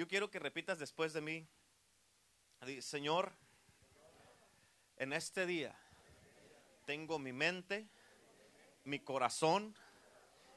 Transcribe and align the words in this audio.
Yo 0.00 0.08
quiero 0.08 0.30
que 0.30 0.38
repitas 0.38 0.78
después 0.78 1.12
de 1.12 1.20
mí. 1.20 1.46
Señor, 2.80 3.34
en 4.96 5.12
este 5.12 5.44
día 5.44 5.78
tengo 6.86 7.18
mi 7.18 7.34
mente, 7.34 7.86
mi 8.84 9.00
corazón 9.00 9.76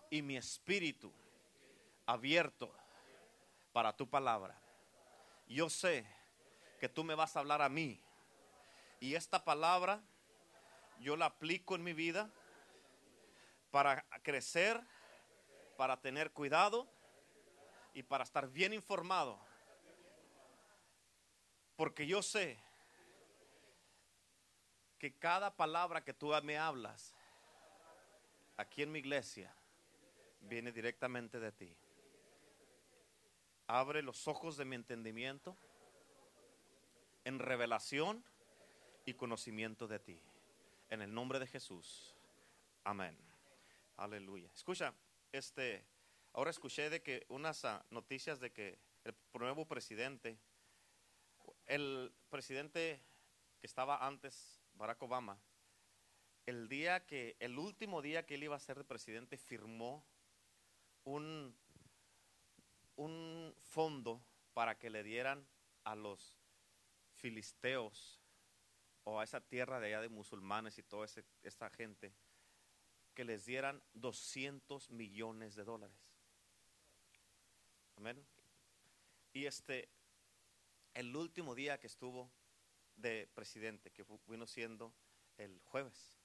y 0.10 0.22
mi 0.22 0.38
espíritu 0.38 1.12
abierto 2.06 2.74
para 3.74 3.98
tu 3.98 4.10
palabra. 4.10 4.58
Yo 5.50 5.70
sé 5.70 6.06
que 6.80 6.88
tú 6.88 7.04
me 7.04 7.14
vas 7.14 7.36
a 7.36 7.42
hablar 7.42 7.62
a 7.62 7.68
mí 7.68 8.00
y 9.02 9.16
esta 9.16 9.44
palabra 9.44 10.02
yo 11.02 11.18
la 11.18 11.26
aplico 11.26 11.76
en 11.76 11.84
mi 11.84 11.92
vida 11.92 12.32
para 13.72 14.06
crecer, 14.22 14.80
para 15.76 16.00
tener 16.00 16.32
cuidado 16.32 16.88
y 17.94 18.04
para 18.04 18.24
estar 18.24 18.50
bien 18.50 18.74
informado. 18.74 19.40
Porque 21.76 22.06
yo 22.06 22.22
sé 22.22 22.60
que 25.00 25.14
cada 25.18 25.56
palabra 25.56 26.04
que 26.04 26.14
tú 26.14 26.32
me 26.44 26.58
hablas 26.58 27.14
aquí 28.58 28.84
en 28.84 28.92
mi 28.92 29.00
iglesia 29.00 29.54
viene 30.42 30.72
directamente 30.72 31.40
de 31.40 31.52
ti. 31.52 31.76
Abre 33.68 34.02
los 34.02 34.28
ojos 34.28 34.58
de 34.58 34.66
mi 34.66 34.76
entendimiento 34.76 35.58
en 37.24 37.40
revelación 37.40 38.24
y 39.06 39.14
conocimiento 39.14 39.88
de 39.88 40.00
ti. 40.00 40.22
En 40.90 41.02
el 41.02 41.14
nombre 41.14 41.40
de 41.40 41.48
Jesús. 41.48 42.16
Amén. 42.84 43.18
Aleluya. 43.98 44.50
Escucha, 44.54 44.94
este, 45.32 45.84
ahora 46.34 46.52
escuché 46.52 46.90
de 46.90 47.02
que 47.02 47.26
unas 47.30 47.64
ah, 47.66 47.86
noticias 47.90 48.40
de 48.40 48.52
que 48.52 48.80
el 49.04 49.16
nuevo 49.34 49.66
presidente, 49.66 50.38
el 51.66 52.14
presidente 52.30 53.02
que 53.60 53.68
estaba 53.68 54.06
antes, 54.06 54.62
Barack 54.74 55.02
Obama, 55.04 55.40
el 56.46 56.68
día 56.68 57.06
que, 57.06 57.38
el 57.40 57.58
último 57.58 58.02
día 58.02 58.26
que 58.26 58.36
él 58.36 58.44
iba 58.44 58.56
a 58.56 58.60
ser 58.60 58.84
presidente, 58.86 59.38
firmó 59.38 60.06
un, 61.06 61.56
un 62.96 63.56
fondo 63.62 64.22
para 64.54 64.78
que 64.78 64.90
le 64.90 65.04
dieran 65.04 65.48
a 65.84 65.96
los 65.96 66.38
filisteos 67.16 68.20
o 69.04 69.20
a 69.20 69.24
esa 69.24 69.42
tierra 69.42 69.80
de 69.80 69.88
allá 69.88 70.02
de 70.02 70.10
musulmanes 70.10 70.78
y 70.78 70.84
toda 70.84 71.08
esa 71.44 71.70
gente 71.70 72.14
que 73.14 73.26
les 73.26 73.46
dieran 73.46 73.84
200 73.94 74.90
millones 74.90 75.56
de 75.56 75.64
dólares. 75.64 76.13
Amén. 77.96 78.26
Y 79.34 79.46
este, 79.46 79.90
el 80.94 81.16
último 81.16 81.56
día 81.56 81.80
que 81.80 81.88
estuvo 81.88 82.32
de 82.96 83.28
presidente, 83.34 83.92
que 83.92 84.06
vino 84.28 84.46
siendo 84.46 84.94
el 85.38 85.62
jueves. 85.66 86.18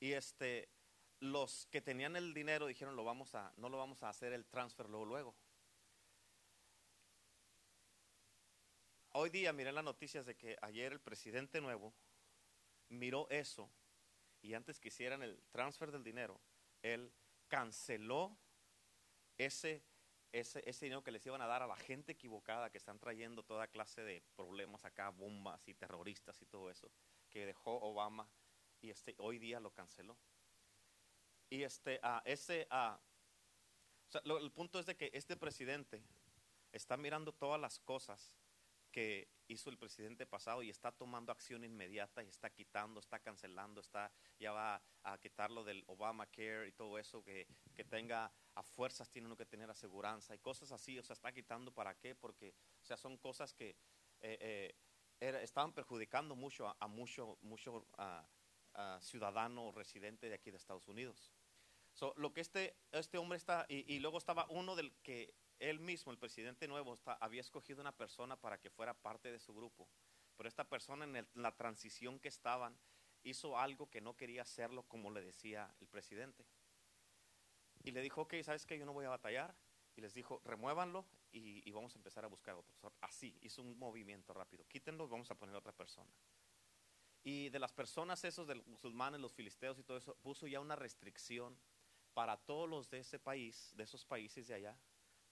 Y 0.00 0.12
este, 0.12 0.68
los 1.20 1.66
que 1.66 1.80
tenían 1.80 2.16
el 2.16 2.34
dinero 2.34 2.66
dijeron, 2.66 2.96
lo 2.96 3.04
vamos 3.04 3.34
a, 3.34 3.52
no 3.56 3.68
lo 3.68 3.78
vamos 3.78 4.02
a 4.02 4.08
hacer 4.08 4.32
el 4.32 4.46
transfer 4.46 4.88
luego, 4.88 5.04
luego. 5.04 5.34
Hoy 9.12 9.30
día 9.30 9.52
miré 9.52 9.70
las 9.70 9.84
noticias 9.84 10.26
de 10.26 10.34
que 10.34 10.56
ayer 10.60 10.92
el 10.92 11.00
presidente 11.00 11.60
nuevo 11.60 11.94
miró 12.88 13.28
eso 13.30 13.70
y 14.42 14.54
antes 14.54 14.80
que 14.80 14.88
hicieran 14.88 15.22
el 15.22 15.40
transfer 15.52 15.92
del 15.92 16.02
dinero, 16.02 16.40
él 16.82 17.12
canceló 17.48 18.36
ese, 19.38 19.82
ese, 20.34 20.68
ese 20.68 20.86
dinero 20.86 21.04
que 21.04 21.12
les 21.12 21.24
iban 21.26 21.40
a 21.40 21.46
dar 21.46 21.62
a 21.62 21.66
la 21.66 21.76
gente 21.76 22.12
equivocada 22.12 22.68
que 22.68 22.78
están 22.78 22.98
trayendo 22.98 23.44
toda 23.44 23.68
clase 23.68 24.02
de 24.02 24.20
problemas 24.34 24.84
acá, 24.84 25.10
bombas 25.10 25.68
y 25.68 25.74
terroristas 25.74 26.42
y 26.42 26.46
todo 26.46 26.70
eso, 26.70 26.90
que 27.30 27.46
dejó 27.46 27.80
Obama 27.80 28.28
y 28.80 28.90
este, 28.90 29.14
hoy 29.18 29.38
día 29.38 29.60
lo 29.60 29.70
canceló. 29.70 30.18
Y 31.48 31.62
este, 31.62 32.00
a 32.02 32.20
ese, 32.24 32.66
a 32.68 33.00
el 34.24 34.50
punto 34.50 34.80
es 34.80 34.86
de 34.86 34.96
que 34.96 35.10
este 35.12 35.36
presidente 35.36 36.02
está 36.72 36.96
mirando 36.96 37.32
todas 37.32 37.60
las 37.60 37.78
cosas 37.78 38.36
que 38.90 39.28
hizo 39.48 39.70
el 39.70 39.78
presidente 39.78 40.26
pasado 40.26 40.62
y 40.62 40.70
está 40.70 40.92
tomando 40.92 41.32
acción 41.32 41.64
inmediata 41.64 42.22
y 42.22 42.28
está 42.28 42.50
quitando, 42.50 43.00
está 43.00 43.18
cancelando, 43.18 43.80
está 43.80 44.10
ya 44.38 44.52
va 44.52 44.82
a 45.02 45.18
quitarlo 45.18 45.64
del 45.64 45.84
Obamacare 45.86 46.68
y 46.68 46.72
todo 46.72 46.98
eso 46.98 47.22
que, 47.22 47.46
tenga 47.88 48.32
a 48.54 48.62
fuerzas 48.62 49.10
tiene 49.10 49.26
uno 49.26 49.36
que 49.36 49.46
tener 49.46 49.70
aseguranza 49.70 50.34
y 50.34 50.38
cosas 50.38 50.72
así, 50.72 50.98
o 50.98 51.02
sea, 51.02 51.14
está 51.14 51.32
quitando 51.32 51.72
para 51.72 51.94
qué, 51.94 52.14
porque 52.14 52.54
o 52.82 52.84
sea, 52.84 52.96
son 52.96 53.18
cosas 53.18 53.52
que 53.52 53.76
eh, 54.20 54.74
eh, 55.20 55.40
estaban 55.42 55.72
perjudicando 55.72 56.34
mucho 56.34 56.74
a, 56.78 56.86
mucho, 56.88 57.38
mucho 57.42 57.86
ciudadano 59.00 59.68
o 59.68 59.72
residente 59.72 60.28
de 60.28 60.34
aquí 60.34 60.50
de 60.50 60.56
Estados 60.56 60.88
Unidos. 60.88 61.32
lo 62.16 62.32
que 62.32 62.40
este, 62.40 62.76
este 62.92 63.18
hombre 63.18 63.36
está, 63.36 63.66
y 63.68 63.98
luego 64.00 64.18
estaba 64.18 64.46
uno 64.50 64.74
del 64.74 64.92
que 65.02 65.34
él 65.70 65.80
mismo, 65.80 66.12
el 66.12 66.18
presidente 66.18 66.68
nuevo, 66.68 66.98
había 67.20 67.40
escogido 67.40 67.80
una 67.80 67.96
persona 67.96 68.36
para 68.36 68.58
que 68.58 68.70
fuera 68.70 68.94
parte 68.94 69.32
de 69.32 69.38
su 69.38 69.54
grupo. 69.54 69.88
Pero 70.36 70.48
esta 70.48 70.68
persona 70.68 71.04
en, 71.04 71.26
la 71.34 71.56
transición 71.56 72.18
que 72.18 72.28
estaban 72.28 72.76
hizo 73.22 73.58
algo 73.58 73.88
que 73.88 74.00
no 74.00 74.16
quería 74.16 74.42
hacerlo 74.42 74.82
como 74.84 75.10
le 75.10 75.22
decía 75.22 75.74
el 75.80 75.88
presidente. 75.88 76.44
Y 77.82 77.92
le 77.92 78.02
dijo, 78.02 78.22
ok, 78.22 78.34
¿sabes 78.42 78.66
qué? 78.66 78.78
Yo 78.78 78.84
no 78.84 78.92
voy 78.92 79.06
a 79.06 79.10
batallar. 79.10 79.54
Y 79.96 80.00
les 80.00 80.12
dijo, 80.12 80.42
remuévanlo 80.44 81.06
y, 81.30 81.70
vamos 81.70 81.94
a 81.94 81.98
empezar 81.98 82.24
a 82.24 82.28
buscar 82.28 82.56
otros. 82.56 82.76
Así, 83.00 83.38
hizo 83.40 83.62
un 83.62 83.78
movimiento 83.78 84.34
rápido. 84.34 84.66
Quítenlo 84.66 85.08
vamos 85.08 85.30
a 85.30 85.34
poner 85.34 85.54
otra 85.54 85.72
persona. 85.72 86.10
Y 87.22 87.48
de 87.48 87.58
las 87.58 87.72
personas 87.72 88.22
esos, 88.24 88.46
de 88.46 88.56
los 88.56 88.66
musulmanes, 88.66 89.20
los 89.20 89.32
filisteos 89.32 89.78
y 89.78 89.84
todo 89.84 89.96
eso, 89.96 90.14
puso 90.16 90.46
ya 90.46 90.60
una 90.60 90.76
restricción 90.76 91.58
para 92.12 92.36
todos 92.36 92.68
los 92.68 92.90
de 92.90 93.00
ese 93.00 93.18
país, 93.18 93.72
de 93.76 93.84
esos 93.84 94.04
países 94.04 94.46
de 94.46 94.54
allá, 94.54 94.78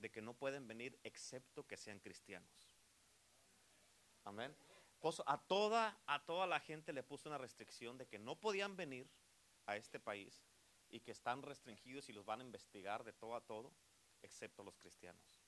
de 0.02 0.10
que 0.10 0.20
no 0.20 0.34
pueden 0.34 0.66
venir 0.66 0.98
excepto 1.04 1.66
que 1.66 1.76
sean 1.76 2.00
cristianos. 2.00 2.68
Amén. 4.24 4.54
Pues 5.00 5.22
a 5.26 5.38
toda, 5.38 5.98
a 6.06 6.24
toda 6.24 6.46
la 6.46 6.60
gente 6.60 6.92
le 6.92 7.02
puso 7.02 7.28
una 7.28 7.38
restricción 7.38 7.96
de 7.96 8.06
que 8.06 8.18
no 8.18 8.38
podían 8.38 8.76
venir 8.76 9.08
a 9.66 9.76
este 9.76 9.98
país 9.98 10.44
y 10.90 11.00
que 11.00 11.12
están 11.12 11.42
restringidos 11.42 12.08
y 12.08 12.12
los 12.12 12.26
van 12.26 12.40
a 12.40 12.44
investigar 12.44 13.04
de 13.04 13.12
todo 13.12 13.34
a 13.36 13.40
todo, 13.40 13.72
excepto 14.22 14.62
los 14.62 14.76
cristianos. 14.76 15.42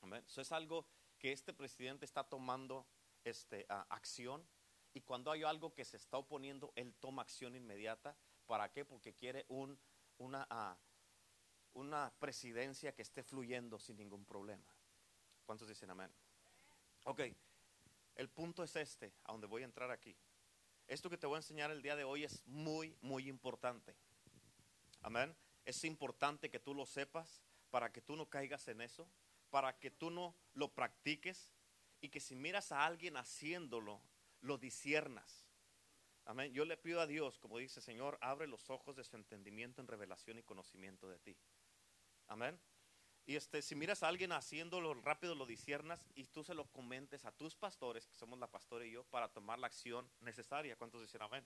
Amén. 0.00 0.24
Eso 0.26 0.40
es 0.40 0.52
algo 0.52 0.86
que 1.18 1.32
este 1.32 1.52
presidente 1.52 2.04
está 2.04 2.24
tomando 2.24 2.86
este, 3.24 3.66
acción 3.68 4.46
y 4.94 5.00
cuando 5.00 5.30
hay 5.30 5.42
algo 5.42 5.74
que 5.74 5.84
se 5.84 5.96
está 5.96 6.16
oponiendo, 6.16 6.72
él 6.76 6.94
toma 7.00 7.22
acción 7.22 7.54
inmediata. 7.56 8.16
¿Para 8.46 8.70
qué? 8.70 8.84
Porque 8.84 9.14
quiere 9.14 9.44
un, 9.48 9.78
una, 10.18 10.46
uh, 10.50 10.95
una 11.76 12.10
presidencia 12.18 12.94
que 12.94 13.02
esté 13.02 13.22
fluyendo 13.22 13.78
sin 13.78 13.96
ningún 13.98 14.24
problema. 14.24 14.64
¿Cuántos 15.44 15.68
dicen 15.68 15.90
amén? 15.90 16.10
Ok, 17.04 17.20
el 18.16 18.28
punto 18.30 18.64
es 18.64 18.74
este, 18.76 19.12
a 19.24 19.32
donde 19.32 19.46
voy 19.46 19.62
a 19.62 19.66
entrar 19.66 19.90
aquí. 19.90 20.16
Esto 20.88 21.10
que 21.10 21.18
te 21.18 21.26
voy 21.26 21.36
a 21.36 21.38
enseñar 21.38 21.70
el 21.70 21.82
día 21.82 21.94
de 21.94 22.04
hoy 22.04 22.24
es 22.24 22.46
muy, 22.46 22.96
muy 23.02 23.28
importante. 23.28 23.94
Amén. 25.02 25.36
Es 25.64 25.84
importante 25.84 26.48
que 26.48 26.58
tú 26.58 26.74
lo 26.74 26.86
sepas 26.86 27.42
para 27.70 27.92
que 27.92 28.00
tú 28.00 28.16
no 28.16 28.26
caigas 28.28 28.66
en 28.68 28.80
eso, 28.80 29.06
para 29.50 29.78
que 29.78 29.90
tú 29.90 30.10
no 30.10 30.34
lo 30.54 30.72
practiques 30.72 31.52
y 32.00 32.08
que 32.08 32.20
si 32.20 32.36
miras 32.36 32.72
a 32.72 32.86
alguien 32.86 33.16
haciéndolo, 33.16 34.00
lo 34.40 34.56
disiernas. 34.56 35.46
Amén. 36.24 36.52
Yo 36.52 36.64
le 36.64 36.76
pido 36.76 37.00
a 37.00 37.06
Dios, 37.06 37.38
como 37.38 37.58
dice 37.58 37.80
Señor, 37.80 38.18
abre 38.20 38.46
los 38.46 38.70
ojos 38.70 38.96
de 38.96 39.04
su 39.04 39.16
entendimiento 39.16 39.80
en 39.80 39.88
revelación 39.88 40.38
y 40.38 40.42
conocimiento 40.42 41.08
de 41.08 41.18
ti. 41.18 41.36
Amén. 42.28 42.58
Y 43.24 43.34
este, 43.34 43.60
si 43.60 43.74
miras 43.74 44.02
a 44.02 44.08
alguien 44.08 44.30
haciéndolo 44.32 44.94
rápido, 44.94 45.34
lo 45.34 45.46
disiernas 45.46 46.06
y 46.14 46.26
tú 46.26 46.44
se 46.44 46.54
lo 46.54 46.66
comentes 46.66 47.24
a 47.24 47.32
tus 47.32 47.56
pastores, 47.56 48.06
que 48.06 48.14
somos 48.14 48.38
la 48.38 48.46
pastora 48.46 48.86
y 48.86 48.92
yo, 48.92 49.04
para 49.04 49.28
tomar 49.28 49.58
la 49.58 49.66
acción 49.66 50.08
necesaria. 50.20 50.76
¿Cuántos 50.76 51.02
dicen 51.02 51.22
amén? 51.22 51.44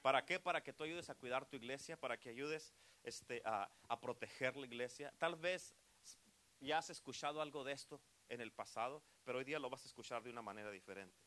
¿Para 0.00 0.24
qué? 0.24 0.40
Para 0.40 0.62
que 0.62 0.72
tú 0.72 0.84
ayudes 0.84 1.10
a 1.10 1.14
cuidar 1.14 1.44
tu 1.44 1.56
iglesia, 1.56 1.98
para 1.98 2.18
que 2.18 2.30
ayudes 2.30 2.72
este, 3.02 3.42
a, 3.44 3.70
a 3.88 4.00
proteger 4.00 4.56
la 4.56 4.64
iglesia. 4.66 5.12
Tal 5.18 5.36
vez 5.36 5.74
ya 6.58 6.78
has 6.78 6.88
escuchado 6.88 7.42
algo 7.42 7.64
de 7.64 7.72
esto 7.72 8.00
en 8.30 8.40
el 8.40 8.50
pasado, 8.50 9.02
pero 9.24 9.38
hoy 9.38 9.44
día 9.44 9.58
lo 9.58 9.68
vas 9.68 9.84
a 9.84 9.88
escuchar 9.88 10.22
de 10.22 10.30
una 10.30 10.40
manera 10.40 10.70
diferente. 10.70 11.20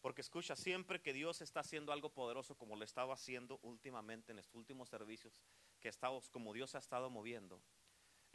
Porque 0.00 0.20
escucha, 0.20 0.56
siempre 0.56 1.02
que 1.02 1.12
Dios 1.12 1.42
está 1.42 1.60
haciendo 1.60 1.92
algo 1.92 2.10
poderoso 2.10 2.56
como 2.56 2.76
lo 2.76 2.84
estaba 2.84 3.14
haciendo 3.14 3.58
últimamente 3.62 4.32
en 4.32 4.38
estos 4.38 4.54
últimos 4.54 4.88
servicios, 4.88 5.42
que 5.80 5.88
estamos, 5.88 6.30
como 6.30 6.52
Dios 6.52 6.74
ha 6.74 6.78
estado 6.78 7.10
moviendo, 7.10 7.60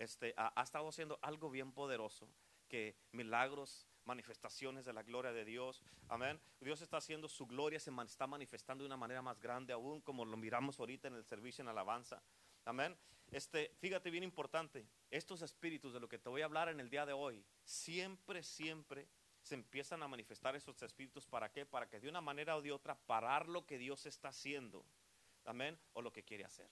este, 0.02 0.34
ha, 0.36 0.64
estado 0.64 0.90
haciendo 0.90 1.20
algo 1.22 1.52
bien 1.52 1.72
poderoso, 1.72 2.28
que 2.68 2.96
milagros, 3.12 3.88
manifestaciones 4.06 4.84
de 4.84 4.94
la 4.94 5.04
gloria 5.04 5.32
de 5.32 5.46
Dios. 5.46 5.84
Amén. 6.10 6.42
Dios 6.60 6.82
está 6.82 6.98
haciendo 6.98 7.30
su 7.30 7.46
gloria, 7.46 7.80
se 7.80 7.92
está 8.08 8.26
manifestando 8.26 8.84
de 8.84 8.88
una 8.88 8.98
manera 8.98 9.22
más 9.22 9.40
grande 9.40 9.74
aún, 9.74 10.02
como 10.02 10.26
lo 10.26 10.38
miramos 10.38 10.80
ahorita 10.80 11.08
en 11.08 11.14
el 11.14 11.24
servicio 11.24 11.62
en 11.62 11.68
alabanza. 11.68 12.22
Amén. 12.66 12.98
este, 13.32 13.76
fíjate 13.80 14.10
bien 14.10 14.24
importante, 14.24 14.88
estos 15.12 15.44
espíritus 15.44 15.94
de 15.94 16.00
lo 16.00 16.10
que 16.10 16.18
te 16.18 16.30
voy 16.30 16.42
a 16.42 16.46
hablar 16.46 16.70
en 16.70 16.80
el 16.80 16.90
día 16.90 17.06
de 17.06 17.14
hoy, 17.14 17.46
siempre, 17.64 18.42
siempre 18.42 19.08
se 19.44 19.54
empiezan 19.54 20.02
a 20.02 20.08
manifestar 20.08 20.56
esos 20.56 20.82
espíritus. 20.82 21.28
¿Para 21.28 21.52
qué? 21.52 21.66
Para 21.68 21.88
que 21.88 22.00
de 22.00 22.10
una 22.10 22.22
manera 22.22 22.56
o 22.56 22.62
de 22.62 22.72
otra 22.72 22.96
parar 22.96 23.48
lo 23.48 23.68
que 23.68 23.78
Dios 23.78 24.08
está 24.08 24.30
haciendo. 24.30 24.84
Amén. 25.46 25.80
O 25.94 26.02
lo 26.02 26.12
que 26.12 26.24
quiere 26.24 26.44
hacer. 26.44 26.70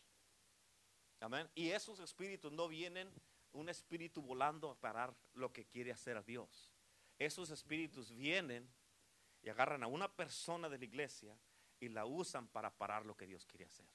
Amén. 1.20 1.50
Y 1.56 1.70
esos 1.70 2.00
espíritus 2.00 2.52
no 2.52 2.68
vienen 2.68 3.12
un 3.52 3.70
espíritu 3.70 4.22
volando 4.22 4.70
a 4.70 4.80
parar 4.80 5.16
lo 5.34 5.52
que 5.52 5.66
quiere 5.66 5.92
hacer 5.92 6.18
a 6.18 6.24
Dios. 6.24 6.72
Esos 7.18 7.50
espíritus 7.50 8.14
vienen 8.16 8.70
y 9.42 9.50
agarran 9.50 9.84
a 9.84 9.88
una 9.88 10.12
persona 10.12 10.70
de 10.70 10.78
la 10.78 10.86
iglesia 10.86 11.38
y 11.80 11.90
la 11.90 12.06
usan 12.06 12.48
para 12.48 12.70
parar 12.72 13.06
lo 13.06 13.16
que 13.16 13.26
Dios 13.26 13.46
quiere 13.46 13.66
hacer. 13.66 13.88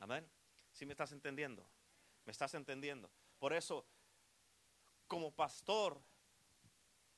Amén. 0.00 0.28
¿Sí 0.72 0.84
me 0.84 0.92
estás 0.92 1.12
entendiendo? 1.12 1.66
¿Me 2.24 2.32
estás 2.32 2.54
entendiendo? 2.54 3.10
Por 3.38 3.52
eso, 3.52 3.86
como 5.06 5.32
pastor, 5.32 6.00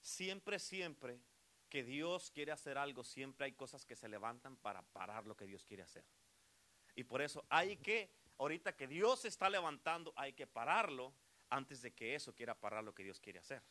siempre, 0.00 0.58
siempre 0.58 1.20
que 1.68 1.82
Dios 1.82 2.30
quiere 2.30 2.52
hacer 2.52 2.78
algo, 2.78 3.04
siempre 3.04 3.46
hay 3.46 3.52
cosas 3.52 3.84
que 3.84 3.96
se 3.96 4.08
levantan 4.08 4.56
para 4.56 4.82
parar 4.82 5.26
lo 5.26 5.36
que 5.36 5.46
Dios 5.46 5.64
quiere 5.64 5.82
hacer. 5.82 6.04
Y 6.94 7.04
por 7.04 7.22
eso 7.22 7.44
hay 7.48 7.76
que, 7.76 8.10
ahorita 8.38 8.76
que 8.76 8.86
Dios 8.86 9.24
está 9.24 9.50
levantando, 9.50 10.12
hay 10.16 10.32
que 10.32 10.46
pararlo 10.46 11.12
antes 11.50 11.82
de 11.82 11.92
que 11.92 12.14
eso 12.14 12.34
quiera 12.34 12.54
parar 12.54 12.84
lo 12.84 12.94
que 12.94 13.04
Dios 13.04 13.20
quiere 13.20 13.38
hacer. 13.38 13.62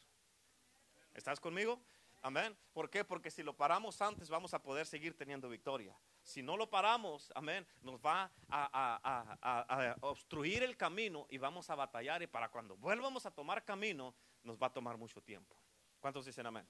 ¿Estás 1.14 1.40
conmigo? 1.40 1.82
Amén. 2.22 2.58
¿Por 2.74 2.90
qué? 2.90 3.04
Porque 3.04 3.32
si 3.32 3.44
lo 3.44 3.56
paramos 3.56 4.02
antes 4.02 4.30
vamos 4.30 4.54
a 4.54 4.62
poder 4.62 4.86
seguir 4.86 5.16
teniendo 5.16 5.50
victoria. 5.50 5.96
Si 6.24 6.44
no 6.44 6.58
lo 6.58 6.70
paramos, 6.70 7.32
amén, 7.36 7.66
nos 7.82 8.00
va 8.02 8.32
a, 8.50 9.96
obstruir 10.02 10.64
el 10.64 10.76
camino 10.76 11.26
y 11.30 11.38
vamos 11.38 11.70
a 11.70 11.76
batallar 11.76 12.22
y 12.22 12.28
para 12.28 12.50
cuando 12.50 12.76
vuelvamos 12.76 13.26
a 13.26 13.32
tomar 13.32 13.64
camino 13.64 14.14
nos 14.44 14.58
va 14.58 14.68
a 14.68 14.74
tomar 14.74 14.98
mucho 14.98 15.22
tiempo. 15.22 15.56
¿Cuántos 16.00 16.26
dicen 16.26 16.46
amén? 16.46 16.68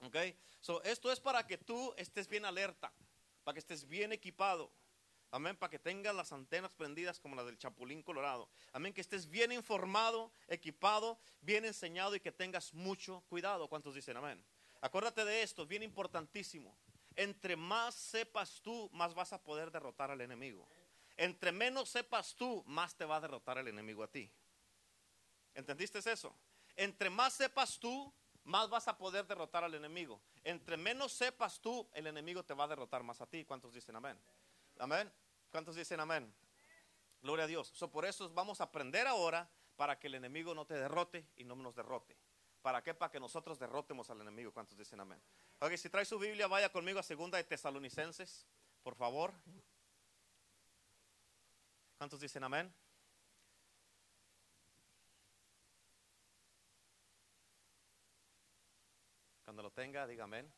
Ok. 0.00 0.16
So, 0.60 0.82
esto 0.82 1.10
es 1.10 1.20
para 1.20 1.46
que 1.46 1.58
tú 1.58 1.94
estés 1.96 2.28
bien 2.28 2.44
alerta, 2.44 2.92
para 3.44 3.54
que 3.54 3.60
estés 3.60 3.88
bien 3.88 4.12
equipado. 4.12 4.70
Amén, 5.34 5.56
para 5.56 5.70
que 5.70 5.78
tengas 5.78 6.14
las 6.14 6.30
antenas 6.30 6.72
prendidas 6.74 7.18
como 7.18 7.34
las 7.34 7.46
del 7.46 7.56
Chapulín 7.56 8.02
Colorado. 8.02 8.50
Amén, 8.74 8.92
que 8.92 9.00
estés 9.00 9.26
bien 9.30 9.50
informado, 9.50 10.30
equipado, 10.46 11.18
bien 11.40 11.64
enseñado 11.64 12.14
y 12.14 12.20
que 12.20 12.30
tengas 12.30 12.74
mucho 12.74 13.24
cuidado. 13.30 13.66
¿Cuántos 13.66 13.94
dicen 13.94 14.18
amén? 14.18 14.44
Acuérdate 14.82 15.24
de 15.24 15.42
esto, 15.42 15.66
bien 15.66 15.82
importantísimo. 15.82 16.76
Entre 17.16 17.56
más 17.56 17.94
sepas 17.94 18.60
tú, 18.60 18.90
más 18.92 19.14
vas 19.14 19.32
a 19.32 19.42
poder 19.42 19.70
derrotar 19.70 20.10
al 20.10 20.20
enemigo. 20.20 20.68
Entre 21.16 21.50
menos 21.50 21.88
sepas 21.88 22.34
tú, 22.34 22.62
más 22.66 22.94
te 22.94 23.06
va 23.06 23.16
a 23.16 23.20
derrotar 23.20 23.56
el 23.56 23.68
enemigo 23.68 24.02
a 24.02 24.08
ti. 24.08 24.30
¿Entendiste 25.54 25.98
eso? 25.98 26.36
Entre 26.76 27.08
más 27.08 27.32
sepas 27.32 27.78
tú, 27.78 28.12
más 28.44 28.68
vas 28.68 28.86
a 28.86 28.98
poder 28.98 29.26
derrotar 29.26 29.64
al 29.64 29.74
enemigo. 29.74 30.20
Entre 30.44 30.76
menos 30.76 31.10
sepas 31.12 31.58
tú, 31.58 31.88
el 31.94 32.06
enemigo 32.06 32.42
te 32.42 32.52
va 32.52 32.64
a 32.64 32.68
derrotar 32.68 33.02
más 33.02 33.22
a 33.22 33.26
ti. 33.26 33.46
¿Cuántos 33.46 33.72
dicen 33.72 33.96
amén? 33.96 34.18
Amén. 34.78 35.10
¿Cuántos 35.52 35.76
dicen 35.76 36.00
amén? 36.00 36.34
Gloria 37.20 37.44
a 37.44 37.46
Dios. 37.46 37.70
por 37.92 38.06
eso 38.06 38.30
vamos 38.30 38.62
a 38.62 38.64
aprender 38.64 39.06
ahora 39.06 39.48
para 39.76 39.98
que 39.98 40.06
el 40.06 40.14
enemigo 40.14 40.54
no 40.54 40.64
te 40.64 40.74
derrote 40.74 41.26
y 41.36 41.44
no 41.44 41.54
nos 41.54 41.76
derrote. 41.76 42.16
¿Para 42.62 42.82
qué? 42.82 42.94
Para 42.94 43.12
que 43.12 43.20
nosotros 43.20 43.58
derrotemos 43.58 44.08
al 44.08 44.22
enemigo. 44.22 44.50
¿Cuántos 44.50 44.78
dicen 44.78 44.98
amén? 45.00 45.20
Ok, 45.60 45.76
si 45.76 45.90
trae 45.90 46.06
su 46.06 46.18
Biblia, 46.18 46.46
vaya 46.46 46.72
conmigo 46.72 46.98
a 46.98 47.02
segunda 47.02 47.36
de 47.36 47.44
Tesalonicenses, 47.44 48.46
por 48.82 48.94
favor. 48.94 49.34
¿Cuántos 51.98 52.18
dicen 52.18 52.42
amén? 52.44 52.74
Cuando 59.44 59.62
lo 59.62 59.70
tenga, 59.70 60.06
diga 60.06 60.24
amén. 60.24 60.50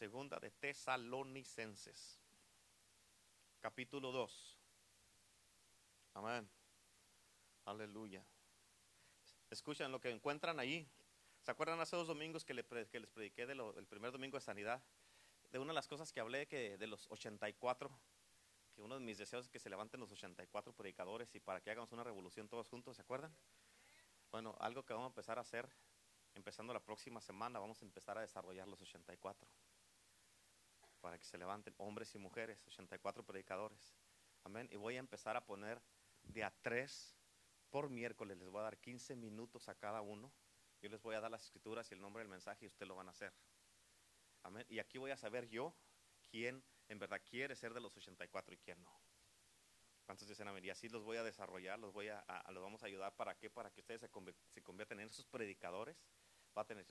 Segunda 0.00 0.40
de 0.40 0.50
Tesalonicenses, 0.50 2.18
capítulo 3.60 4.10
2. 4.10 4.58
Amén. 6.14 6.48
Aleluya. 7.66 8.24
Escuchen 9.50 9.92
lo 9.92 10.00
que 10.00 10.08
encuentran 10.08 10.58
ahí. 10.58 10.88
¿Se 11.42 11.50
acuerdan 11.50 11.80
hace 11.80 11.96
dos 11.96 12.06
domingos 12.06 12.46
que, 12.46 12.54
les 12.54 12.64
prediqué 12.64 13.44
del 13.44 13.86
primer 13.90 14.10
domingo 14.10 14.38
de 14.38 14.40
sanidad? 14.40 14.82
De 15.52 15.58
una 15.58 15.72
de 15.72 15.74
las 15.74 15.86
cosas 15.86 16.10
que 16.12 16.20
hablé 16.20 16.48
que 16.48 16.78
de 16.78 16.86
los 16.86 17.06
84, 17.10 17.90
que 18.74 18.80
uno 18.80 18.94
de 18.94 19.04
mis 19.04 19.18
deseos 19.18 19.44
es 19.44 19.50
que 19.50 19.58
se 19.58 19.68
levanten 19.68 20.00
los 20.00 20.10
84 20.10 20.72
predicadores 20.72 21.34
y 21.34 21.40
para 21.40 21.60
que 21.60 21.72
hagamos 21.72 21.92
una 21.92 22.04
revolución 22.04 22.48
todos 22.48 22.70
juntos, 22.70 22.96
¿se 22.96 23.02
acuerdan? 23.02 23.36
Bueno, 24.30 24.56
algo 24.60 24.82
que 24.82 24.94
vamos 24.94 25.08
a 25.08 25.12
empezar 25.12 25.36
a 25.36 25.42
hacer, 25.42 25.68
empezando 26.34 26.72
la 26.72 26.80
próxima 26.80 27.20
semana, 27.20 27.58
vamos 27.58 27.82
a 27.82 27.84
empezar 27.84 28.16
a 28.16 28.22
desarrollar 28.22 28.66
los 28.66 28.80
84. 28.80 29.46
Para 31.00 31.18
que 31.18 31.24
se 31.24 31.38
levanten 31.38 31.74
hombres 31.78 32.14
y 32.14 32.18
mujeres, 32.18 32.62
84 32.66 33.24
predicadores. 33.24 33.94
Amén. 34.44 34.68
Y 34.70 34.76
voy 34.76 34.96
a 34.96 35.00
empezar 35.00 35.36
a 35.36 35.44
poner 35.44 35.80
de 36.22 36.44
a 36.44 36.50
tres 36.62 37.16
por 37.70 37.88
miércoles 37.88 38.36
les 38.36 38.48
voy 38.48 38.60
a 38.60 38.64
dar 38.64 38.78
15 38.78 39.16
minutos 39.16 39.68
a 39.68 39.74
cada 39.76 40.00
uno. 40.00 40.32
Yo 40.82 40.88
les 40.88 41.00
voy 41.00 41.14
a 41.14 41.20
dar 41.20 41.30
las 41.30 41.44
escrituras 41.44 41.90
y 41.90 41.94
el 41.94 42.00
nombre 42.00 42.20
del 42.20 42.28
mensaje 42.28 42.64
y 42.64 42.68
ustedes 42.68 42.88
lo 42.88 42.96
van 42.96 43.08
a 43.08 43.12
hacer. 43.12 43.32
Amén. 44.42 44.66
Y 44.68 44.78
aquí 44.78 44.98
voy 44.98 45.10
a 45.10 45.16
saber 45.16 45.48
yo 45.48 45.74
quién 46.30 46.64
en 46.88 46.98
verdad 46.98 47.20
quiere 47.24 47.54
ser 47.54 47.72
de 47.72 47.80
los 47.80 47.96
84 47.96 48.54
y 48.54 48.58
quién 48.58 48.82
no. 48.82 49.00
¿Cuántos 50.04 50.26
dicen 50.26 50.48
amén? 50.48 50.64
Y 50.64 50.70
así 50.70 50.88
los 50.88 51.04
voy 51.04 51.18
a 51.18 51.22
desarrollar, 51.22 51.78
los, 51.78 51.92
voy 51.92 52.08
a, 52.08 52.24
los 52.50 52.62
vamos 52.62 52.82
a 52.82 52.86
ayudar. 52.86 53.14
¿Para 53.14 53.36
qué? 53.36 53.48
Para 53.48 53.70
que 53.70 53.80
ustedes 53.80 54.00
se, 54.00 54.62
conviertan 54.62 54.98
en 54.98 55.06
esos 55.06 55.24
predicadores. 55.26 55.96
Va 56.56 56.62
a 56.62 56.66
tener 56.66 56.84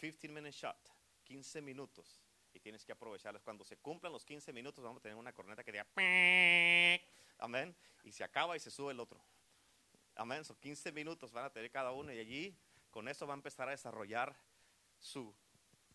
15 0.00 0.28
minute 0.28 0.50
shot, 0.50 0.90
15 1.22 1.62
minutos. 1.62 2.20
Tienes 2.58 2.84
que 2.84 2.92
aprovecharlos. 2.92 3.42
Cuando 3.42 3.64
se 3.64 3.76
cumplan 3.76 4.12
los 4.12 4.24
15 4.24 4.52
minutos, 4.52 4.82
vamos 4.82 5.00
a 5.00 5.02
tener 5.02 5.16
una 5.16 5.32
corneta 5.32 5.64
que 5.64 5.72
diga 5.72 5.86
amén. 7.38 7.76
Y 8.04 8.12
se 8.12 8.24
acaba 8.24 8.56
y 8.56 8.60
se 8.60 8.70
sube 8.70 8.92
el 8.92 9.00
otro. 9.00 9.20
Amén. 10.14 10.44
Son 10.44 10.56
15 10.56 10.92
minutos 10.92 11.32
van 11.32 11.44
a 11.44 11.50
tener 11.50 11.70
cada 11.70 11.92
uno 11.92 12.12
y 12.12 12.18
allí 12.18 12.56
con 12.90 13.08
eso 13.08 13.26
va 13.26 13.34
a 13.34 13.36
empezar 13.36 13.68
a 13.68 13.72
desarrollar 13.72 14.36
su 14.98 15.34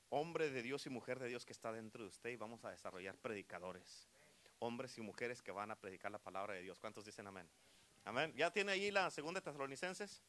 hombre 0.10 0.50
de 0.50 0.62
Dios 0.62 0.86
y 0.86 0.89
mujer 0.89 1.19
de 1.19 1.27
Dios 1.27 1.45
que 1.45 1.54
está 1.54 1.71
dentro 1.71 2.04
de 2.04 2.10
usted 2.10 2.30
y 2.30 2.36
vamos 2.36 2.63
a 2.63 2.71
desarrollar 2.71 3.18
predicadores. 3.18 4.07
Hombres 4.60 4.98
y 4.98 5.01
mujeres 5.01 5.42
que 5.42 5.51
van 5.51 5.71
a 5.71 5.75
predicar 5.75 6.12
la 6.12 6.19
palabra 6.19 6.54
de 6.54 6.62
Dios. 6.62 6.80
¿Cuántos 6.80 7.04
dicen 7.04 7.27
amén? 7.27 7.50
Amén. 8.06 8.33
¿Ya 8.36 8.51
tiene 8.51 8.74
ahí 8.74 8.92
la 8.92 9.10
segunda 9.10 9.39
de 9.39 9.45
Tesalonicenses? 9.45 10.21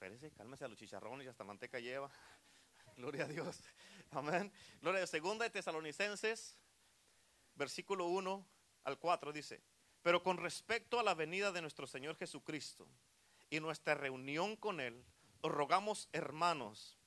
Espérese, 0.00 0.30
cálmese 0.30 0.64
a 0.64 0.68
los 0.68 0.78
chicharrones 0.78 1.26
y 1.26 1.28
hasta 1.28 1.42
manteca 1.42 1.80
lleva. 1.80 2.08
Gloria 2.98 3.24
a 3.24 3.28
Dios. 3.28 3.62
Amén. 4.10 4.52
Gloria 4.80 4.98
a 4.98 5.00
Dios. 5.02 5.10
Segunda 5.10 5.44
de 5.44 5.50
Tesalonicenses, 5.50 6.56
versículo 7.54 8.06
1 8.08 8.44
al 8.82 8.98
4 8.98 9.32
dice. 9.32 9.62
Pero 10.02 10.24
con 10.24 10.36
respecto 10.36 10.98
a 10.98 11.04
la 11.04 11.14
venida 11.14 11.52
de 11.52 11.62
nuestro 11.62 11.86
Señor 11.86 12.16
Jesucristo 12.16 12.88
y 13.50 13.60
nuestra 13.60 13.94
reunión 13.94 14.56
con 14.56 14.80
Él, 14.80 15.04
os 15.42 15.52
rogamos, 15.52 16.08
hermanos, 16.12 16.98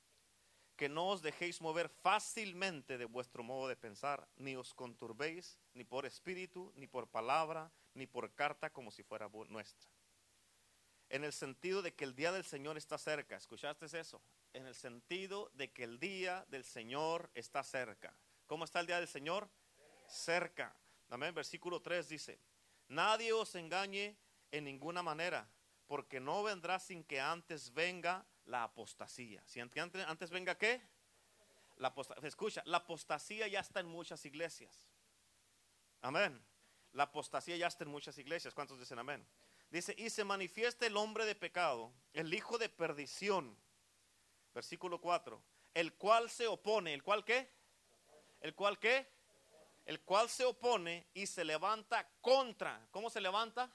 que 0.78 0.88
no 0.88 1.10
os 1.10 1.22
dejéis 1.22 1.60
mover 1.60 1.90
fácilmente 1.90 2.98
de 2.98 3.06
vuestro 3.06 3.44
modo 3.44 3.68
de 3.68 3.76
pensar, 3.76 4.30
ni 4.38 4.56
os 4.56 4.74
conturbéis, 4.74 5.60
ni 5.74 5.84
por 5.84 6.06
espíritu, 6.06 6.72
ni 6.78 6.88
por 6.88 7.10
palabra, 7.10 7.70
ni 7.96 8.08
por 8.08 8.34
carta, 8.34 8.70
como 8.70 8.92
si 8.92 9.04
fuera 9.04 9.30
nuestra. 9.50 9.90
En 11.10 11.26
el 11.26 11.34
sentido 11.34 11.82
de 11.82 11.94
que 11.94 12.06
el 12.06 12.16
día 12.16 12.32
del 12.32 12.46
Señor 12.46 12.78
está 12.78 12.98
cerca. 12.98 13.36
¿Escuchaste 13.36 13.86
eso? 14.00 14.22
En 14.54 14.68
el 14.68 14.76
sentido 14.76 15.50
de 15.54 15.72
que 15.72 15.84
el 15.84 16.00
día 16.00 16.46
del 16.50 16.64
Señor 16.64 17.30
está 17.34 17.64
cerca. 17.64 18.14
¿Cómo 18.48 18.66
está 18.66 18.82
el 18.82 18.88
día 18.88 19.00
del 19.00 19.08
Señor? 19.08 19.50
Cerca. 20.08 20.76
Amén. 21.10 21.34
Versículo 21.34 21.82
3 21.82 22.10
dice, 22.10 22.40
Nadie 22.90 23.32
os 23.32 23.56
engañe 23.56 24.18
en 24.52 24.66
ninguna 24.66 25.02
manera, 25.02 25.50
porque 25.88 26.20
no 26.20 26.44
vendrá 26.44 26.80
sin 26.80 27.04
que 27.06 27.22
antes 27.22 27.74
venga 27.74 28.26
la 28.46 28.64
apostasía. 28.64 29.42
Si 29.46 29.60
antes, 29.60 30.30
venga 30.30 30.58
qué? 30.58 30.82
La 31.78 31.88
apostasía. 31.90 32.28
Escucha, 32.28 32.62
la 32.66 32.78
apostasía 32.78 33.48
ya 33.48 33.62
está 33.62 33.80
en 33.80 33.88
muchas 33.88 34.26
iglesias. 34.26 34.90
Amén. 36.02 36.44
La 36.92 37.04
apostasía 37.04 37.56
ya 37.56 37.68
está 37.68 37.86
en 37.86 37.92
muchas 37.92 38.18
iglesias. 38.18 38.54
¿Cuántos 38.54 38.80
dicen 38.80 39.00
amén? 39.00 39.26
Dice, 39.70 39.96
y 39.98 40.10
se 40.10 40.26
manifiesta 40.26 40.86
el 40.86 40.98
hombre 40.98 41.26
de 41.26 41.36
pecado, 41.36 41.94
el 42.14 42.34
hijo 42.34 42.58
de 42.58 42.68
perdición. 42.68 43.58
Versículo 44.54 45.00
4. 45.00 45.42
El 45.74 45.94
cual 45.94 46.30
se 46.30 46.48
opone. 46.48 46.94
¿El 46.94 47.04
cual 47.04 47.24
qué? 47.24 47.50
¿El 48.42 48.56
cual 48.56 48.80
qué? 48.80 49.08
el 49.86 50.02
cual 50.02 50.30
se 50.30 50.46
opone 50.46 51.08
y 51.14 51.26
se 51.26 51.44
levanta 51.44 52.10
contra, 52.22 52.88
¿cómo 52.92 53.10
se 53.10 53.22
levanta? 53.22 53.72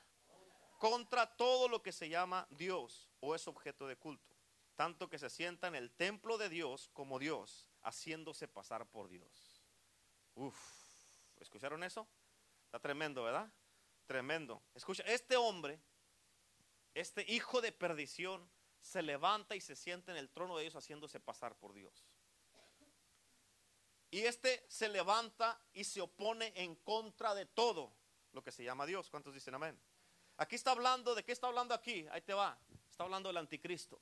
Contra 0.79 1.27
todo 1.37 1.69
lo 1.69 1.83
que 1.83 1.93
se 1.93 2.09
llama 2.09 2.47
Dios 2.51 3.11
o 3.21 3.35
es 3.35 3.47
objeto 3.49 3.87
de 3.87 3.97
culto, 3.97 4.35
tanto 4.77 5.09
que 5.09 5.19
se 5.19 5.31
sienta 5.31 5.69
en 5.69 5.75
el 5.75 5.91
templo 5.91 6.39
de 6.39 6.49
Dios 6.49 6.91
como 6.93 7.19
Dios, 7.19 7.69
haciéndose 7.83 8.47
pasar 8.47 8.87
por 8.87 9.09
Dios. 9.09 9.63
Uf, 10.35 10.57
¿Escucharon 11.39 11.83
eso? 11.83 12.07
Está 12.65 12.79
tremendo, 12.79 13.23
¿verdad? 13.23 13.51
Tremendo. 14.07 14.63
Escucha, 14.75 15.03
este 15.05 15.37
hombre, 15.37 15.81
este 16.95 17.25
hijo 17.31 17.61
de 17.61 17.73
perdición, 17.73 18.49
se 18.87 19.03
levanta 19.03 19.57
y 19.57 19.61
se 19.61 19.75
sienta 19.75 20.13
en 20.13 20.19
el 20.19 20.31
trono 20.31 20.57
de 20.57 20.63
ellos 20.63 20.77
haciéndose 20.77 21.19
pasar 21.19 21.57
por 21.57 21.73
Dios. 21.73 22.07
Y 24.11 24.21
este 24.21 24.65
se 24.69 24.89
levanta 24.89 25.61
y 25.73 25.83
se 25.83 26.01
opone 26.01 26.53
en 26.55 26.77
contra 26.77 27.35
de 27.35 27.47
todo 27.47 27.93
lo 28.33 28.45
que 28.45 28.53
se 28.53 28.63
llama 28.63 28.87
Dios. 28.87 29.11
¿Cuántos 29.11 29.35
dicen 29.35 29.55
amén? 29.57 29.77
Aquí 30.37 30.55
está 30.55 30.71
hablando, 30.71 31.15
¿de 31.17 31.25
qué 31.25 31.33
está 31.33 31.49
hablando 31.49 31.75
aquí? 31.75 32.07
Ahí 32.13 32.21
te 32.23 32.33
va. 32.33 32.57
Está 32.89 33.03
hablando 33.03 33.29
del 33.29 33.39
anticristo. 33.39 34.01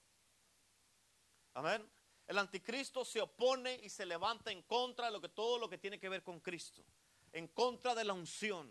Amén. 1.55 1.91
El 2.26 2.37
anticristo 2.37 3.05
se 3.07 3.23
opone 3.23 3.81
y 3.83 3.88
se 3.88 4.05
levanta 4.05 4.53
en 4.53 4.62
contra 4.62 5.11
de 5.11 5.29
todo 5.31 5.59
lo 5.59 5.69
que 5.69 5.79
tiene 5.79 5.99
que 5.99 6.11
ver 6.11 6.23
con 6.23 6.41
Cristo, 6.41 6.85
en 7.33 7.49
contra 7.49 7.95
de 7.95 8.05
la 8.05 8.12
unción. 8.12 8.71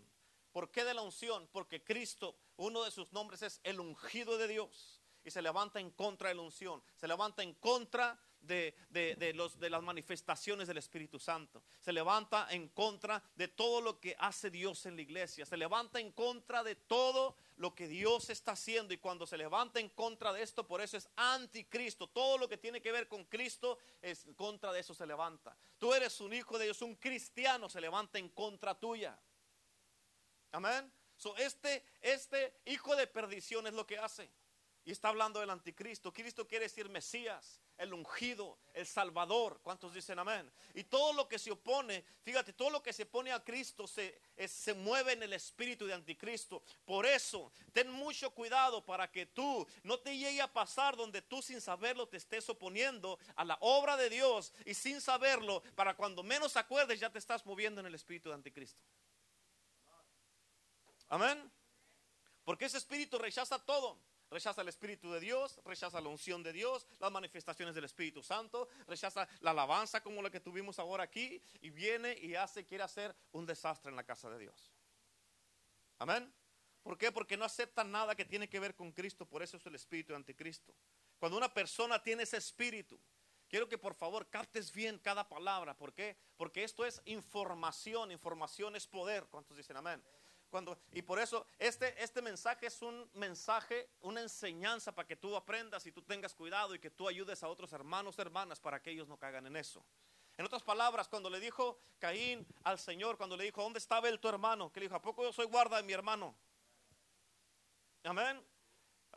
¿Por 0.52 0.70
qué 0.70 0.84
de 0.84 0.94
la 0.94 1.02
unción? 1.02 1.48
Porque 1.50 1.82
Cristo, 1.82 2.36
uno 2.56 2.84
de 2.84 2.92
sus 2.92 3.12
nombres 3.12 3.42
es 3.42 3.60
el 3.64 3.80
ungido 3.80 4.38
de 4.38 4.46
Dios 4.46 5.03
y 5.24 5.30
se 5.30 5.42
levanta 5.42 5.80
en 5.80 5.90
contra 5.90 6.28
de 6.28 6.34
la 6.34 6.42
unción, 6.42 6.82
se 6.96 7.08
levanta 7.08 7.42
en 7.42 7.54
contra 7.54 8.18
de, 8.46 9.32
los, 9.34 9.58
de 9.58 9.70
las 9.70 9.82
manifestaciones 9.82 10.68
del 10.68 10.78
Espíritu 10.78 11.18
Santo. 11.18 11.62
Se 11.80 11.92
levanta 11.92 12.46
en 12.50 12.68
contra 12.68 13.22
de 13.34 13.48
todo 13.48 13.80
lo 13.80 14.00
que 14.00 14.14
hace 14.18 14.50
Dios 14.50 14.86
en 14.86 14.96
la 14.96 15.02
iglesia. 15.02 15.46
Se 15.46 15.56
levanta 15.56 16.00
en 16.00 16.12
contra 16.12 16.62
de 16.62 16.74
todo 16.74 17.36
lo 17.56 17.74
que 17.74 17.88
Dios 17.88 18.30
está 18.30 18.52
haciendo. 18.52 18.92
Y 18.92 18.98
cuando 18.98 19.26
se 19.26 19.38
levanta 19.38 19.80
en 19.80 19.88
contra 19.88 20.32
de 20.32 20.42
esto, 20.42 20.66
por 20.66 20.80
eso 20.80 20.96
es 20.96 21.08
anticristo. 21.16 22.08
Todo 22.08 22.38
lo 22.38 22.48
que 22.48 22.58
tiene 22.58 22.80
que 22.80 22.92
ver 22.92 23.08
con 23.08 23.24
Cristo 23.24 23.78
es 24.02 24.26
contra 24.36 24.72
de 24.72 24.80
eso 24.80 24.94
se 24.94 25.06
levanta. 25.06 25.56
Tú 25.78 25.94
eres 25.94 26.20
un 26.20 26.32
hijo 26.32 26.58
de 26.58 26.66
Dios, 26.66 26.82
un 26.82 26.96
cristiano, 26.96 27.68
se 27.68 27.80
levanta 27.80 28.18
en 28.18 28.28
contra 28.28 28.78
tuya. 28.78 29.18
Amén. 30.52 30.92
Este, 31.38 31.82
este 32.02 32.60
hijo 32.66 32.94
de 32.96 33.06
perdición 33.06 33.66
es 33.66 33.72
lo 33.72 33.86
que 33.86 33.98
hace. 33.98 34.30
Y 34.84 34.92
está 34.92 35.08
hablando 35.08 35.40
del 35.40 35.50
anticristo. 35.50 36.12
Cristo 36.12 36.46
quiere 36.46 36.66
decir 36.66 36.88
Mesías 36.88 37.60
el 37.78 37.92
ungido, 37.92 38.58
el 38.72 38.86
Salvador. 38.86 39.60
¿Cuántos 39.62 39.94
dicen 39.94 40.18
amén? 40.18 40.50
Y 40.74 40.84
todo 40.84 41.12
lo 41.12 41.28
que 41.28 41.38
se 41.38 41.50
opone, 41.50 42.04
fíjate, 42.22 42.52
todo 42.52 42.70
lo 42.70 42.82
que 42.82 42.92
se 42.92 43.06
pone 43.06 43.32
a 43.32 43.42
Cristo 43.42 43.86
se, 43.86 44.20
se 44.46 44.74
mueve 44.74 45.12
en 45.12 45.22
el 45.22 45.32
espíritu 45.32 45.86
de 45.86 45.94
anticristo. 45.94 46.62
Por 46.84 47.06
eso, 47.06 47.52
ten 47.72 47.90
mucho 47.90 48.30
cuidado 48.30 48.84
para 48.84 49.10
que 49.10 49.26
tú 49.26 49.66
no 49.82 49.98
te 49.98 50.16
llegue 50.16 50.40
a 50.40 50.52
pasar 50.52 50.96
donde 50.96 51.22
tú 51.22 51.42
sin 51.42 51.60
saberlo 51.60 52.08
te 52.08 52.18
estés 52.18 52.48
oponiendo 52.48 53.18
a 53.36 53.44
la 53.44 53.58
obra 53.60 53.96
de 53.96 54.10
Dios 54.10 54.52
y 54.64 54.74
sin 54.74 55.00
saberlo, 55.00 55.62
para 55.74 55.94
cuando 55.96 56.22
menos 56.22 56.56
acuerdes 56.56 57.00
ya 57.00 57.10
te 57.10 57.18
estás 57.18 57.44
moviendo 57.46 57.80
en 57.80 57.86
el 57.86 57.94
espíritu 57.94 58.28
de 58.28 58.36
anticristo. 58.36 58.80
Amén. 61.08 61.50
Porque 62.44 62.66
ese 62.66 62.78
espíritu 62.78 63.18
rechaza 63.18 63.58
todo 63.58 63.98
rechaza 64.34 64.62
el 64.62 64.68
Espíritu 64.68 65.12
de 65.12 65.20
Dios, 65.20 65.60
rechaza 65.64 66.00
la 66.00 66.08
unción 66.08 66.42
de 66.42 66.52
Dios, 66.52 66.88
las 66.98 67.12
manifestaciones 67.12 67.72
del 67.72 67.84
Espíritu 67.84 68.20
Santo, 68.20 68.68
rechaza 68.88 69.28
la 69.38 69.52
alabanza 69.52 70.02
como 70.02 70.20
la 70.20 70.28
que 70.28 70.40
tuvimos 70.40 70.80
ahora 70.80 71.04
aquí 71.04 71.40
y 71.60 71.70
viene 71.70 72.18
y 72.20 72.34
hace, 72.34 72.64
quiere 72.64 72.82
hacer 72.82 73.14
un 73.30 73.46
desastre 73.46 73.90
en 73.90 73.96
la 73.96 74.02
casa 74.02 74.28
de 74.28 74.40
Dios. 74.40 74.72
Amén. 76.00 76.34
¿Por 76.82 76.98
qué? 76.98 77.12
Porque 77.12 77.36
no 77.36 77.44
acepta 77.44 77.84
nada 77.84 78.16
que 78.16 78.24
tiene 78.24 78.48
que 78.48 78.58
ver 78.58 78.74
con 78.74 78.90
Cristo, 78.90 79.24
por 79.24 79.40
eso 79.40 79.56
es 79.56 79.64
el 79.66 79.76
Espíritu 79.76 80.12
de 80.12 80.16
Anticristo. 80.16 80.74
Cuando 81.20 81.38
una 81.38 81.54
persona 81.54 82.02
tiene 82.02 82.24
ese 82.24 82.36
espíritu, 82.36 82.98
quiero 83.48 83.68
que 83.68 83.78
por 83.78 83.94
favor 83.94 84.28
captes 84.28 84.72
bien 84.72 84.98
cada 84.98 85.28
palabra. 85.28 85.76
¿Por 85.76 85.94
qué? 85.94 86.16
Porque 86.36 86.64
esto 86.64 86.84
es 86.84 87.00
información, 87.04 88.10
información 88.10 88.74
es 88.74 88.88
poder. 88.88 89.26
¿Cuántos 89.30 89.56
dicen 89.56 89.76
amén? 89.76 90.02
Y 90.92 91.02
por 91.02 91.18
eso 91.18 91.46
este, 91.58 92.00
este 92.02 92.22
mensaje 92.22 92.66
es 92.66 92.80
un 92.82 93.10
mensaje, 93.14 93.88
una 94.02 94.20
enseñanza 94.20 94.92
para 94.92 95.06
que 95.08 95.16
tú 95.16 95.34
aprendas 95.34 95.84
y 95.86 95.92
tú 95.92 96.02
tengas 96.02 96.34
cuidado 96.34 96.74
y 96.74 96.78
que 96.78 96.90
tú 96.90 97.08
ayudes 97.08 97.42
a 97.42 97.48
otros 97.48 97.72
hermanos, 97.72 98.18
hermanas, 98.18 98.60
para 98.60 98.80
que 98.80 98.90
ellos 98.90 99.08
no 99.08 99.16
caigan 99.16 99.46
en 99.46 99.56
eso. 99.56 99.84
En 100.36 100.44
otras 100.44 100.62
palabras, 100.62 101.08
cuando 101.08 101.28
le 101.28 101.40
dijo 101.40 101.78
Caín 101.98 102.46
al 102.62 102.78
Señor, 102.78 103.16
cuando 103.16 103.36
le 103.36 103.44
dijo, 103.44 103.62
¿dónde 103.62 103.78
estaba 103.78 104.08
él 104.08 104.20
tu 104.20 104.28
hermano? 104.28 104.70
Que 104.72 104.80
le 104.80 104.86
dijo, 104.86 104.96
¿a 104.96 105.02
poco 105.02 105.22
yo 105.22 105.32
soy 105.32 105.46
guarda 105.46 105.76
de 105.76 105.82
mi 105.82 105.92
hermano? 105.92 106.36
Amén. 108.04 108.44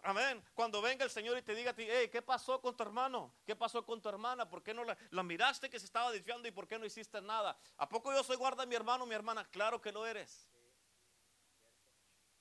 Amén. 0.03 0.43
Cuando 0.53 0.81
venga 0.81 1.03
el 1.03 1.11
Señor 1.11 1.37
y 1.37 1.41
te 1.41 1.53
diga 1.53 1.71
a 1.71 1.73
ti, 1.73 1.85
hey, 1.87 2.09
¿qué 2.11 2.21
pasó 2.21 2.61
con 2.61 2.75
tu 2.75 2.83
hermano? 2.83 3.33
¿Qué 3.45 3.55
pasó 3.55 3.85
con 3.85 4.01
tu 4.01 4.09
hermana? 4.09 4.47
¿Por 4.47 4.63
qué 4.63 4.73
no 4.73 4.83
la, 4.83 4.97
la, 5.09 5.23
miraste 5.23 5.69
que 5.69 5.79
se 5.79 5.85
estaba 5.85 6.11
desviando 6.11 6.47
y 6.47 6.51
por 6.51 6.67
qué 6.67 6.79
no 6.79 6.85
hiciste 6.85 7.19
nada? 7.21 7.57
¿A 7.77 7.89
poco 7.89 8.13
yo 8.13 8.23
soy 8.23 8.37
guarda 8.37 8.63
de 8.63 8.67
mi 8.67 8.75
hermano, 8.75 9.05
mi 9.05 9.15
hermana? 9.15 9.45
Claro 9.51 9.81
que 9.81 9.91
lo 9.91 10.05
eres. 10.05 10.47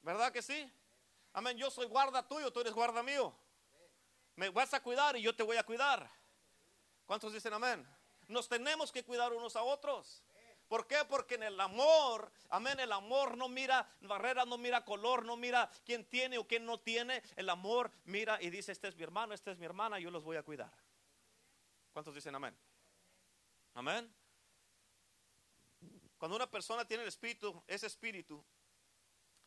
¿Verdad 0.06 0.30
que 0.30 0.40
sí? 0.40 0.72
Amén. 1.32 1.58
Yo 1.58 1.68
soy 1.68 1.86
guarda 1.86 2.22
tuyo, 2.22 2.52
tú 2.52 2.60
eres 2.60 2.72
guarda 2.72 3.02
mío. 3.02 3.34
Me 4.36 4.50
vas 4.50 4.72
a 4.72 4.80
cuidar 4.80 5.16
y 5.16 5.22
yo 5.22 5.34
te 5.34 5.42
voy 5.42 5.56
a 5.56 5.64
cuidar. 5.64 6.08
¿Cuántos 7.06 7.32
dicen 7.32 7.52
amén? 7.52 7.84
Nos 8.28 8.48
tenemos 8.48 8.92
que 8.92 9.04
cuidar 9.04 9.32
unos 9.32 9.56
a 9.56 9.64
otros. 9.64 10.22
¿Por 10.68 10.86
qué? 10.86 10.98
Porque 11.08 11.34
en 11.34 11.42
el 11.42 11.60
amor, 11.60 12.30
amén, 12.50 12.78
el 12.78 12.92
amor 12.92 13.36
no 13.36 13.48
mira 13.48 13.88
barreras, 14.02 14.46
no 14.46 14.56
mira 14.58 14.84
color, 14.84 15.24
no 15.24 15.36
mira 15.36 15.68
quién 15.84 16.04
tiene 16.04 16.38
o 16.38 16.46
quién 16.46 16.64
no 16.64 16.78
tiene. 16.78 17.20
El 17.34 17.50
amor 17.50 17.90
mira 18.04 18.40
y 18.40 18.48
dice, 18.48 18.70
este 18.70 18.86
es 18.86 18.94
mi 18.94 19.02
hermano, 19.02 19.34
esta 19.34 19.50
es 19.50 19.58
mi 19.58 19.66
hermana, 19.66 19.98
yo 19.98 20.12
los 20.12 20.22
voy 20.22 20.36
a 20.36 20.44
cuidar. 20.44 20.70
¿Cuántos 21.92 22.14
dicen 22.14 22.32
amén? 22.32 22.56
Amén. 23.74 24.08
Cuando 26.16 26.36
una 26.36 26.48
persona 26.48 26.84
tiene 26.84 27.02
el 27.02 27.08
espíritu, 27.08 27.60
ese 27.66 27.88
espíritu, 27.88 28.44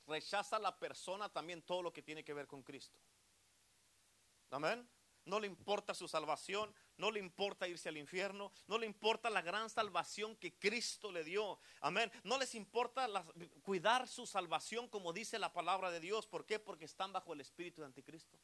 rechaza 0.10 0.60
la 0.60 0.78
persona 0.78 1.30
también 1.30 1.62
todo 1.62 1.82
lo 1.82 1.94
que 1.94 2.02
tiene 2.02 2.24
que 2.24 2.34
ver 2.34 2.48
con 2.48 2.64
Cristo. 2.64 3.00
Amén. 4.52 4.88
No 5.26 5.40
le 5.40 5.48
importa 5.48 5.94
su 5.94 6.08
salvación, 6.08 6.74
no 6.98 7.12
le 7.12 7.20
importa 7.20 7.68
irse 7.68 7.88
al 7.90 7.98
infierno, 7.98 8.52
no 8.68 8.78
le 8.78 8.88
importa 8.88 9.30
la 9.30 9.42
gran 9.42 9.70
salvación 9.70 10.36
que 10.38 10.58
Cristo 10.58 11.12
le 11.12 11.24
dio. 11.24 11.60
Amén. 11.82 12.12
No 12.24 12.38
les 12.40 12.56
importa 12.56 13.08
cuidar 13.62 14.08
su 14.08 14.26
salvación 14.26 14.88
como 14.88 15.14
dice 15.14 15.38
la 15.38 15.54
palabra 15.54 15.92
de 15.92 16.00
Dios. 16.00 16.26
¿Por 16.26 16.46
qué? 16.46 16.58
Porque 16.58 16.86
están 16.86 17.14
bajo 17.14 17.34
el 17.34 17.42
espíritu 17.42 17.82
de 17.82 17.88
anticristo. 17.88 18.40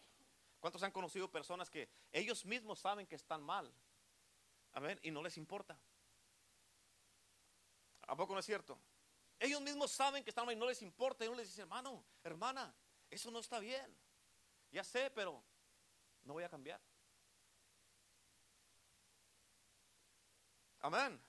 ¿Cuántos 0.59 0.83
han 0.83 0.91
conocido 0.91 1.31
personas 1.31 1.69
que 1.69 1.89
ellos 2.11 2.45
mismos 2.45 2.79
saben 2.79 3.07
que 3.07 3.15
están 3.15 3.41
mal? 3.41 3.73
Amén. 4.73 4.99
Y 5.01 5.09
no 5.09 5.23
les 5.23 5.37
importa. 5.37 5.79
¿A 8.07 8.15
poco 8.15 8.33
no 8.33 8.39
es 8.39 8.45
cierto? 8.45 8.79
Ellos 9.39 9.61
mismos 9.61 9.91
saben 9.91 10.23
que 10.23 10.29
están 10.29 10.45
mal 10.45 10.55
y 10.55 10.59
no 10.59 10.65
les 10.65 10.81
importa. 10.81 11.25
Y 11.25 11.27
uno 11.27 11.37
les 11.37 11.49
dice, 11.49 11.61
hermano, 11.61 12.05
hermana, 12.23 12.73
eso 13.09 13.31
no 13.31 13.39
está 13.39 13.59
bien. 13.59 13.95
Ya 14.71 14.83
sé, 14.83 15.09
pero 15.11 15.43
no 16.23 16.33
voy 16.33 16.43
a 16.43 16.49
cambiar. 16.49 16.81
Amén. 20.79 21.19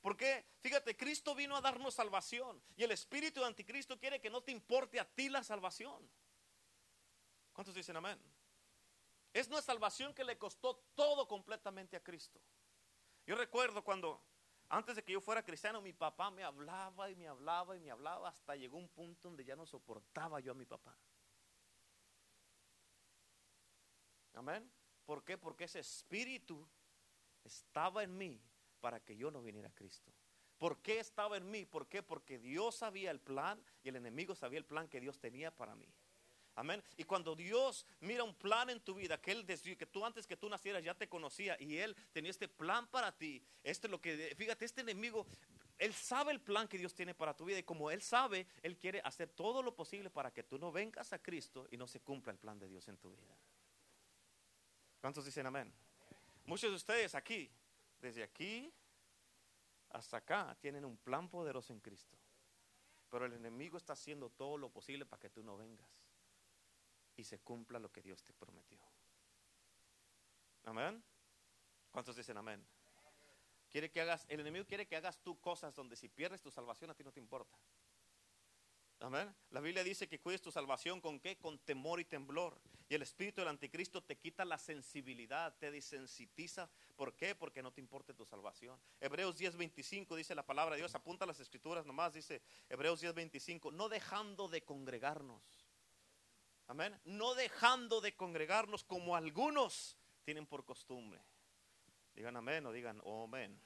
Porque, 0.00 0.46
fíjate, 0.60 0.96
Cristo 0.96 1.34
vino 1.34 1.56
a 1.56 1.60
darnos 1.60 1.94
salvación. 1.94 2.62
Y 2.76 2.84
el 2.84 2.92
espíritu 2.92 3.40
de 3.40 3.46
anticristo 3.46 3.98
quiere 3.98 4.20
que 4.20 4.30
no 4.30 4.42
te 4.42 4.52
importe 4.52 4.98
a 4.98 5.04
ti 5.04 5.28
la 5.28 5.44
salvación. 5.44 6.10
¿Cuántos 7.52 7.74
dicen 7.74 7.96
amén? 7.96 8.18
Es 9.32 9.48
una 9.48 9.60
salvación 9.60 10.14
que 10.14 10.24
le 10.24 10.38
costó 10.38 10.76
todo 10.94 11.28
completamente 11.28 11.96
a 11.96 12.02
Cristo. 12.02 12.40
Yo 13.26 13.36
recuerdo 13.36 13.84
cuando 13.84 14.24
antes 14.70 14.94
de 14.94 15.02
que 15.02 15.12
yo 15.12 15.20
fuera 15.20 15.44
cristiano, 15.44 15.82
mi 15.82 15.92
papá 15.92 16.30
me 16.30 16.44
hablaba 16.44 17.10
y 17.10 17.16
me 17.16 17.26
hablaba 17.26 17.76
y 17.76 17.80
me 17.80 17.90
hablaba 17.90 18.28
hasta 18.28 18.54
llegó 18.54 18.78
un 18.78 18.88
punto 18.88 19.28
donde 19.28 19.44
ya 19.44 19.56
no 19.56 19.66
soportaba 19.66 20.38
yo 20.38 20.52
a 20.52 20.54
mi 20.54 20.64
papá. 20.64 20.96
Amén. 24.34 24.70
¿Por 25.04 25.24
qué? 25.24 25.36
Porque 25.36 25.64
ese 25.64 25.80
espíritu 25.80 26.64
estaba 27.42 28.04
en 28.04 28.16
mí 28.16 28.40
para 28.80 29.00
que 29.00 29.16
yo 29.16 29.32
no 29.32 29.42
viniera 29.42 29.68
a 29.68 29.74
Cristo. 29.74 30.12
¿Por 30.56 30.80
qué 30.82 31.00
estaba 31.00 31.36
en 31.36 31.50
mí? 31.50 31.66
¿Por 31.66 31.88
qué? 31.88 32.02
Porque 32.02 32.38
Dios 32.38 32.76
sabía 32.76 33.10
el 33.10 33.20
plan 33.20 33.60
y 33.82 33.88
el 33.88 33.96
enemigo 33.96 34.36
sabía 34.36 34.58
el 34.60 34.64
plan 34.64 34.88
que 34.88 35.00
Dios 35.00 35.18
tenía 35.18 35.50
para 35.50 35.74
mí. 35.74 35.92
Amén. 36.60 36.84
Y 36.98 37.04
cuando 37.04 37.34
Dios 37.34 37.86
mira 38.00 38.22
un 38.22 38.34
plan 38.34 38.68
en 38.68 38.80
tu 38.80 38.94
vida, 38.94 39.18
que 39.18 39.32
Él 39.32 39.46
que 39.46 39.86
tú 39.86 40.04
antes 40.04 40.26
que 40.26 40.36
tú 40.36 40.46
nacieras 40.46 40.84
ya 40.84 40.92
te 40.92 41.08
conocía 41.08 41.56
y 41.58 41.78
Él 41.78 41.96
tenía 42.12 42.30
este 42.30 42.48
plan 42.48 42.86
para 42.88 43.16
ti, 43.16 43.42
este 43.62 43.88
lo 43.88 43.98
que, 43.98 44.34
fíjate, 44.36 44.66
este 44.66 44.82
enemigo, 44.82 45.26
Él 45.78 45.94
sabe 45.94 46.32
el 46.32 46.40
plan 46.42 46.68
que 46.68 46.76
Dios 46.76 46.94
tiene 46.94 47.14
para 47.14 47.34
tu 47.34 47.46
vida 47.46 47.58
y 47.58 47.62
como 47.62 47.90
Él 47.90 48.02
sabe, 48.02 48.46
Él 48.62 48.76
quiere 48.76 49.00
hacer 49.04 49.30
todo 49.30 49.62
lo 49.62 49.74
posible 49.74 50.10
para 50.10 50.30
que 50.34 50.42
tú 50.42 50.58
no 50.58 50.70
vengas 50.70 51.14
a 51.14 51.18
Cristo 51.22 51.66
y 51.70 51.78
no 51.78 51.86
se 51.86 52.00
cumpla 52.00 52.30
el 52.30 52.38
plan 52.38 52.58
de 52.58 52.68
Dios 52.68 52.86
en 52.88 52.98
tu 52.98 53.10
vida. 53.10 53.34
¿Cuántos 55.00 55.24
dicen 55.24 55.46
amén? 55.46 55.72
Muchos 56.44 56.68
de 56.68 56.76
ustedes 56.76 57.14
aquí, 57.14 57.50
desde 58.02 58.22
aquí 58.22 58.70
hasta 59.88 60.18
acá, 60.18 60.54
tienen 60.60 60.84
un 60.84 60.98
plan 60.98 61.26
poderoso 61.26 61.72
en 61.72 61.80
Cristo. 61.80 62.18
Pero 63.08 63.24
el 63.24 63.32
enemigo 63.32 63.78
está 63.78 63.94
haciendo 63.94 64.28
todo 64.28 64.58
lo 64.58 64.68
posible 64.68 65.06
para 65.06 65.20
que 65.20 65.30
tú 65.30 65.42
no 65.42 65.56
vengas 65.56 65.99
y 67.20 67.24
se 67.24 67.38
cumpla 67.38 67.78
lo 67.78 67.92
que 67.92 68.02
Dios 68.02 68.22
te 68.24 68.32
prometió. 68.32 68.80
Amén. 70.64 71.02
¿Cuántos 71.90 72.16
dicen 72.16 72.36
amén? 72.36 72.66
Quiere 73.70 73.90
que 73.90 74.00
hagas, 74.00 74.26
el 74.28 74.40
enemigo 74.40 74.66
quiere 74.66 74.86
que 74.86 74.96
hagas 74.96 75.20
tú 75.22 75.38
cosas 75.40 75.74
donde 75.74 75.96
si 75.96 76.08
pierdes 76.08 76.40
tu 76.40 76.50
salvación 76.50 76.90
a 76.90 76.94
ti 76.94 77.04
no 77.04 77.12
te 77.12 77.20
importa. 77.20 77.58
Amén. 79.00 79.34
La 79.50 79.60
Biblia 79.60 79.82
dice 79.82 80.08
que 80.08 80.20
cuides 80.20 80.42
tu 80.42 80.50
salvación 80.50 81.00
con 81.00 81.20
qué? 81.20 81.38
Con 81.38 81.58
temor 81.60 82.00
y 82.00 82.04
temblor. 82.04 82.60
Y 82.88 82.94
el 82.94 83.02
espíritu 83.02 83.40
del 83.40 83.48
anticristo 83.48 84.02
te 84.02 84.18
quita 84.18 84.44
la 84.44 84.58
sensibilidad, 84.58 85.56
te 85.56 85.70
desensitiza. 85.70 86.68
¿Por 86.96 87.14
qué? 87.14 87.34
Porque 87.34 87.62
no 87.62 87.72
te 87.72 87.80
importa 87.80 88.12
tu 88.12 88.26
salvación. 88.26 88.78
Hebreos 89.00 89.38
10:25 89.38 90.16
dice 90.16 90.34
la 90.34 90.44
palabra 90.44 90.74
de 90.74 90.82
Dios, 90.82 90.94
apunta 90.94 91.24
las 91.24 91.40
escrituras 91.40 91.86
nomás, 91.86 92.12
dice 92.12 92.42
Hebreos 92.68 93.00
10:25, 93.00 93.72
no 93.72 93.88
dejando 93.88 94.48
de 94.48 94.62
congregarnos. 94.62 95.59
Amén. 96.70 96.98
No 97.04 97.34
dejando 97.34 98.00
de 98.00 98.14
congregarnos 98.14 98.84
como 98.84 99.16
algunos 99.16 99.96
tienen 100.24 100.46
por 100.46 100.64
costumbre. 100.64 101.20
Digan 102.14 102.36
amén 102.36 102.64
o 102.66 102.72
digan 102.72 103.00
oh, 103.04 103.24
amén 103.24 103.60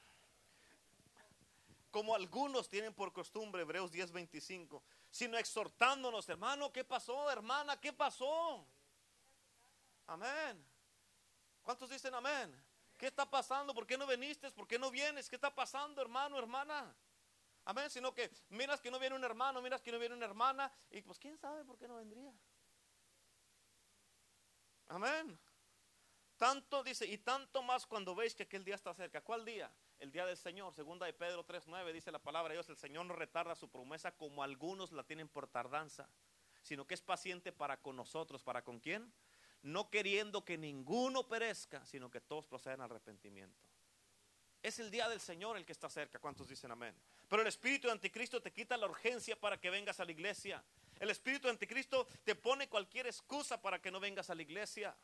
como 1.95 2.13
algunos 2.13 2.69
tienen 2.69 2.93
por 2.93 3.13
costumbre, 3.13 3.63
Hebreos 3.63 3.93
10:25, 3.93 4.83
sino 5.13 5.39
exhortándonos, 5.39 6.29
hermano, 6.29 6.73
¿qué 6.73 6.83
pasó, 6.83 7.31
hermana? 7.31 7.81
¿Qué 7.81 7.93
pasó? 7.93 8.67
Amén. 10.09 10.67
¿Cuántos 11.63 11.89
dicen 11.89 12.13
amén? 12.13 12.53
¿Qué 12.99 13.07
está 13.07 13.31
pasando? 13.31 13.73
¿Por 13.73 13.87
qué 13.87 13.97
no 13.97 14.09
viniste? 14.09 14.51
¿Por 14.51 14.67
qué 14.67 14.77
no 14.77 14.91
vienes? 14.91 15.29
¿Qué 15.29 15.37
está 15.37 15.55
pasando, 15.55 16.03
hermano, 16.03 16.37
hermana? 16.37 16.93
Amén, 17.65 17.89
sino 17.89 18.13
que 18.13 18.29
miras 18.49 18.81
que 18.81 18.91
no 18.91 18.99
viene 18.99 19.15
un 19.15 19.23
hermano, 19.23 19.63
miras 19.63 19.81
que 19.81 19.93
no 19.93 20.01
viene 20.01 20.17
una 20.17 20.27
hermana, 20.27 20.73
y 20.91 21.01
pues 21.01 21.21
quién 21.21 21.39
sabe 21.39 21.65
por 21.65 21.79
qué 21.79 21.87
no 21.87 21.95
vendría. 21.95 22.33
Amén. 24.95 25.37
Tanto 26.37 26.85
dice, 26.85 27.05
y 27.05 27.19
tanto 27.19 27.63
más 27.63 27.85
cuando 27.85 28.15
veis 28.15 28.35
que 28.35 28.45
aquel 28.45 28.65
día 28.65 28.77
está 28.77 28.95
cerca. 28.95 29.21
¿Cuál 29.23 29.45
día? 29.45 29.69
El 29.99 30.13
día 30.13 30.25
del 30.25 30.37
Señor. 30.37 30.73
Segunda 30.73 31.07
de 31.07 31.13
Pedro 31.13 31.45
3.9 31.45 31.93
dice 31.93 32.13
la 32.13 32.21
palabra 32.21 32.51
de 32.51 32.57
Dios, 32.57 32.69
el 32.69 32.77
Señor 32.77 33.05
no 33.07 33.15
retarda 33.15 33.57
su 33.57 33.69
promesa 33.69 34.13
como 34.13 34.45
algunos 34.45 34.93
la 34.93 35.03
tienen 35.03 35.29
por 35.29 35.49
tardanza, 35.49 36.09
sino 36.63 36.87
que 36.87 36.95
es 36.95 37.03
paciente 37.03 37.51
para 37.51 37.77
con 37.81 37.97
nosotros. 37.97 38.45
¿Para 38.45 38.63
con 38.63 38.79
quién? 38.79 39.13
No 39.63 39.91
queriendo 39.91 40.45
que 40.45 40.57
ninguno 40.57 41.27
perezca, 41.27 41.85
sino 41.87 42.09
que 42.09 42.21
todos 42.21 42.47
procedan 42.47 42.81
al 42.81 42.91
arrepentimiento. 42.91 43.67
Es 44.63 44.79
el 44.79 44.93
día 44.93 45.09
del 45.09 45.21
Señor 45.21 45.57
el 45.57 45.67
que 45.67 45.73
está 45.73 45.89
cerca. 45.89 46.21
¿Cuántos 46.21 46.49
dicen 46.49 46.71
amén? 46.71 46.95
Pero 47.29 47.43
el 47.43 47.49
espíritu 47.49 47.89
de 47.89 47.93
anticristo 47.93 48.41
te 48.41 48.53
quita 48.53 48.77
la 48.77 48.87
urgencia 48.87 49.35
para 49.35 49.61
que 49.61 49.71
vengas 49.71 49.99
a 49.99 50.05
la 50.05 50.13
iglesia. 50.13 50.63
El 51.01 51.11
espíritu 51.11 51.49
anticristo 51.49 52.07
te 52.25 52.35
pone 52.35 52.69
cualquier 52.69 53.07
excusa 53.07 53.61
para 53.61 53.81
que 53.81 53.91
no 53.91 54.01
vengas 54.01 54.31
a 54.31 54.35
la 54.35 54.43
iglesia. 54.43 54.97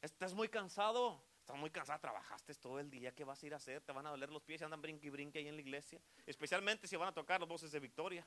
Estás 0.00 0.34
muy 0.34 0.48
cansado. 0.48 1.22
Estás 1.44 1.58
muy 1.58 1.68
cansado, 1.68 2.00
trabajaste 2.00 2.54
todo 2.54 2.80
el 2.80 2.90
día. 2.90 3.14
¿Qué 3.14 3.22
vas 3.22 3.42
a 3.42 3.46
ir 3.46 3.52
a 3.52 3.58
hacer? 3.58 3.82
Te 3.82 3.92
van 3.92 4.06
a 4.06 4.10
doler 4.10 4.30
los 4.30 4.42
pies 4.42 4.62
y 4.62 4.64
andan 4.64 4.80
brinque 4.80 5.10
brinque 5.10 5.38
ahí 5.38 5.46
en 5.46 5.56
la 5.56 5.60
iglesia. 5.60 6.00
Especialmente 6.24 6.88
si 6.88 6.96
van 6.96 7.08
a 7.08 7.12
tocar 7.12 7.38
las 7.38 7.46
voces 7.46 7.70
de 7.70 7.80
victoria. 7.80 8.26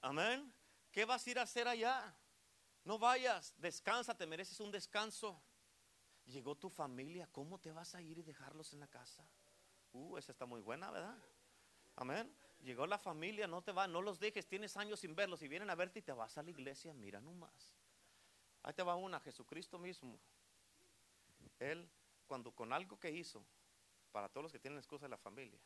Amén. 0.00 0.52
¿Qué 0.90 1.04
vas 1.04 1.24
a 1.24 1.30
ir 1.30 1.38
a 1.38 1.42
hacer 1.42 1.68
allá? 1.68 2.12
No 2.82 2.98
vayas, 2.98 3.54
descansa, 3.58 4.16
te 4.16 4.26
mereces 4.26 4.58
un 4.58 4.72
descanso. 4.72 5.40
Llegó 6.24 6.56
tu 6.56 6.68
familia, 6.68 7.28
¿cómo 7.30 7.58
te 7.58 7.70
vas 7.70 7.94
a 7.94 8.02
ir 8.02 8.18
y 8.18 8.22
dejarlos 8.22 8.72
en 8.72 8.80
la 8.80 8.88
casa? 8.88 9.24
Uh, 9.92 10.16
esa 10.16 10.32
está 10.32 10.46
muy 10.46 10.60
buena, 10.60 10.90
¿verdad? 10.90 11.16
Amén. 11.94 12.32
Llegó 12.62 12.86
la 12.86 12.98
familia, 12.98 13.46
no 13.46 13.62
te 13.62 13.72
va, 13.72 13.86
no 13.86 14.02
los 14.02 14.18
dejes, 14.18 14.46
tienes 14.46 14.76
años 14.76 15.00
sin 15.00 15.14
verlos 15.14 15.42
y 15.42 15.48
vienen 15.48 15.70
a 15.70 15.74
verte 15.74 16.00
y 16.00 16.02
te 16.02 16.12
vas 16.12 16.36
a 16.38 16.42
la 16.42 16.50
iglesia, 16.50 16.92
mira 16.94 17.20
nomás. 17.20 17.72
Ahí 18.62 18.72
te 18.72 18.82
va 18.82 18.96
una, 18.96 19.20
Jesucristo 19.20 19.78
mismo. 19.78 20.18
Él, 21.60 21.88
cuando 22.26 22.50
con 22.50 22.72
algo 22.72 22.98
que 22.98 23.10
hizo, 23.10 23.44
para 24.10 24.28
todos 24.28 24.44
los 24.44 24.52
que 24.52 24.58
tienen 24.58 24.78
excusa 24.78 25.04
de 25.04 25.10
la 25.10 25.18
familia, 25.18 25.60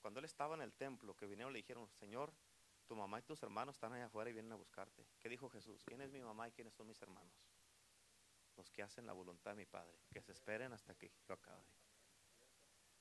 cuando 0.00 0.18
él 0.18 0.24
estaba 0.24 0.54
en 0.54 0.62
el 0.62 0.72
templo, 0.72 1.14
que 1.14 1.26
vinieron 1.26 1.52
le 1.52 1.58
dijeron, 1.58 1.88
Señor, 1.98 2.32
tu 2.86 2.96
mamá 2.96 3.20
y 3.20 3.22
tus 3.22 3.40
hermanos 3.42 3.76
están 3.76 3.92
allá 3.92 4.06
afuera 4.06 4.30
y 4.30 4.32
vienen 4.32 4.52
a 4.52 4.56
buscarte. 4.56 5.06
¿Qué 5.20 5.28
dijo 5.28 5.48
Jesús? 5.48 5.84
¿Quién 5.84 6.00
es 6.00 6.10
mi 6.10 6.20
mamá 6.20 6.48
y 6.48 6.52
quiénes 6.52 6.74
son 6.74 6.88
mis 6.88 7.00
hermanos? 7.00 7.32
Los 8.56 8.68
que 8.70 8.82
hacen 8.82 9.06
la 9.06 9.12
voluntad 9.12 9.52
de 9.52 9.58
mi 9.58 9.66
Padre, 9.66 9.96
que 10.10 10.20
se 10.20 10.32
esperen 10.32 10.72
hasta 10.72 10.94
que 10.96 11.12
yo 11.28 11.34
acabe. 11.34 11.64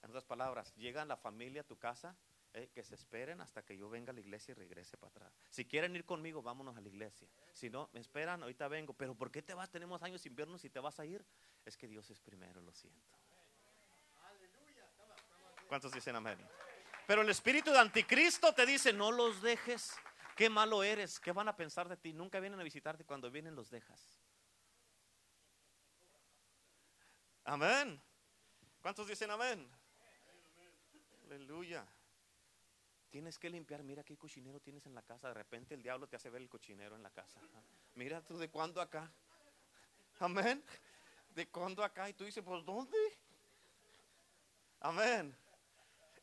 En 0.03 0.11
otras 0.11 0.25
palabras, 0.25 0.75
llegan 0.75 1.07
la 1.07 1.17
familia 1.17 1.61
a 1.61 1.63
tu 1.63 1.77
casa 1.77 2.15
eh, 2.53 2.69
que 2.73 2.83
se 2.83 2.95
esperen 2.95 3.41
hasta 3.41 3.63
que 3.63 3.77
yo 3.77 3.89
venga 3.89 4.11
a 4.11 4.13
la 4.13 4.21
iglesia 4.21 4.53
y 4.53 4.55
regrese 4.55 4.97
para 4.97 5.11
atrás. 5.11 5.33
Si 5.49 5.65
quieren 5.65 5.95
ir 5.95 6.03
conmigo, 6.03 6.41
vámonos 6.41 6.75
a 6.75 6.81
la 6.81 6.87
iglesia. 6.87 7.27
Si 7.53 7.69
no, 7.69 7.89
me 7.93 7.99
esperan, 7.99 8.41
ahorita 8.41 8.67
vengo. 8.67 8.93
Pero 8.93 9.13
¿por 9.13 9.29
qué 9.31 9.41
te 9.41 9.53
vas? 9.53 9.69
Tenemos 9.69 10.01
años 10.01 10.21
sin 10.21 10.35
vernos 10.35 10.65
y 10.65 10.69
te 10.69 10.79
vas 10.79 10.99
a 10.99 11.05
ir. 11.05 11.23
Es 11.63 11.77
que 11.77 11.87
Dios 11.87 12.09
es 12.09 12.19
primero, 12.19 12.59
lo 12.61 12.73
siento. 12.73 13.17
¿Cuántos 15.67 15.91
dicen 15.91 16.15
amén? 16.15 16.39
Pero 17.05 17.21
el 17.21 17.29
espíritu 17.29 17.71
de 17.71 17.79
anticristo 17.79 18.53
te 18.53 18.65
dice, 18.65 18.93
no 18.93 19.11
los 19.11 19.41
dejes. 19.41 19.95
Qué 20.35 20.49
malo 20.49 20.81
eres. 20.81 21.19
¿Qué 21.19 21.31
van 21.31 21.47
a 21.47 21.55
pensar 21.55 21.87
de 21.87 21.97
ti? 21.97 22.13
Nunca 22.13 22.39
vienen 22.39 22.59
a 22.59 22.63
visitarte. 22.63 23.05
Cuando 23.05 23.29
vienen 23.29 23.55
los 23.55 23.69
dejas. 23.69 24.19
Amén. 27.43 28.01
¿Cuántos 28.81 29.07
dicen 29.07 29.29
amén? 29.29 29.69
Aleluya. 31.25 31.85
Tienes 33.09 33.39
que 33.39 33.49
limpiar, 33.49 33.83
mira 33.83 34.03
qué 34.03 34.17
cochinero 34.17 34.59
tienes 34.59 34.85
en 34.85 34.93
la 34.93 35.01
casa. 35.01 35.29
De 35.29 35.33
repente 35.33 35.73
el 35.73 35.81
diablo 35.81 36.07
te 36.07 36.15
hace 36.15 36.29
ver 36.29 36.41
el 36.41 36.49
cochinero 36.49 36.95
en 36.95 37.03
la 37.03 37.09
casa. 37.09 37.41
Mira 37.95 38.21
tú 38.21 38.37
de 38.37 38.49
cuándo 38.49 38.81
acá. 38.81 39.11
Amén. 40.19 40.63
De 41.33 41.47
cuándo 41.47 41.83
acá. 41.83 42.09
Y 42.09 42.13
tú 42.13 42.23
dices, 42.23 42.43
pues 42.43 42.63
¿dónde? 42.65 42.97
Amén. 44.79 45.35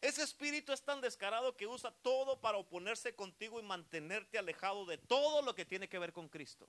Ese 0.01 0.23
espíritu 0.23 0.73
es 0.73 0.83
tan 0.83 1.01
descarado 1.01 1.57
que 1.57 1.67
usa 1.67 1.91
todo 2.03 2.41
para 2.41 2.59
oponerse 2.59 3.15
contigo 3.15 3.59
y 3.59 3.65
mantenerte 3.65 4.39
alejado 4.39 4.87
de 4.87 4.99
todo 4.99 5.43
lo 5.43 5.55
que 5.55 5.65
tiene 5.65 5.89
que 5.89 5.99
ver 5.99 6.13
con 6.13 6.29
Cristo. 6.29 6.69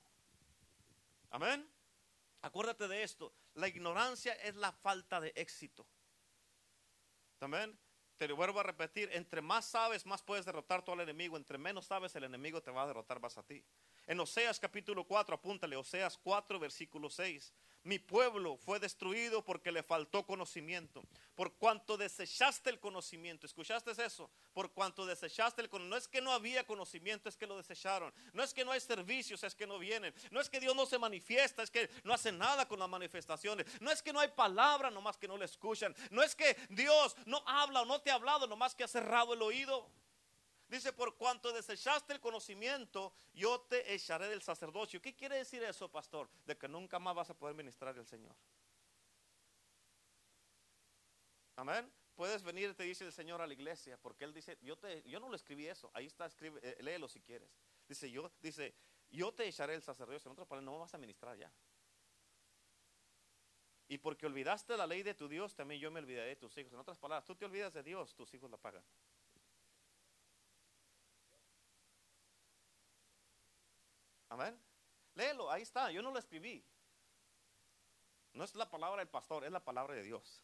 Amén. 1.30 1.70
Acuérdate 2.42 2.88
de 2.88 3.04
esto. 3.04 3.32
La 3.56 3.68
ignorancia 3.68 4.34
es 4.34 4.56
la 4.56 4.72
falta 4.72 5.20
de 5.20 5.34
éxito. 5.36 5.86
Amén. 7.40 7.78
Te 8.18 8.28
lo 8.28 8.36
vuelvo 8.36 8.60
a 8.60 8.64
repetir, 8.64 9.10
entre 9.14 9.44
más 9.44 9.66
sabes, 9.66 10.04
más 10.08 10.24
puedes 10.24 10.44
derrotar 10.44 10.84
todo 10.84 10.96
al 10.96 11.02
enemigo. 11.02 11.38
Entre 11.38 11.60
menos 11.60 11.86
sabes, 11.86 12.16
el 12.16 12.24
enemigo 12.24 12.62
te 12.62 12.72
va 12.72 12.82
a 12.82 12.88
derrotar 12.88 13.20
más 13.20 13.38
a 13.38 13.44
ti. 13.44 13.64
En 14.08 14.20
Oseas 14.20 14.60
capítulo 14.60 15.04
4, 15.04 15.36
apúntale, 15.36 15.76
Oseas 15.76 16.18
4, 16.18 16.60
versículo 16.60 17.12
6. 17.12 17.54
Mi 17.88 18.00
pueblo 18.00 18.58
fue 18.58 18.82
destruido 18.82 19.46
porque 19.46 19.72
le 19.72 19.82
faltó 19.82 20.26
conocimiento. 20.26 21.06
Por 21.36 21.54
cuanto 21.54 21.96
desechaste 21.96 22.70
el 22.70 22.82
conocimiento. 22.82 23.46
¿Escuchaste 23.46 23.92
eso? 24.04 24.30
Por 24.52 24.74
cuanto 24.74 25.06
desechaste 25.06 25.62
el 25.62 25.70
conocimiento. 25.70 25.96
No 25.96 25.98
es 25.98 26.10
que 26.10 26.20
no 26.20 26.34
había 26.34 26.66
conocimiento, 26.68 27.30
es 27.30 27.38
que 27.38 27.48
lo 27.48 27.56
desecharon. 27.56 28.14
No 28.34 28.44
es 28.44 28.54
que 28.54 28.66
no 28.66 28.74
hay 28.74 28.82
servicios, 28.82 29.42
es 29.42 29.56
que 29.56 29.66
no 29.66 29.80
vienen. 29.80 30.14
No 30.32 30.42
es 30.42 30.50
que 30.50 30.60
Dios 30.60 30.76
no 30.76 30.86
se 30.86 31.00
manifiesta, 31.00 31.64
es 31.64 31.72
que 31.72 31.90
no 32.04 32.14
hace 32.14 32.30
nada 32.34 32.68
con 32.68 32.78
las 32.78 32.90
manifestaciones. 32.90 33.66
No 33.80 33.90
es 33.90 34.02
que 34.02 34.12
no 34.12 34.20
hay 34.20 34.28
palabra, 34.28 34.92
nomás 34.92 35.16
que 35.18 35.30
no 35.30 35.38
le 35.38 35.46
escuchan. 35.46 35.96
No 36.12 36.22
es 36.22 36.36
que 36.36 36.58
Dios 36.70 37.16
no 37.26 37.42
habla 37.48 37.84
o 37.84 37.86
no 37.86 38.02
te 38.02 38.12
ha 38.12 38.16
hablado, 38.16 38.48
nomás 38.48 38.76
que 38.76 38.84
ha 38.84 38.90
cerrado 38.90 39.34
el 39.34 39.42
oído. 39.42 39.90
Dice, 40.68 40.92
por 40.92 41.16
cuanto 41.16 41.54
desechaste 41.54 42.14
el 42.14 42.20
conocimiento, 42.20 43.14
yo 43.34 43.62
te 43.62 43.94
echaré 43.94 44.28
del 44.28 44.42
sacerdocio. 44.42 45.02
¿Qué 45.02 45.16
quiere 45.16 45.38
decir 45.38 45.64
eso, 45.64 45.90
pastor? 45.90 46.30
De 46.46 46.58
que 46.58 46.68
nunca 46.68 47.00
más 47.00 47.16
vas 47.16 47.30
a 47.30 47.34
poder 47.34 47.56
ministrar 47.56 47.98
al 47.98 48.06
Señor. 48.06 48.36
Amén. 51.56 51.90
Puedes 52.16 52.44
venir, 52.44 52.76
te 52.76 52.84
dice 52.84 53.06
el 53.06 53.14
Señor 53.14 53.42
a 53.42 53.48
la 53.48 53.54
iglesia, 53.54 53.98
porque 53.98 54.26
Él 54.26 54.34
dice, 54.34 54.58
yo, 54.62 54.78
te, 54.78 55.04
yo 55.04 55.20
no 55.20 55.30
lo 55.30 55.36
escribí 55.36 55.68
eso, 55.68 55.90
ahí 55.94 56.08
está, 56.08 56.26
escribe, 56.26 56.60
eh, 56.64 56.76
léelo 56.82 57.08
si 57.08 57.22
quieres. 57.22 57.50
Dice, 57.88 58.10
yo, 58.12 58.32
dice, 58.42 58.76
yo 59.10 59.34
te 59.34 59.48
echaré 59.48 59.76
el 59.76 59.82
sacerdocio. 59.82 60.28
En 60.28 60.34
otras 60.34 60.48
palabras, 60.48 60.66
no 60.66 60.80
vas 60.80 60.94
a 60.94 60.98
ministrar 60.98 61.38
ya. 61.38 61.52
Y 63.88 63.98
porque 64.00 64.26
olvidaste 64.26 64.76
la 64.76 64.86
ley 64.86 65.02
de 65.02 65.14
tu 65.14 65.30
Dios, 65.30 65.56
también 65.56 65.80
yo 65.80 65.90
me 65.92 66.00
olvidaré 66.02 66.30
de 66.30 66.36
tus 66.36 66.58
hijos. 66.58 66.74
En 66.74 66.80
otras 66.80 66.98
palabras, 66.98 67.24
tú 67.26 67.36
te 67.36 67.46
olvidas 67.46 67.74
de 67.74 67.84
Dios, 67.84 68.14
tus 68.16 68.34
hijos 68.34 68.52
la 68.52 68.58
pagan. 68.58 68.84
Amén. 74.38 74.56
Léelo, 75.16 75.50
ahí 75.50 75.64
está. 75.64 75.92
Yo 75.92 76.04
no 76.04 76.12
lo 76.12 76.20
escribí. 76.20 76.64
No 78.34 78.44
es 78.44 78.54
la 78.54 78.70
palabra 78.70 79.00
del 79.00 79.10
pastor, 79.10 79.44
es 79.44 79.52
la 79.52 79.64
palabra 79.64 79.96
de 79.96 80.04
Dios. 80.04 80.44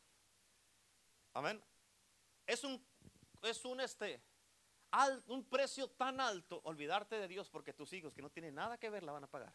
Amén. 1.34 1.64
Es 2.48 2.64
un, 2.64 2.84
es 3.44 3.64
un 3.66 3.80
este, 3.80 4.20
un 5.28 5.48
precio 5.48 5.92
tan 5.92 6.20
alto 6.20 6.60
olvidarte 6.64 7.20
de 7.20 7.28
Dios 7.28 7.52
porque 7.52 7.72
tus 7.72 7.94
hijos 7.94 8.16
que 8.16 8.24
no 8.24 8.32
tienen 8.32 8.56
nada 8.56 8.80
que 8.80 8.90
ver 8.90 9.04
la 9.04 9.12
van 9.12 9.26
a 9.26 9.28
pagar. 9.28 9.54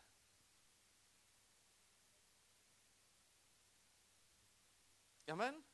Amén. 5.27 5.65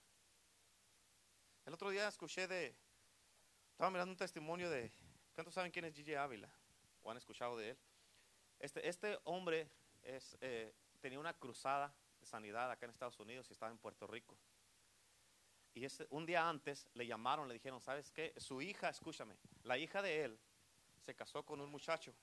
El 1.66 1.74
otro 1.74 1.90
día 1.90 2.08
escuché 2.08 2.48
de, 2.48 2.74
estaba 3.72 3.90
mirando 3.90 4.12
un 4.12 4.16
testimonio 4.16 4.70
de, 4.70 4.90
¿cuántos 5.34 5.52
saben 5.52 5.70
quién 5.70 5.84
es 5.84 5.94
Gigi 5.94 6.14
Ávila? 6.14 6.50
¿O 7.02 7.10
han 7.10 7.18
escuchado 7.18 7.58
de 7.58 7.70
él? 7.70 7.78
Este, 8.58 8.88
este 8.88 9.18
hombre 9.24 9.68
eh, 10.02 10.72
tenía 11.00 11.18
una 11.18 11.34
cruzada 11.34 11.94
de 12.20 12.26
sanidad 12.26 12.70
acá 12.70 12.86
en 12.86 12.90
Estados 12.90 13.18
Unidos 13.20 13.48
y 13.50 13.52
estaba 13.52 13.72
en 13.72 13.78
Puerto 13.78 14.06
Rico. 14.06 14.36
Y 15.74 15.86
un 16.10 16.24
día 16.24 16.48
antes 16.48 16.88
le 16.94 17.06
llamaron, 17.06 17.48
le 17.48 17.54
dijeron, 17.54 17.80
¿sabes 17.80 18.12
qué? 18.12 18.32
Su 18.36 18.62
hija, 18.62 18.88
escúchame, 18.88 19.36
la 19.64 19.76
hija 19.76 20.02
de 20.02 20.24
él 20.24 20.38
se 21.04 21.14
casó 21.14 21.44
con 21.44 21.60
un 21.60 21.68
muchacho. 21.68 22.14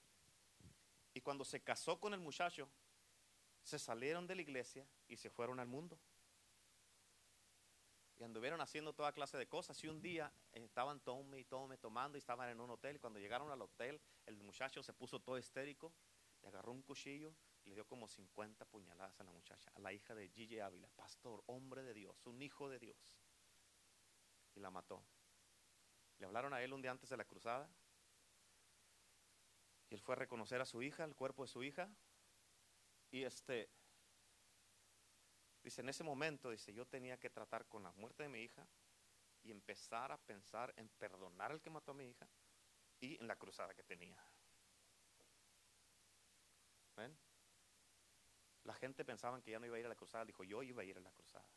Y 1.14 1.20
cuando 1.20 1.44
se 1.44 1.62
casó 1.62 2.00
con 2.00 2.14
el 2.14 2.22
muchacho, 2.22 2.70
se 3.64 3.78
salieron 3.78 4.26
de 4.26 4.36
la 4.36 4.42
iglesia 4.42 4.88
y 5.08 5.18
se 5.18 5.30
fueron 5.30 5.60
al 5.60 5.68
mundo. 5.68 6.00
Y 8.18 8.24
anduvieron 8.24 8.62
haciendo 8.62 8.94
toda 8.94 9.12
clase 9.12 9.38
de 9.38 9.48
cosas. 9.48 9.84
Y 9.84 9.88
un 9.88 10.02
día 10.02 10.32
estaban 10.54 11.00
tome 11.00 11.40
y 11.40 11.44
tome, 11.44 11.78
tomando 11.78 12.18
y 12.18 12.20
estaban 12.20 12.50
en 12.50 12.62
un 12.62 12.70
hotel. 12.70 12.96
Y 12.96 13.00
cuando 13.00 13.20
llegaron 13.20 13.52
al 13.52 13.62
hotel, 13.62 14.00
el 14.26 14.38
muchacho 14.38 14.82
se 14.82 14.94
puso 14.94 15.20
todo 15.20 15.38
histérico, 15.38 15.92
le 16.42 16.48
agarró 16.48 16.72
un 16.72 16.82
cuchillo 16.82 17.34
y 17.64 17.70
le 17.70 17.76
dio 17.76 17.86
como 17.86 18.08
50 18.08 18.66
puñaladas 18.66 19.20
a 19.20 19.24
la 19.24 19.32
muchacha, 19.32 19.72
a 19.76 19.80
la 19.80 19.94
hija 19.94 20.16
de 20.16 20.30
Gigi 20.30 20.60
Ávila, 20.60 20.90
pastor, 20.90 21.44
hombre 21.48 21.84
de 21.84 21.94
Dios, 21.94 22.26
un 22.26 22.42
hijo 22.42 22.70
de 22.70 22.80
Dios. 22.80 23.16
Y 24.56 24.60
la 24.60 24.70
mató. 24.70 25.04
Le 26.18 26.26
hablaron 26.26 26.54
a 26.54 26.62
él 26.62 26.74
un 26.74 26.82
día 26.82 26.92
antes 26.92 27.10
de 27.10 27.18
la 27.18 27.26
cruzada. 27.26 27.70
Y 29.90 29.96
él 29.96 30.02
fue 30.02 30.16
a 30.16 30.18
reconocer 30.18 30.62
a 30.62 30.66
su 30.66 30.82
hija, 30.82 31.04
el 31.04 31.16
cuerpo 31.16 31.44
de 31.44 31.48
su 31.48 31.64
hija. 31.64 31.90
Y 33.12 33.24
este, 33.24 33.70
dice, 35.64 35.82
en 35.82 35.90
ese 35.90 36.04
momento, 36.04 36.50
dice, 36.50 36.74
yo 36.74 36.86
tenía 36.86 37.20
que 37.20 37.30
tratar 37.30 37.68
con 37.68 37.84
la 37.84 37.92
muerte 37.92 38.24
de 38.24 38.30
mi 38.30 38.40
hija 38.40 38.68
y 39.44 39.52
empezar 39.52 40.12
a 40.12 40.18
pensar 40.18 40.74
en 40.78 40.90
perdonar 40.90 41.52
al 41.52 41.62
que 41.62 41.70
mató 41.70 41.92
a 41.92 41.96
mi 41.96 42.10
hija 42.10 42.28
y 43.00 43.20
en 43.20 43.28
la 43.28 43.36
cruzada 43.36 43.74
que 43.74 43.84
tenía. 43.84 44.24
La 48.64 48.74
gente 48.74 49.04
pensaba 49.04 49.42
que 49.42 49.52
ya 49.52 49.60
no 49.60 49.66
iba 49.66 49.76
a 49.78 49.80
ir 49.80 49.86
a 49.86 49.90
la 49.90 49.96
cruzada, 49.96 50.26
dijo, 50.26 50.44
yo 50.44 50.62
iba 50.62 50.82
a 50.82 50.86
ir 50.86 50.98
a 50.98 51.02
la 51.02 51.12
cruzada. 51.12 51.48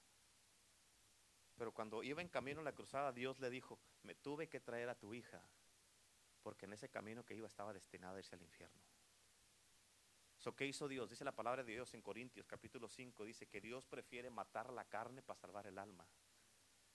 Pero 1.57 1.73
cuando 1.73 2.03
iba 2.03 2.21
en 2.23 2.29
camino 2.29 2.61
a 2.61 2.65
la 2.65 2.73
cruzada, 2.73 3.13
Dios 3.13 3.39
le 3.41 3.51
dijo, 3.51 3.79
me 4.03 4.15
tuve 4.15 4.49
que 4.49 4.61
traer 4.61 4.89
a 4.89 4.95
tu 4.95 5.15
hija, 5.15 5.47
porque 6.43 6.67
en 6.67 6.73
ese 6.73 6.89
camino 6.89 7.25
que 7.25 7.35
iba 7.35 7.47
estaba 7.47 7.73
destinada 7.73 8.17
a 8.17 8.19
irse 8.19 8.35
al 8.35 8.43
infierno. 8.43 8.83
So, 10.39 10.55
¿Qué 10.55 10.67
hizo 10.67 10.89
Dios? 10.89 11.09
Dice 11.09 11.25
la 11.25 11.35
palabra 11.35 11.63
de 11.63 11.73
Dios 11.73 11.95
en 11.95 12.03
Corintios 12.03 12.47
capítulo 12.47 12.89
5, 12.89 13.25
dice 13.25 13.47
que 13.47 13.61
Dios 13.61 13.87
prefiere 13.87 14.31
matar 14.31 14.73
la 14.73 14.85
carne 14.85 15.23
para 15.23 15.39
salvar 15.39 15.67
el 15.67 15.79
alma. 15.79 16.07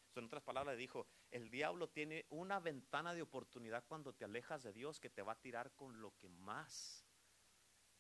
So, 0.10 0.20
en 0.20 0.26
otras 0.26 0.44
palabras 0.44 0.78
dijo, 0.78 1.08
el 1.32 1.50
diablo 1.50 1.90
tiene 1.90 2.26
una 2.30 2.60
ventana 2.60 3.14
de 3.14 3.22
oportunidad 3.22 3.86
cuando 3.88 4.14
te 4.14 4.26
alejas 4.26 4.62
de 4.64 4.74
Dios 4.74 5.00
que 5.00 5.10
te 5.10 5.22
va 5.22 5.34
a 5.34 5.40
tirar 5.40 5.72
con 5.74 6.02
lo 6.02 6.16
que 6.18 6.30
más, 6.30 7.09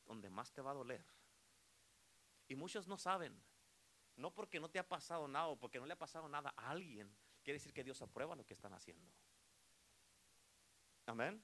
donde 0.09 0.29
más 0.29 0.51
te 0.51 0.61
va 0.61 0.71
a 0.71 0.73
doler. 0.73 1.05
Y 2.47 2.55
muchos 2.55 2.87
no 2.87 2.97
saben, 2.97 3.39
no 4.17 4.33
porque 4.33 4.59
no 4.59 4.69
te 4.69 4.79
ha 4.79 4.87
pasado 4.87 5.27
nada 5.27 5.47
o 5.47 5.55
porque 5.55 5.79
no 5.79 5.85
le 5.85 5.93
ha 5.93 5.99
pasado 5.99 6.27
nada 6.27 6.51
a 6.57 6.71
alguien, 6.71 7.15
quiere 7.43 7.59
decir 7.59 7.71
que 7.71 7.83
Dios 7.83 8.01
aprueba 8.01 8.35
lo 8.35 8.45
que 8.45 8.55
están 8.55 8.73
haciendo. 8.73 9.07
Amén. 11.05 11.41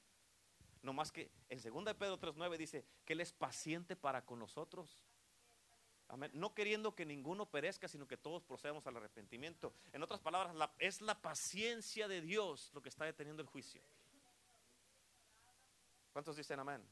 No 0.82 0.92
más 0.92 1.12
que 1.12 1.30
en 1.48 1.60
2 1.62 1.84
de 1.84 1.94
Pedro 1.94 2.18
3.9 2.18 2.56
dice 2.56 2.84
que 3.04 3.12
Él 3.12 3.20
es 3.20 3.32
paciente 3.32 3.94
para 3.94 4.24
con 4.24 4.40
nosotros. 4.40 4.98
Amén. 6.08 6.30
No 6.34 6.54
queriendo 6.54 6.94
que 6.94 7.06
ninguno 7.06 7.46
perezca, 7.46 7.86
sino 7.86 8.06
que 8.06 8.16
todos 8.16 8.44
procedamos 8.44 8.86
al 8.86 8.96
arrepentimiento. 8.96 9.72
En 9.92 10.02
otras 10.02 10.20
palabras, 10.20 10.70
es 10.78 11.00
la 11.00 11.20
paciencia 11.20 12.08
de 12.08 12.20
Dios 12.20 12.72
lo 12.74 12.82
que 12.82 12.88
está 12.88 13.04
deteniendo 13.04 13.42
el 13.42 13.48
juicio. 13.48 13.82
¿Cuántos 16.12 16.36
dicen 16.36 16.58
amén? 16.58 16.84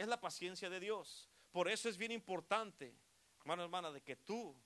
Es 0.00 0.08
la 0.08 0.20
paciencia 0.20 0.70
de 0.70 0.80
Dios. 0.80 1.28
Por 1.50 1.68
eso 1.68 1.88
es 1.88 1.98
bien 1.98 2.12
importante, 2.12 2.96
hermano, 3.40 3.64
hermana, 3.64 3.90
de 3.90 4.00
que 4.00 4.16
tú 4.16 4.56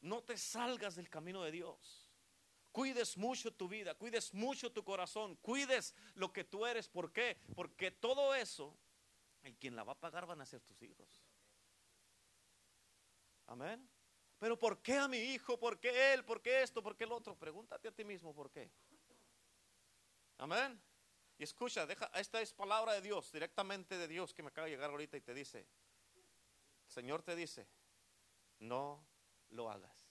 no 0.00 0.22
te 0.22 0.36
salgas 0.38 0.94
del 0.94 1.10
camino 1.10 1.42
de 1.42 1.50
Dios 1.50 2.06
cuides 2.76 3.16
mucho 3.16 3.50
tu 3.54 3.68
vida, 3.68 3.94
cuides 3.94 4.34
mucho 4.34 4.70
tu 4.70 4.84
corazón, 4.84 5.34
cuides 5.36 5.94
lo 6.14 6.30
que 6.30 6.44
tú 6.44 6.66
eres. 6.66 6.90
¿Por 6.90 7.10
qué? 7.10 7.38
Porque 7.54 7.90
todo 7.90 8.34
eso, 8.34 8.76
el 9.44 9.56
quien 9.56 9.74
la 9.74 9.82
va 9.82 9.92
a 9.92 9.98
pagar 9.98 10.26
van 10.26 10.42
a 10.42 10.44
ser 10.44 10.60
tus 10.60 10.82
hijos. 10.82 11.24
Amén. 13.46 13.88
Pero 14.38 14.58
¿por 14.58 14.82
qué 14.82 14.98
a 14.98 15.08
mi 15.08 15.16
hijo? 15.16 15.58
¿Por 15.58 15.80
qué 15.80 16.12
él? 16.12 16.22
¿Por 16.22 16.42
qué 16.42 16.62
esto? 16.62 16.82
¿Por 16.82 16.94
qué 16.98 17.04
el 17.04 17.12
otro? 17.12 17.34
Pregúntate 17.34 17.88
a 17.88 17.92
ti 17.92 18.04
mismo 18.04 18.34
por 18.34 18.50
qué. 18.50 18.70
Amén. 20.36 20.78
Y 21.38 21.44
escucha, 21.44 21.86
deja, 21.86 22.06
esta 22.14 22.40
es 22.40 22.52
palabra 22.52 22.94
de 22.94 23.02
Dios, 23.02 23.30
directamente 23.30 23.98
de 23.98 24.08
Dios 24.08 24.32
que 24.32 24.42
me 24.42 24.48
acaba 24.48 24.66
de 24.66 24.72
llegar 24.72 24.90
ahorita 24.90 25.16
y 25.16 25.20
te 25.20 25.34
dice, 25.34 25.58
el 25.58 26.90
Señor 26.90 27.22
te 27.22 27.36
dice, 27.36 27.68
no 28.60 29.06
lo 29.50 29.70
hagas. 29.70 30.06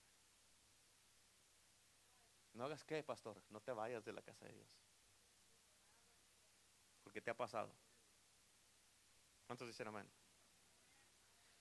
No 2.54 2.66
hagas 2.66 2.84
qué, 2.84 3.04
pastor, 3.04 3.42
no 3.50 3.60
te 3.60 3.72
vayas 3.72 4.06
de 4.06 4.14
la 4.14 4.22
casa 4.22 4.46
de 4.46 4.54
Dios. 4.54 4.68
Porque 7.04 7.22
te 7.22 7.32
ha 7.32 7.38
pasado. 7.38 7.76
¿Cuántos 9.46 9.68
dicen 9.68 9.88
amén? 9.88 10.10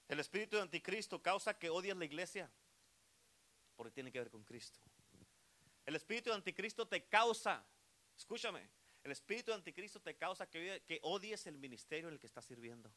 El 0.08 0.20
espíritu 0.20 0.56
de 0.56 0.62
anticristo 0.62 1.22
causa 1.22 1.58
que 1.58 1.70
odies 1.70 1.96
la 1.96 2.04
iglesia. 2.04 2.50
Porque 3.76 3.92
tiene 3.92 4.12
que 4.12 4.18
ver 4.18 4.30
con 4.30 4.44
Cristo. 4.44 4.78
El 5.86 5.96
espíritu 5.96 6.30
de 6.30 6.36
anticristo 6.36 6.86
te 6.86 7.06
causa, 7.08 7.64
escúchame, 8.16 8.70
el 9.04 9.12
espíritu 9.12 9.50
de 9.50 9.56
anticristo 9.56 10.00
te 10.00 10.16
causa 10.16 10.48
que, 10.48 10.82
que 10.86 10.98
odies 11.02 11.46
el 11.46 11.58
ministerio 11.58 12.08
en 12.08 12.14
el 12.14 12.20
que 12.20 12.26
estás 12.26 12.46
sirviendo. 12.46 12.90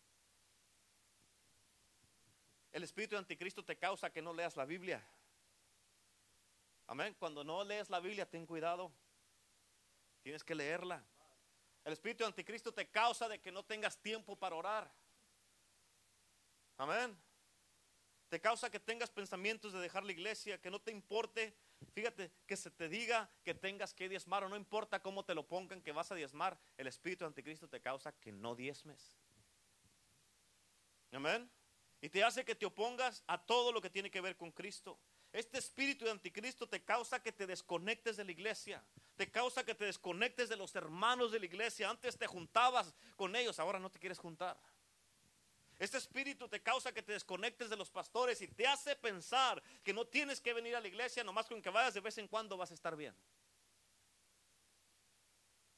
El 2.72 2.84
espíritu 2.84 3.16
de 3.16 3.20
anticristo 3.20 3.64
te 3.64 3.78
causa 3.78 4.10
que 4.10 4.22
no 4.22 4.34
leas 4.34 4.56
la 4.56 4.64
Biblia. 4.64 5.06
Amén. 6.88 7.14
Cuando 7.20 7.44
no 7.44 7.62
lees 7.66 7.90
la 7.90 8.00
Biblia, 8.00 8.26
ten 8.26 8.46
cuidado. 8.46 8.90
Tienes 10.24 10.46
que 10.46 10.56
leerla. 10.56 11.04
El 11.84 11.92
espíritu 11.92 12.24
de 12.24 12.28
anticristo 12.28 12.74
te 12.74 12.90
causa 12.90 13.28
de 13.28 13.40
que 13.40 13.52
no 13.52 13.64
tengas 13.64 13.98
tiempo 13.98 14.38
para 14.38 14.56
orar. 14.56 14.90
Amén. 16.78 17.18
Te 18.30 18.40
causa 18.40 18.70
que 18.70 18.80
tengas 18.80 19.10
pensamientos 19.10 19.74
de 19.74 19.80
dejar 19.80 20.06
la 20.06 20.14
iglesia, 20.14 20.62
que 20.62 20.72
no 20.72 20.80
te 20.80 20.92
importe. 20.92 21.54
Fíjate, 21.94 22.32
que 22.46 22.56
se 22.56 22.70
te 22.72 22.90
diga 22.90 23.30
que 23.44 23.54
tengas 23.54 23.94
que 23.94 24.10
diezmar 24.10 24.44
o 24.44 24.50
no 24.50 24.56
importa 24.56 25.02
cómo 25.02 25.26
te 25.26 25.34
lo 25.34 25.48
pongan 25.48 25.82
que 25.82 25.92
vas 25.92 26.12
a 26.12 26.16
diezmar. 26.16 26.60
El 26.78 26.88
espíritu 26.88 27.24
de 27.24 27.28
anticristo 27.28 27.68
te 27.68 27.82
causa 27.82 28.12
que 28.12 28.32
no 28.32 28.56
diezmes. 28.56 29.18
Amén. 31.12 31.50
Y 32.02 32.10
te 32.10 32.24
hace 32.24 32.46
que 32.46 32.56
te 32.56 32.66
opongas 32.66 33.24
a 33.28 33.44
todo 33.44 33.72
lo 33.72 33.82
que 33.82 33.90
tiene 33.90 34.12
que 34.12 34.22
ver 34.22 34.38
con 34.38 34.52
Cristo. 34.52 35.00
Este 35.32 35.58
espíritu 35.58 36.06
de 36.06 36.12
anticristo 36.12 36.68
te 36.68 36.84
causa 36.84 37.22
que 37.22 37.32
te 37.32 37.48
desconectes 37.48 38.18
de 38.18 38.24
la 38.24 38.32
iglesia, 38.32 38.84
te 39.16 39.30
causa 39.30 39.66
que 39.66 39.76
te 39.76 39.86
desconectes 39.86 40.50
de 40.50 40.56
los 40.56 40.76
hermanos 40.76 41.32
de 41.32 41.40
la 41.40 41.46
iglesia. 41.46 41.90
Antes 41.90 42.18
te 42.18 42.28
juntabas 42.28 42.94
con 43.16 43.36
ellos, 43.36 43.60
ahora 43.60 43.80
no 43.80 43.90
te 43.90 44.00
quieres 44.00 44.20
juntar. 44.20 44.60
Este 45.80 45.98
espíritu 45.98 46.48
te 46.48 46.62
causa 46.62 46.92
que 46.92 47.04
te 47.04 47.14
desconectes 47.14 47.70
de 47.70 47.76
los 47.76 47.92
pastores 47.92 48.42
y 48.42 48.48
te 48.48 48.66
hace 48.66 48.96
pensar 48.96 49.62
que 49.84 49.94
no 49.94 50.06
tienes 50.06 50.42
que 50.42 50.54
venir 50.54 50.76
a 50.76 50.82
la 50.82 50.88
iglesia, 50.88 51.24
nomás 51.24 51.46
con 51.46 51.62
que 51.62 51.70
vayas 51.70 51.94
de 51.94 52.00
vez 52.00 52.18
en 52.18 52.28
cuando 52.28 52.58
vas 52.58 52.72
a 52.72 52.74
estar 52.74 52.96
bien. 52.96 53.16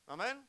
Amén. 0.05 0.47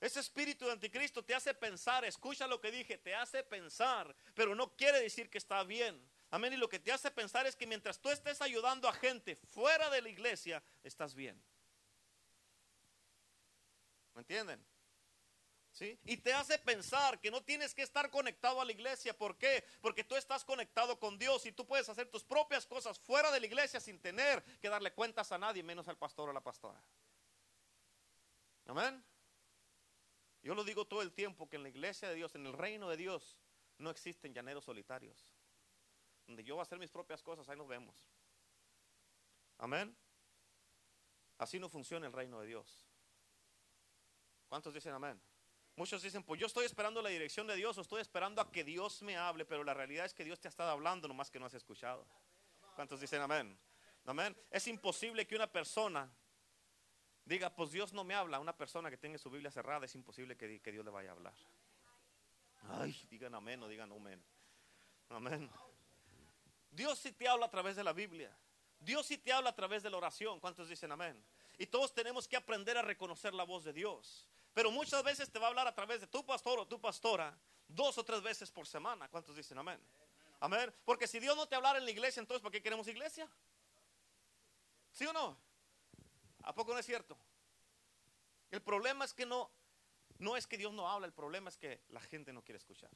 Ese 0.00 0.20
espíritu 0.20 0.66
de 0.66 0.72
anticristo 0.72 1.24
te 1.24 1.34
hace 1.34 1.52
pensar, 1.54 2.04
escucha 2.04 2.46
lo 2.46 2.60
que 2.60 2.70
dije, 2.70 2.98
te 2.98 3.14
hace 3.14 3.42
pensar, 3.42 4.14
pero 4.34 4.54
no 4.54 4.74
quiere 4.76 5.00
decir 5.00 5.28
que 5.28 5.38
está 5.38 5.62
bien. 5.64 6.00
Amén. 6.30 6.52
Y 6.52 6.56
lo 6.56 6.68
que 6.68 6.78
te 6.78 6.92
hace 6.92 7.10
pensar 7.10 7.46
es 7.46 7.56
que 7.56 7.66
mientras 7.66 7.98
tú 8.00 8.10
estés 8.10 8.40
ayudando 8.40 8.88
a 8.88 8.92
gente 8.92 9.34
fuera 9.34 9.90
de 9.90 10.02
la 10.02 10.08
iglesia, 10.08 10.62
estás 10.82 11.14
bien. 11.14 11.42
¿Me 14.14 14.20
entienden? 14.20 14.64
Y 16.04 16.16
te 16.18 16.32
hace 16.32 16.58
pensar 16.58 17.20
que 17.20 17.30
no 17.30 17.42
tienes 17.42 17.74
que 17.74 17.82
estar 17.82 18.10
conectado 18.10 18.60
a 18.60 18.64
la 18.64 18.72
iglesia. 18.72 19.16
¿Por 19.16 19.36
qué? 19.38 19.64
Porque 19.80 20.04
tú 20.04 20.16
estás 20.16 20.44
conectado 20.44 20.98
con 20.98 21.18
Dios 21.18 21.46
y 21.46 21.52
tú 21.52 21.66
puedes 21.66 21.88
hacer 21.88 22.10
tus 22.10 22.24
propias 22.24 22.66
cosas 22.66 22.98
fuera 22.98 23.30
de 23.30 23.40
la 23.40 23.46
iglesia 23.46 23.80
sin 23.80 24.00
tener 24.00 24.42
que 24.60 24.68
darle 24.68 24.92
cuentas 24.92 25.32
a 25.32 25.38
nadie, 25.38 25.62
menos 25.62 25.88
al 25.88 25.96
pastor 25.96 26.28
o 26.28 26.32
la 26.32 26.42
pastora. 26.42 26.82
Amén. 28.66 29.04
Yo 30.42 30.54
lo 30.54 30.64
digo 30.64 30.86
todo 30.86 31.02
el 31.02 31.12
tiempo 31.12 31.48
que 31.48 31.56
en 31.56 31.62
la 31.62 31.68
iglesia 31.68 32.08
de 32.08 32.14
Dios, 32.14 32.34
en 32.34 32.46
el 32.46 32.52
reino 32.52 32.88
de 32.88 32.96
Dios, 32.96 33.36
no 33.78 33.90
existen 33.90 34.34
llaneros 34.34 34.64
solitarios 34.64 35.34
donde 36.30 36.44
yo 36.44 36.54
voy 36.54 36.60
a 36.60 36.62
hacer 36.62 36.78
mis 36.78 36.90
propias 36.90 37.22
cosas, 37.22 37.48
ahí 37.48 37.56
nos 37.56 37.66
vemos. 37.66 38.08
Amén. 39.58 39.96
Así 41.38 41.58
no 41.58 41.68
funciona 41.68 42.06
el 42.06 42.12
reino 42.12 42.40
de 42.40 42.46
Dios. 42.46 42.86
¿Cuántos 44.48 44.72
dicen 44.72 44.94
amén? 44.94 45.20
Muchos 45.76 46.02
dicen, 46.02 46.22
pues 46.22 46.40
yo 46.40 46.46
estoy 46.46 46.66
esperando 46.66 47.00
la 47.00 47.08
dirección 47.08 47.46
de 47.46 47.56
Dios 47.56 47.78
o 47.78 47.80
estoy 47.80 48.02
esperando 48.02 48.42
a 48.42 48.50
que 48.50 48.64
Dios 48.64 49.02
me 49.02 49.16
hable, 49.16 49.44
pero 49.44 49.64
la 49.64 49.72
realidad 49.72 50.04
es 50.04 50.12
que 50.12 50.24
Dios 50.24 50.40
te 50.40 50.48
ha 50.48 50.50
estado 50.50 50.70
hablando 50.70 51.08
nomás 51.08 51.30
que 51.30 51.38
no 51.38 51.46
has 51.46 51.54
escuchado. 51.54 52.06
¿Cuántos 52.74 53.00
dicen 53.00 53.22
amén? 53.22 53.58
Amén. 54.04 54.36
Es 54.50 54.66
imposible 54.66 55.26
que 55.26 55.36
una 55.36 55.46
persona 55.46 56.10
diga, 57.24 57.54
pues 57.54 57.70
Dios 57.70 57.92
no 57.92 58.04
me 58.04 58.14
habla. 58.14 58.40
Una 58.40 58.56
persona 58.56 58.90
que 58.90 58.96
tenga 58.96 59.18
su 59.18 59.30
Biblia 59.30 59.50
cerrada, 59.50 59.86
es 59.86 59.94
imposible 59.94 60.36
que, 60.36 60.60
que 60.60 60.72
Dios 60.72 60.84
le 60.84 60.90
vaya 60.90 61.10
a 61.10 61.12
hablar. 61.12 61.34
Ay, 62.68 62.94
digan 63.08 63.34
amén 63.34 63.62
o 63.62 63.68
digan 63.68 63.90
amén. 63.92 64.22
Amén. 65.08 65.50
Dios 66.70 66.98
sí 66.98 67.12
te 67.12 67.28
habla 67.28 67.46
a 67.46 67.50
través 67.50 67.76
de 67.76 67.84
la 67.84 67.92
Biblia. 67.92 68.36
Dios 68.78 69.06
sí 69.06 69.18
te 69.18 69.32
habla 69.32 69.50
a 69.50 69.54
través 69.54 69.82
de 69.82 69.90
la 69.90 69.96
oración. 69.96 70.40
¿Cuántos 70.40 70.68
dicen 70.68 70.92
amén? 70.92 71.22
Y 71.58 71.66
todos 71.66 71.92
tenemos 71.92 72.26
que 72.26 72.36
aprender 72.36 72.78
a 72.78 72.82
reconocer 72.82 73.34
la 73.34 73.44
voz 73.44 73.64
de 73.64 73.72
Dios. 73.72 74.26
Pero 74.52 74.70
muchas 74.70 75.02
veces 75.02 75.30
te 75.30 75.38
va 75.38 75.46
a 75.46 75.48
hablar 75.50 75.66
a 75.68 75.74
través 75.74 76.00
de 76.00 76.06
tu 76.06 76.24
pastor 76.24 76.58
o 76.58 76.66
tu 76.66 76.80
pastora 76.80 77.38
dos 77.68 77.98
o 77.98 78.04
tres 78.04 78.22
veces 78.22 78.50
por 78.50 78.66
semana. 78.66 79.08
¿Cuántos 79.08 79.36
dicen 79.36 79.58
amén? 79.58 79.80
Amén. 80.40 80.74
Porque 80.84 81.06
si 81.06 81.20
Dios 81.20 81.36
no 81.36 81.46
te 81.46 81.54
hablara 81.54 81.78
en 81.78 81.84
la 81.84 81.90
iglesia, 81.90 82.20
entonces 82.20 82.42
¿para 82.42 82.52
qué 82.52 82.62
queremos 82.62 82.88
iglesia? 82.88 83.28
¿Sí 84.90 85.06
o 85.06 85.12
no? 85.12 85.38
¿A 86.42 86.54
poco 86.54 86.72
no 86.72 86.78
es 86.78 86.86
cierto? 86.86 87.16
El 88.50 88.62
problema 88.62 89.04
es 89.04 89.14
que 89.14 89.26
no, 89.26 89.50
no 90.18 90.36
es 90.36 90.46
que 90.46 90.58
Dios 90.58 90.72
no 90.72 90.88
habla, 90.88 91.06
el 91.06 91.12
problema 91.12 91.48
es 91.48 91.56
que 91.56 91.82
la 91.88 92.00
gente 92.00 92.32
no 92.32 92.42
quiere 92.42 92.56
escuchar. 92.56 92.90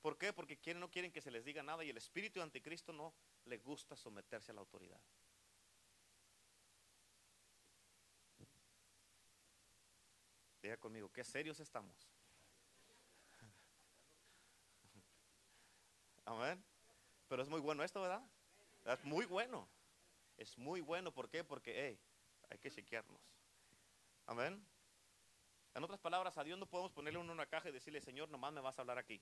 ¿Por 0.00 0.18
qué? 0.18 0.32
Porque 0.32 0.58
no 0.74 0.90
quieren 0.90 1.12
que 1.12 1.20
se 1.20 1.30
les 1.30 1.44
diga 1.44 1.62
nada 1.62 1.84
y 1.84 1.90
el 1.90 1.96
espíritu 1.96 2.42
anticristo 2.42 2.92
no 2.92 3.14
le 3.44 3.58
gusta 3.58 3.94
someterse 3.94 4.50
a 4.50 4.54
la 4.54 4.60
autoridad. 4.60 5.00
Diga 10.62 10.76
conmigo, 10.76 11.10
qué 11.12 11.24
serios 11.24 11.58
estamos. 11.58 12.08
Amén. 16.24 16.64
Pero 17.28 17.42
es 17.42 17.48
muy 17.48 17.60
bueno 17.60 17.82
esto, 17.82 18.00
¿verdad? 18.00 18.22
Es 18.84 19.04
muy 19.04 19.26
bueno. 19.26 19.68
Es 20.36 20.56
muy 20.56 20.80
bueno. 20.80 21.12
¿Por 21.12 21.28
qué? 21.28 21.42
Porque 21.42 21.98
hay 22.48 22.58
que 22.58 22.70
chequearnos. 22.70 23.20
Amén. 24.26 24.64
En 25.74 25.82
otras 25.82 25.98
palabras, 25.98 26.38
a 26.38 26.44
Dios 26.44 26.58
no 26.58 26.66
podemos 26.66 26.92
ponerle 26.92 27.18
uno 27.18 27.32
en 27.32 27.38
una 27.38 27.46
caja 27.46 27.68
y 27.68 27.72
decirle, 27.72 28.00
Señor, 28.00 28.28
nomás 28.28 28.52
me 28.52 28.60
vas 28.60 28.78
a 28.78 28.82
hablar 28.82 28.98
aquí. 28.98 29.20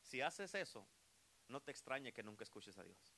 Si 0.00 0.20
haces 0.20 0.54
eso, 0.54 0.86
no 1.48 1.60
te 1.60 1.72
extrañe 1.72 2.12
que 2.12 2.22
nunca 2.22 2.44
escuches 2.44 2.78
a 2.78 2.84
Dios. 2.84 3.16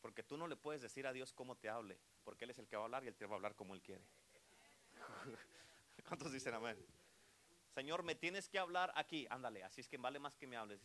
Porque 0.00 0.22
tú 0.22 0.36
no 0.36 0.46
le 0.46 0.56
puedes 0.56 0.82
decir 0.82 1.06
a 1.06 1.12
Dios 1.12 1.32
cómo 1.32 1.56
te 1.56 1.68
hable, 1.68 1.98
porque 2.24 2.44
Él 2.44 2.50
es 2.50 2.58
el 2.58 2.68
que 2.68 2.76
va 2.76 2.82
a 2.82 2.84
hablar 2.84 3.04
y 3.04 3.08
Él 3.08 3.16
te 3.16 3.24
va 3.24 3.32
a 3.32 3.36
hablar 3.36 3.54
como 3.54 3.74
Él 3.74 3.82
quiere. 3.82 4.04
¿Cuántos 6.08 6.32
dicen 6.32 6.54
amén? 6.54 6.76
Señor, 7.74 8.02
me 8.02 8.14
tienes 8.14 8.48
que 8.48 8.58
hablar 8.58 8.92
aquí. 8.94 9.26
Ándale, 9.30 9.62
así 9.62 9.80
es 9.80 9.88
que 9.88 9.98
vale 9.98 10.18
más 10.18 10.36
que 10.36 10.46
me 10.46 10.56
hables. 10.56 10.80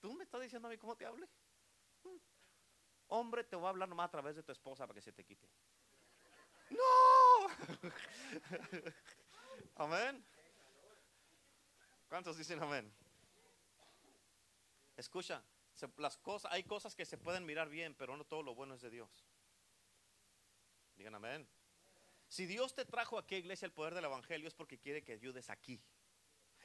¿Tú 0.00 0.14
me 0.14 0.24
estás 0.24 0.40
diciendo 0.40 0.68
a 0.68 0.70
mí 0.70 0.78
cómo 0.78 0.96
te 0.96 1.06
hable? 1.06 1.28
Hmm. 2.02 2.16
Hombre, 3.08 3.44
te 3.44 3.56
voy 3.56 3.66
a 3.66 3.70
hablar 3.70 3.88
nomás 3.88 4.08
a 4.08 4.10
través 4.10 4.36
de 4.36 4.42
tu 4.42 4.52
esposa 4.52 4.86
para 4.86 4.94
que 4.94 5.02
se 5.02 5.12
te 5.12 5.24
quite. 5.24 5.48
¡No! 6.70 7.46
amén. 9.76 10.24
¿Cuántos 12.08 12.36
dicen 12.36 12.62
amén? 12.62 12.92
Escucha, 14.96 15.42
las 15.98 16.16
cosas, 16.16 16.52
hay 16.52 16.64
cosas 16.64 16.94
que 16.94 17.04
se 17.04 17.18
pueden 17.18 17.44
mirar 17.44 17.68
bien, 17.68 17.94
pero 17.94 18.16
no 18.16 18.24
todo 18.24 18.42
lo 18.42 18.54
bueno 18.54 18.74
es 18.74 18.80
de 18.80 18.90
Dios. 18.90 19.26
Digan 20.96 21.14
amén. 21.14 21.46
Si 22.36 22.44
Dios 22.44 22.74
te 22.74 22.84
trajo 22.84 23.16
aquí, 23.16 23.36
iglesia, 23.36 23.64
el 23.64 23.72
poder 23.72 23.94
del 23.94 24.04
Evangelio 24.04 24.46
es 24.46 24.52
porque 24.52 24.78
quiere 24.78 25.02
que 25.02 25.12
ayudes 25.14 25.48
aquí. 25.48 25.82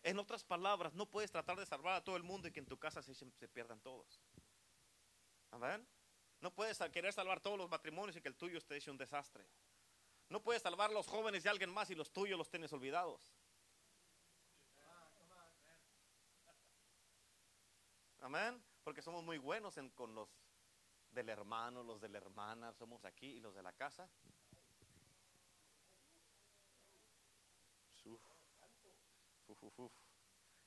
En 0.04 0.20
otras 0.20 0.44
palabras, 0.44 0.94
no 0.94 1.06
puedes 1.06 1.32
tratar 1.32 1.58
de 1.58 1.66
salvar 1.66 1.94
a 1.94 2.04
todo 2.04 2.18
el 2.18 2.24
mundo 2.24 2.50
y 2.50 2.52
que 2.52 2.60
en 2.60 2.66
tu 2.66 2.78
casa 2.78 3.02
se, 3.02 3.48
pierdan 3.48 3.80
todos. 3.80 4.20
Amén. 5.50 5.88
No 6.42 6.54
puedes 6.54 6.78
querer 6.92 7.14
salvar 7.14 7.40
todos 7.40 7.58
los 7.58 7.70
matrimonios 7.70 8.18
y 8.18 8.22
que 8.22 8.28
el 8.28 8.36
tuyo 8.36 8.58
esté 8.58 8.76
hecho 8.76 8.92
un 8.92 8.98
desastre. 8.98 9.48
No 10.28 10.44
puedes 10.44 10.62
salvar 10.62 10.90
a 10.90 10.94
los 10.94 11.08
jóvenes 11.08 11.44
de 11.44 11.50
alguien 11.50 11.70
más 11.70 11.90
y 11.90 11.96
los 11.96 12.12
tuyos 12.12 12.38
los 12.38 12.50
tienes 12.50 12.74
olvidados. 12.74 13.34
Amén. 18.20 18.62
Porque 18.84 19.02
somos 19.02 19.24
muy 19.24 19.38
buenos 19.38 19.80
con 19.96 20.14
los 20.16 20.28
del 21.12 21.30
hermano, 21.30 21.82
los 21.82 22.02
de 22.02 22.10
la 22.10 22.18
hermana, 22.18 22.74
somos 22.74 23.06
aquí 23.06 23.28
y 23.28 23.40
los 23.40 23.56
de 23.56 23.64
la 23.64 23.72
casa. 23.72 24.10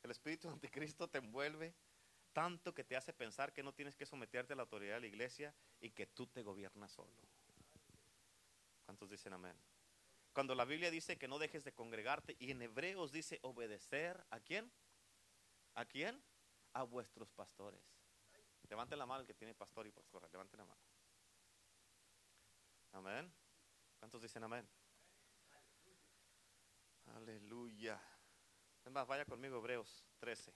El 0.02 0.10
espíritu 0.10 0.48
anticristo 0.48 1.08
te 1.08 1.18
envuelve 1.18 1.74
tanto 2.32 2.74
que 2.74 2.84
te 2.84 2.96
hace 2.96 3.12
pensar 3.12 3.52
que 3.52 3.62
no 3.62 3.72
tienes 3.72 3.96
que 3.96 4.04
someterte 4.04 4.52
a 4.52 4.56
la 4.56 4.62
autoridad 4.62 4.96
de 4.96 5.00
la 5.02 5.06
iglesia 5.06 5.54
y 5.80 5.90
que 5.90 6.06
tú 6.06 6.26
te 6.26 6.42
gobiernas 6.42 6.92
solo. 6.92 7.12
¿Cuántos 8.84 9.08
dicen 9.08 9.32
amén? 9.32 9.56
Cuando 10.32 10.54
la 10.54 10.64
Biblia 10.64 10.90
dice 10.90 11.16
que 11.16 11.28
no 11.28 11.38
dejes 11.38 11.62
de 11.62 11.72
congregarte 11.72 12.36
y 12.40 12.50
en 12.50 12.60
Hebreos 12.60 13.12
dice 13.12 13.38
obedecer 13.42 14.26
a 14.30 14.40
quién? 14.40 14.70
¿A 15.74 15.84
quién? 15.84 16.22
A 16.72 16.82
vuestros 16.82 17.30
pastores. 17.30 17.80
Levanten 18.68 18.98
la 18.98 19.06
mano 19.06 19.20
el 19.20 19.26
que 19.26 19.34
tiene 19.34 19.54
pastor 19.54 19.86
y 19.86 19.92
pastora. 19.92 20.28
Levanten 20.28 20.58
la 20.58 20.64
mano. 20.64 20.82
Amén. 22.92 23.32
¿Cuántos 23.98 24.20
dicen 24.22 24.42
amén? 24.42 24.68
Aleluya. 27.14 28.00
Es 28.84 28.92
más, 28.92 29.06
vaya 29.06 29.24
conmigo 29.24 29.56
Hebreos 29.58 30.04
13. 30.18 30.52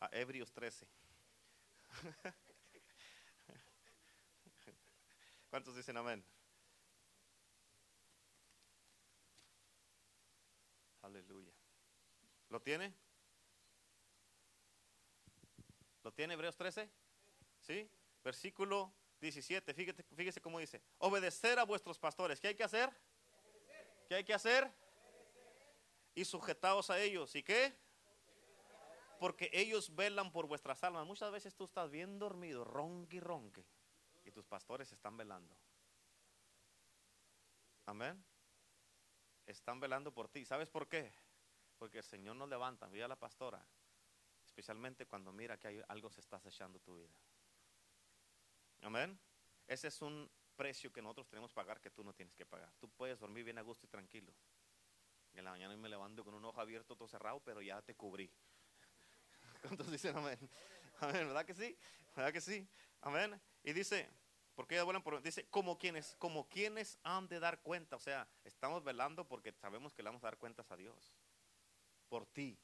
A 0.00 0.08
Hebreos 0.12 0.50
13. 0.52 0.86
¿Cuántos 5.50 5.76
dicen 5.76 5.96
amén? 5.98 6.24
Aleluya. 11.02 11.52
¿Lo 12.48 12.62
tiene? 12.62 12.94
¿Lo 16.02 16.12
tiene 16.12 16.34
Hebreos 16.34 16.56
13? 16.56 16.88
¿Sí? 17.60 17.90
Versículo 18.24 18.94
17. 19.20 19.74
Fíjate, 19.74 20.02
fíjese 20.16 20.40
cómo 20.40 20.58
dice. 20.58 20.80
Obedecer 20.98 21.58
a 21.58 21.64
vuestros 21.64 21.98
pastores. 21.98 22.40
¿Qué 22.40 22.48
hay 22.48 22.54
que 22.54 22.64
hacer? 22.64 22.90
¿Qué 24.08 24.14
hay 24.14 24.24
que 24.24 24.32
hacer? 24.32 24.72
Y 26.14 26.24
sujetaos 26.24 26.90
a 26.90 27.00
ellos. 27.00 27.34
¿Y 27.34 27.42
qué? 27.42 27.76
Porque 29.18 29.50
ellos 29.52 29.94
velan 29.94 30.32
por 30.32 30.46
vuestras 30.46 30.82
almas. 30.84 31.06
Muchas 31.06 31.30
veces 31.30 31.54
tú 31.54 31.64
estás 31.64 31.90
bien 31.90 32.18
dormido, 32.18 32.64
ronque 32.64 33.16
y 33.16 33.20
ronque. 33.20 33.64
Y 34.24 34.30
tus 34.30 34.44
pastores 34.46 34.92
están 34.92 35.16
velando. 35.16 35.56
Amén. 37.86 38.24
Están 39.46 39.80
velando 39.80 40.12
por 40.12 40.28
ti. 40.28 40.44
¿Sabes 40.44 40.68
por 40.68 40.88
qué? 40.88 41.12
Porque 41.78 41.98
el 41.98 42.04
Señor 42.04 42.36
nos 42.36 42.48
levanta. 42.48 42.88
Mira 42.88 43.06
a 43.06 43.08
la 43.08 43.16
pastora. 43.16 43.64
Especialmente 44.44 45.06
cuando 45.06 45.32
mira 45.32 45.58
que 45.58 45.68
hay, 45.68 45.82
algo 45.88 46.10
se 46.10 46.20
está 46.20 46.36
acechando 46.36 46.78
tu 46.80 46.96
vida. 46.96 47.14
Amén. 48.82 49.18
Ese 49.66 49.88
es 49.88 50.02
un 50.02 50.30
precio 50.56 50.92
que 50.92 51.00
nosotros 51.00 51.28
tenemos 51.28 51.50
que 51.50 51.54
pagar 51.54 51.80
que 51.80 51.90
tú 51.90 52.04
no 52.04 52.12
tienes 52.12 52.34
que 52.34 52.44
pagar. 52.44 52.72
Tú 52.78 52.88
puedes 52.90 53.18
dormir 53.18 53.44
bien 53.44 53.58
a 53.58 53.62
gusto 53.62 53.86
y 53.86 53.88
tranquilo. 53.88 54.32
En 55.34 55.44
la 55.44 55.50
mañana 55.50 55.76
me 55.76 55.88
levanto 55.88 56.24
con 56.24 56.34
un 56.34 56.44
ojo 56.44 56.60
abierto, 56.60 56.94
todo 56.94 57.08
cerrado, 57.08 57.40
pero 57.40 57.62
ya 57.62 57.80
te 57.82 57.94
cubrí. 57.94 58.30
¿Cuántos 59.62 59.90
dicen 59.90 60.16
amén? 60.16 60.38
Amén, 61.00 61.26
¿verdad 61.26 61.44
que 61.44 61.54
sí? 61.54 61.76
¿Verdad 62.14 62.32
que 62.32 62.40
sí? 62.40 62.68
Amén. 63.00 63.40
Y 63.64 63.72
dice, 63.72 64.08
porque 64.54 64.74
ellos 64.74 64.84
vuelan 64.84 65.02
por, 65.02 65.20
dice, 65.22 65.46
como 65.48 65.78
quienes, 65.78 66.14
como 66.16 66.48
quienes 66.48 66.98
han 67.02 67.28
de 67.28 67.40
dar 67.40 67.60
cuenta. 67.62 67.96
O 67.96 68.00
sea, 68.00 68.28
estamos 68.44 68.84
velando 68.84 69.26
porque 69.26 69.52
sabemos 69.52 69.94
que 69.94 70.02
le 70.02 70.10
vamos 70.10 70.22
a 70.22 70.26
dar 70.26 70.36
cuentas 70.36 70.70
a 70.70 70.76
Dios. 70.76 71.14
Por 72.08 72.26
ti. 72.26 72.58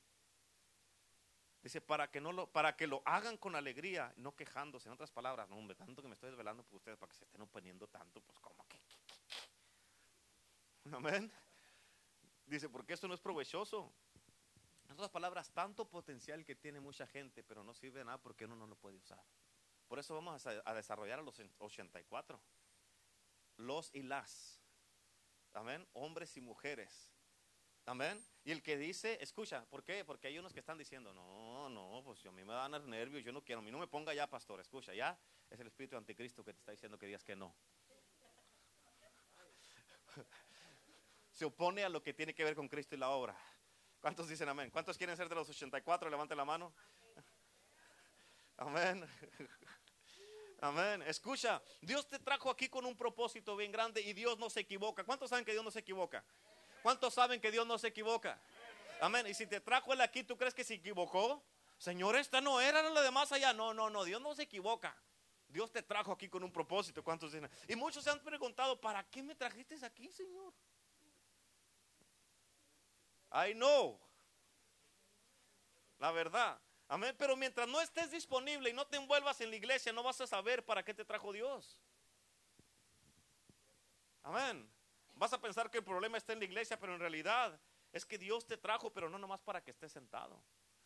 Dice, 1.62 1.81
para 1.81 2.11
que, 2.11 2.20
no 2.20 2.33
lo, 2.33 2.50
para 2.52 2.76
que 2.76 2.87
lo 2.87 3.02
hagan 3.04 3.37
con 3.37 3.57
alegría, 3.57 4.12
no 4.16 4.37
quejándose. 4.37 4.88
En 4.88 4.92
otras 4.92 5.11
palabras, 5.11 5.48
no, 5.48 5.57
hombre, 5.57 5.74
tanto 5.74 6.02
que 6.02 6.09
me 6.09 6.14
estoy 6.14 6.31
desvelando 6.31 6.62
por 6.62 6.76
ustedes 6.76 6.98
para 6.98 7.11
que 7.11 7.16
se 7.16 7.24
estén 7.24 7.40
oponiendo 7.40 7.88
tanto, 7.88 8.20
pues 8.20 8.38
como 8.38 8.64
que. 8.68 8.78
Amén. 10.92 11.33
Dice, 12.49 12.69
porque 12.69 12.95
esto 12.95 13.07
no 13.07 13.15
es 13.15 13.21
provechoso. 13.21 13.93
En 14.87 14.95
otras 14.95 15.11
palabras, 15.11 15.51
tanto 15.53 15.89
potencial 15.89 16.45
que 16.45 16.57
tiene 16.57 16.81
mucha 16.81 17.07
gente, 17.07 17.45
pero 17.45 17.63
no 17.63 17.75
sirve 17.75 17.99
de 17.99 18.07
nada 18.07 18.19
porque 18.19 18.47
uno 18.47 18.57
no 18.57 18.67
lo 18.67 18.77
puede 18.77 18.97
usar. 18.97 19.23
Por 19.87 19.99
eso 19.99 20.15
vamos 20.15 20.47
a, 20.47 20.75
desarrollar 20.75 21.19
a 21.19 21.23
los 21.23 21.39
84. 21.59 22.41
Los 23.59 23.95
y 23.95 24.03
las. 24.03 24.61
Amén. 25.53 25.87
Hombres 25.93 26.37
y 26.37 26.41
mujeres. 26.41 27.13
Amén. 27.85 28.23
Y 28.45 28.51
el 28.51 28.63
que 28.63 28.77
dice, 28.77 29.19
escucha, 29.23 29.65
¿por 29.67 29.83
qué? 29.83 30.05
Porque 30.05 30.29
hay 30.29 30.39
unos 30.39 30.53
que 30.53 30.61
están 30.61 30.79
diciendo, 30.79 31.13
no, 31.13 31.69
no, 31.71 32.03
pues 32.05 32.25
a 32.27 32.31
mí 32.31 32.45
me 32.45 32.53
dan 32.53 32.73
nervios, 32.89 33.25
yo 33.25 33.33
no 33.33 33.43
quiero, 33.43 33.61
a 33.61 33.63
mí 33.63 33.71
no 33.71 33.79
me 33.79 33.87
ponga 33.87 34.13
ya, 34.13 34.29
pastor, 34.29 34.61
escucha, 34.61 34.95
ya 34.95 35.19
es 35.49 35.59
el 35.59 35.67
espíritu 35.67 35.97
anticristo 35.97 36.45
que 36.45 36.53
te 36.53 36.59
está 36.59 36.73
diciendo 36.73 36.99
que 36.99 37.07
digas 37.07 37.25
que 37.25 37.35
no. 37.35 37.55
Se 41.38 41.44
opone 41.44 41.85
a 41.85 41.88
lo 41.88 42.03
que 42.03 42.12
tiene 42.12 42.35
que 42.35 42.42
ver 42.42 42.57
con 42.57 42.66
Cristo 42.66 42.96
y 42.96 42.98
la 42.98 43.11
obra. 43.11 43.40
¿Cuántos 44.01 44.27
dicen 44.27 44.48
amén? 44.48 44.72
¿Cuántos 44.72 44.98
quieren 44.98 45.16
ser 45.16 45.29
de 45.29 45.37
los 45.37 45.48
84? 45.48 46.11
Levanten 46.11 46.37
la 46.37 46.44
mano. 46.44 46.74
Amén. 48.57 49.09
Amén. 50.61 51.01
Escucha, 51.03 51.62
Dios 51.81 52.09
te 52.09 52.18
trajo 52.18 52.51
aquí 52.51 52.68
con 52.68 52.85
un 52.85 52.96
propósito 52.96 53.57
bien 53.57 53.70
grande 53.70 54.01
y 54.01 54.14
Dios 54.14 54.37
no 54.37 54.51
se 54.51 54.59
equivoca. 54.59 55.05
¿Cuántos 55.05 55.31
saben 55.31 55.44
que 55.44 55.53
Dios 55.53 55.62
no 55.62 55.70
se 55.70 55.79
equivoca? 55.79 56.24
¿Cuántos 56.83 57.14
saben 57.14 57.40
que 57.40 57.53
Dios 57.53 57.64
no 57.64 57.79
se 57.79 57.87
equivoca? 57.87 58.42
Amén. 59.01 59.24
Y 59.29 59.35
si 59.35 59.46
te 59.46 59.61
trajo 59.61 59.92
él 59.92 60.01
aquí, 60.01 60.24
¿tú 60.24 60.37
crees 60.37 60.55
que 60.55 60.64
se 60.64 60.74
equivocó? 60.74 61.40
Señor, 61.77 62.16
esta 62.16 62.40
no 62.40 62.61
era 62.61 62.83
la 62.83 63.01
de 63.01 63.12
más 63.12 63.31
allá. 63.31 63.53
No, 63.53 63.72
no, 63.72 63.88
no. 63.88 64.03
Dios 64.03 64.20
no 64.20 64.35
se 64.35 64.42
equivoca. 64.42 65.01
Dios 65.46 65.70
te 65.70 65.85
trajo 65.85 66.11
aquí 66.11 66.29
con 66.29 66.42
un 66.42 66.51
propósito. 66.51 67.05
¿Cuántos 67.05 67.31
dicen? 67.31 67.48
Y 67.68 67.77
muchos 67.77 68.03
se 68.03 68.11
han 68.11 68.18
preguntado, 68.24 68.81
¿para 68.81 69.09
qué 69.09 69.22
me 69.22 69.37
trajiste 69.37 69.77
aquí, 69.87 70.11
Señor? 70.11 70.53
I 73.33 73.53
know. 73.55 73.99
La 75.99 76.11
verdad. 76.12 76.59
Amén. 76.88 77.14
Pero 77.19 77.37
mientras 77.37 77.69
no 77.69 77.81
estés 77.81 78.11
disponible 78.11 78.71
y 78.71 78.73
no 78.73 78.87
te 78.87 78.97
envuelvas 78.97 79.41
en 79.41 79.51
la 79.51 79.57
iglesia, 79.57 79.93
no 79.93 80.03
vas 80.03 80.21
a 80.21 80.27
saber 80.27 80.64
para 80.64 80.83
qué 80.83 80.95
te 80.95 81.05
trajo 81.05 81.33
Dios. 81.33 81.79
Amén. 84.23 84.71
Vas 85.14 85.33
a 85.33 85.41
pensar 85.41 85.71
que 85.71 85.79
el 85.79 85.85
problema 85.85 86.17
está 86.17 86.33
en 86.33 86.38
la 86.38 86.45
iglesia, 86.45 86.79
pero 86.79 86.95
en 86.95 87.01
realidad 87.01 87.59
es 87.93 88.07
que 88.07 88.19
Dios 88.19 88.47
te 88.47 88.57
trajo, 88.57 88.93
pero 88.93 89.09
no 89.09 89.19
nomás 89.19 89.41
para 89.41 89.62
que 89.62 89.71
estés 89.71 89.93
sentado. 89.93 90.43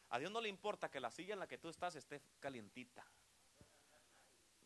A 0.08 0.18
Dios 0.18 0.30
no 0.30 0.40
le 0.40 0.48
importa 0.48 0.90
que 0.90 1.00
la 1.00 1.10
silla 1.10 1.34
en 1.34 1.40
la 1.40 1.46
que 1.46 1.58
tú 1.58 1.68
estás 1.68 1.94
esté 1.96 2.22
calientita. 2.40 3.06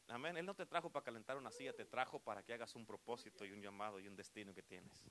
Amén. 0.09 0.37
Él 0.37 0.47
no 0.47 0.55
te 0.55 0.67
trajo 0.67 0.91
para 0.91 1.05
calentar 1.05 1.37
una 1.37 1.51
silla, 1.51 1.73
te 1.73 1.85
trajo 1.85 2.21
para 2.21 2.43
que 2.43 2.55
hagas 2.55 2.75
un 2.75 2.87
propósito 2.87 3.45
y 3.45 3.53
un 3.53 3.61
llamado 3.61 3.99
y 3.99 4.07
un 4.07 4.17
destino 4.17 4.55
que 4.55 4.62
tienes. 4.62 5.05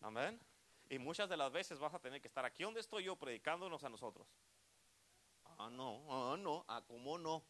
Amén. 0.00 0.40
Y 0.88 0.98
muchas 0.98 1.28
de 1.28 1.36
las 1.36 1.50
veces 1.50 1.78
vas 1.78 1.94
a 1.94 1.98
tener 1.98 2.20
que 2.20 2.28
estar 2.28 2.44
aquí 2.44 2.62
donde 2.62 2.80
estoy 2.80 3.04
yo 3.04 3.16
predicándonos 3.16 3.82
a 3.84 3.88
nosotros. 3.88 4.26
Ah, 5.58 5.70
no, 5.70 6.04
ah, 6.10 6.36
no, 6.36 6.64
ah, 6.68 6.82
¿cómo 6.86 7.16
no? 7.16 7.44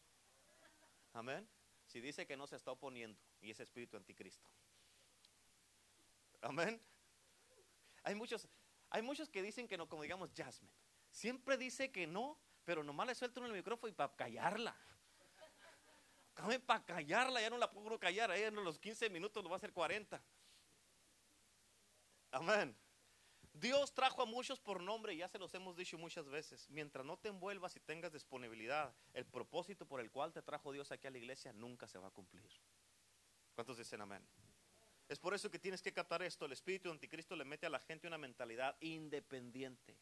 Amén. 1.13 1.47
Si 1.85 2.01
dice 2.01 2.25
que 2.25 2.37
no 2.37 2.47
se 2.47 2.55
está 2.55 2.71
oponiendo 2.71 3.19
y 3.41 3.51
es 3.51 3.59
espíritu 3.59 3.97
anticristo. 3.97 4.49
Amén. 6.41 6.81
Hay 8.03 8.15
muchos, 8.15 8.47
hay 8.89 9.01
muchos 9.01 9.29
que 9.29 9.41
dicen 9.41 9.67
que 9.67 9.77
no, 9.77 9.87
como 9.87 10.03
digamos 10.03 10.31
Jasmine. 10.35 10.73
Siempre 11.11 11.57
dice 11.57 11.91
que 11.91 12.07
no, 12.07 12.37
pero 12.63 12.83
nomás 12.83 13.07
le 13.07 13.15
suelto 13.15 13.39
en 13.39 13.47
el 13.47 13.53
micrófono 13.53 13.89
y 13.89 13.93
para 13.93 14.15
callarla. 14.15 14.75
Amén, 16.35 16.61
para 16.61 16.83
callarla, 16.83 17.41
ya 17.41 17.49
no 17.49 17.57
la 17.57 17.71
puedo 17.71 17.97
callar. 17.97 18.29
Ahí 18.29 18.43
en 18.43 18.55
los 18.55 18.77
15 18.77 19.09
minutos 19.09 19.43
lo 19.43 19.49
va 19.49 19.55
a 19.55 19.57
hacer 19.57 19.71
40. 19.71 20.21
Amén. 22.31 22.75
Dios 23.59 23.93
trajo 23.93 24.21
a 24.21 24.25
muchos 24.25 24.59
por 24.59 24.81
nombre 24.81 25.15
ya 25.15 25.29
se 25.29 25.39
los 25.39 25.53
hemos 25.53 25.77
dicho 25.77 25.97
muchas 25.97 26.27
veces. 26.27 26.69
Mientras 26.69 27.05
no 27.05 27.17
te 27.17 27.29
envuelvas 27.29 27.75
y 27.75 27.79
tengas 27.79 28.11
disponibilidad, 28.11 28.93
el 29.13 29.25
propósito 29.25 29.85
por 29.85 30.01
el 30.01 30.11
cual 30.11 30.33
te 30.33 30.41
trajo 30.41 30.73
Dios 30.73 30.91
aquí 30.91 31.07
a 31.07 31.11
la 31.11 31.17
iglesia 31.17 31.53
nunca 31.53 31.87
se 31.87 31.97
va 31.97 32.07
a 32.07 32.11
cumplir. 32.11 32.49
¿Cuántos 33.53 33.77
dicen 33.77 34.01
amén? 34.01 34.27
Es 35.07 35.19
por 35.19 35.33
eso 35.33 35.49
que 35.49 35.59
tienes 35.59 35.81
que 35.81 35.93
captar 35.93 36.21
esto. 36.21 36.45
El 36.45 36.51
espíritu 36.51 36.91
anticristo 36.91 37.35
le 37.35 37.45
mete 37.45 37.65
a 37.65 37.69
la 37.69 37.79
gente 37.79 38.07
una 38.07 38.17
mentalidad 38.17 38.75
independiente. 38.81 39.97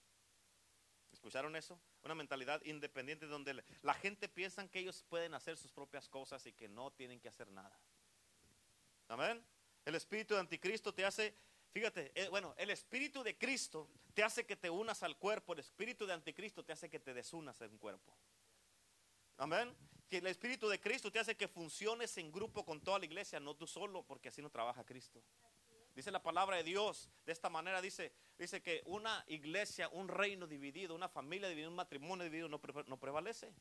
¿Escucharon 1.12 1.56
eso? 1.56 1.80
Una 2.04 2.16
mentalidad 2.16 2.60
independiente 2.66 3.28
donde 3.28 3.64
la 3.84 3.94
gente 3.94 4.28
piensa 4.28 4.68
que 4.68 4.80
ellos 4.80 5.04
pueden 5.08 5.36
hacer 5.36 5.58
sus 5.58 5.72
propias 5.72 6.10
cosas 6.10 6.46
y 6.48 6.54
que 6.54 6.68
no 6.68 6.90
tienen 6.92 7.20
que 7.20 7.30
hacer 7.30 7.52
nada. 7.52 7.78
Amén. 9.10 9.46
El 9.86 9.94
espíritu 9.94 10.34
de 10.34 10.40
anticristo 10.40 10.94
te 10.94 11.06
hace 11.06 11.36
Fíjate, 11.74 12.12
eh, 12.14 12.30
bueno, 12.30 12.54
el 12.58 12.70
espíritu 12.70 13.24
de 13.24 13.36
Cristo 13.36 13.90
te 14.14 14.24
hace 14.24 14.46
que 14.46 14.56
te 14.56 14.70
unas 14.70 15.02
al 15.02 15.18
cuerpo, 15.18 15.54
el 15.54 15.60
espíritu 15.60 16.06
de 16.06 16.14
anticristo 16.14 16.64
te 16.64 16.72
hace 16.72 16.88
que 16.88 17.00
te 17.00 17.16
desunas 17.16 17.60
en 17.62 17.72
un 17.72 17.80
cuerpo. 17.80 18.16
Amén. 19.38 19.76
Que 20.08 20.18
el 20.18 20.28
espíritu 20.28 20.70
de 20.70 20.80
Cristo 20.80 21.12
te 21.12 21.18
hace 21.18 21.36
que 21.36 21.48
funciones 21.48 22.16
en 22.20 22.32
grupo 22.32 22.64
con 22.64 22.80
toda 22.80 23.00
la 23.00 23.06
iglesia, 23.06 23.40
no 23.40 23.56
tú 23.56 23.66
solo, 23.66 24.06
porque 24.06 24.30
así 24.30 24.40
no 24.40 24.52
trabaja 24.52 24.86
Cristo. 24.86 25.24
Dice 25.96 26.12
la 26.12 26.22
palabra 26.22 26.58
de 26.58 26.64
Dios, 26.64 27.10
de 27.26 27.32
esta 27.32 27.50
manera 27.50 27.82
dice, 27.82 28.14
dice 28.38 28.62
que 28.62 28.84
una 28.86 29.24
iglesia, 29.28 29.90
un 29.90 30.08
reino 30.08 30.46
dividido, 30.46 30.94
una 30.94 31.10
familia 31.10 31.50
dividida, 31.50 31.70
un 31.70 31.76
matrimonio 31.76 32.24
dividido 32.24 32.50
no, 32.50 32.62
no 32.86 33.00
prevalece. 33.00 33.52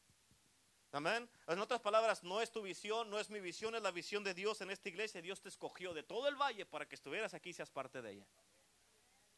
Amén. 0.93 1.29
En 1.47 1.59
otras 1.59 1.81
palabras, 1.81 2.23
no 2.23 2.43
es 2.43 2.53
tu 2.53 2.61
visión, 2.61 3.09
no 3.09 3.19
es 3.19 3.31
mi 3.31 3.41
visión, 3.41 3.75
es 3.75 3.83
la 3.83 3.91
visión 3.91 4.23
de 4.23 4.35
Dios 4.35 4.61
en 4.61 4.71
esta 4.71 4.91
iglesia. 4.91 5.23
Dios 5.23 5.41
te 5.41 5.49
escogió 5.49 5.95
de 5.95 6.03
todo 6.03 6.29
el 6.29 6.37
valle 6.37 6.67
para 6.67 6.87
que 6.87 6.95
estuvieras 6.95 7.33
aquí 7.33 7.51
y 7.51 7.55
seas 7.55 7.71
parte 7.71 8.03
de 8.03 8.13
ella. 8.13 8.27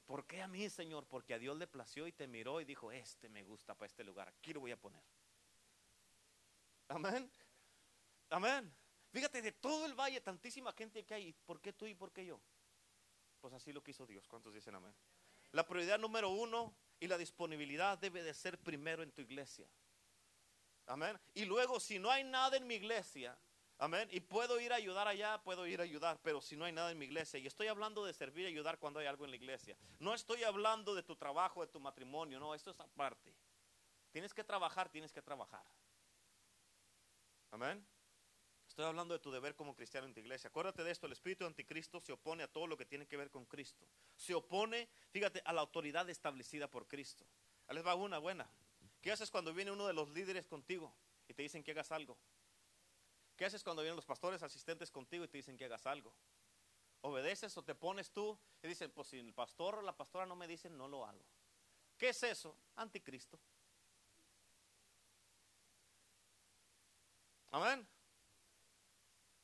¿Por 0.05 0.27
qué 0.27 0.43
a 0.43 0.49
mí, 0.49 0.69
Señor? 0.69 1.07
Porque 1.07 1.33
a 1.33 1.39
Dios 1.39 1.57
le 1.57 1.69
plació 1.69 2.09
y 2.09 2.13
te 2.13 2.27
miró 2.27 2.61
y 2.61 2.65
dijo, 2.65 2.91
este 2.91 3.29
me 3.29 3.45
gusta 3.45 3.75
para 3.75 3.87
este 3.87 4.03
lugar, 4.03 4.29
aquí 4.29 4.53
lo 4.53 4.61
voy 4.61 4.73
a 4.73 4.77
poner. 4.77 5.03
Amén. 6.89 7.31
Amén. 8.31 8.75
Fíjate, 9.13 9.41
de 9.41 9.53
todo 9.53 9.87
el 9.87 9.95
valle, 9.95 10.21
tantísima 10.21 10.73
gente 10.73 11.05
que 11.05 11.15
hay. 11.15 11.33
¿Por 11.33 11.61
qué 11.61 11.73
tú 11.73 11.87
y 11.87 11.95
por 11.95 12.13
qué 12.13 12.27
yo? 12.27 12.41
Pues 13.41 13.55
así 13.55 13.73
lo 13.73 13.81
quiso 13.81 14.07
Dios. 14.07 14.27
¿Cuántos 14.27 14.53
dicen 14.53 14.75
amén? 14.75 14.93
La 15.53 15.65
prioridad 15.65 16.01
número 16.01 16.31
uno 16.31 16.75
y 16.99 17.07
la 17.07 17.17
disponibilidad 17.17 17.97
debe 17.97 18.25
de 18.25 18.35
ser 18.35 18.59
primero 18.59 19.05
en 19.05 19.13
tu 19.13 19.23
iglesia. 19.23 19.69
Amén. 20.87 21.19
Y 21.35 21.45
luego, 21.45 21.81
si 21.81 21.99
no 21.99 22.11
hay 22.11 22.25
nada 22.25 22.57
en 22.57 22.67
mi 22.67 22.75
iglesia, 22.75 23.39
amén, 23.79 24.09
y 24.13 24.21
puedo 24.21 24.61
ir 24.61 24.73
a 24.73 24.77
ayudar 24.77 25.09
allá, 25.09 25.43
puedo 25.43 25.67
ir 25.67 25.81
a 25.81 25.85
ayudar, 25.85 26.21
pero 26.23 26.41
si 26.41 26.57
no 26.57 26.65
hay 26.65 26.73
nada 26.73 26.91
en 26.91 26.99
mi 26.99 27.07
iglesia, 27.07 27.39
y 27.39 27.47
estoy 27.47 27.69
hablando 27.69 28.05
de 28.05 28.13
servir 28.13 28.45
y 28.45 28.49
ayudar 28.49 28.79
cuando 28.79 29.01
hay 29.01 29.07
algo 29.07 29.25
en 29.25 29.31
la 29.31 29.37
iglesia, 29.37 29.77
no 29.99 30.15
estoy 30.15 30.45
hablando 30.45 30.95
de 30.95 31.03
tu 31.03 31.17
trabajo, 31.17 31.63
de 31.63 31.73
tu 31.73 31.81
matrimonio, 31.81 32.39
no, 32.39 32.55
esto 32.55 32.71
es 32.71 32.81
aparte. 32.81 33.35
Tienes 34.11 34.33
que 34.33 34.45
trabajar, 34.45 34.91
tienes 34.91 35.13
que 35.13 35.23
trabajar. 35.23 35.65
Amén. 37.51 37.85
Estoy 38.69 38.85
hablando 38.87 39.15
de 39.15 39.21
tu 39.21 39.31
deber 39.31 39.55
como 39.55 39.75
cristiano 39.75 40.07
en 40.07 40.15
tu 40.15 40.21
iglesia. 40.21 40.49
Acuérdate 40.49 40.83
de 40.83 40.91
esto, 40.91 41.07
el 41.07 41.13
espíritu 41.13 41.47
anticristo 41.47 42.01
se 42.01 42.13
opone 42.13 42.43
a 42.43 42.49
todo 42.49 42.67
lo 42.67 42.77
que 42.77 42.85
tiene 42.85 43.07
que 43.07 43.17
ver 43.17 43.31
con 43.31 43.45
Cristo. 43.47 43.87
Se 44.17 44.35
opone, 44.35 44.89
fíjate, 45.11 45.43
a 45.45 45.53
la 45.53 45.61
autoridad 45.61 46.09
establecida 46.11 46.69
por 46.69 46.89
Cristo. 46.89 47.25
Les 47.69 47.87
va 47.87 47.95
una 47.95 48.19
buena. 48.19 48.49
¿Qué 49.05 49.13
haces 49.13 49.31
cuando 49.31 49.53
viene 49.53 49.71
uno 49.71 49.87
de 49.87 49.93
los 49.93 50.09
líderes 50.09 50.47
contigo 50.47 50.91
y 51.29 51.35
te 51.35 51.43
dicen 51.43 51.63
que 51.63 51.73
hagas 51.73 51.93
algo? 51.93 52.17
¿Qué 53.37 53.45
haces 53.45 53.63
cuando 53.63 53.83
vienen 53.83 53.97
los 53.97 54.07
pastores 54.07 54.43
asistentes 54.43 54.91
contigo 54.91 55.25
y 55.25 55.29
te 55.29 55.37
dicen 55.37 55.59
que 55.59 55.67
hagas 55.67 55.85
algo? 55.85 56.11
¿Obedeces 57.03 57.55
o 57.59 57.63
te 57.63 57.75
pones 57.75 58.11
tú 58.11 58.39
y 58.63 58.67
dicen, 58.67 58.91
pues 58.93 59.09
si 59.09 59.19
el 59.19 59.35
pastor 59.35 59.75
o 59.75 59.83
la 59.83 59.95
pastora 59.95 60.25
no 60.25 60.35
me 60.35 60.49
dicen, 60.49 60.75
no 60.79 60.89
lo 60.89 61.05
hago? 61.05 61.23
¿Qué 61.99 62.09
es 62.09 62.23
eso? 62.23 62.57
Anticristo. 62.77 63.39
Amén. 67.51 67.87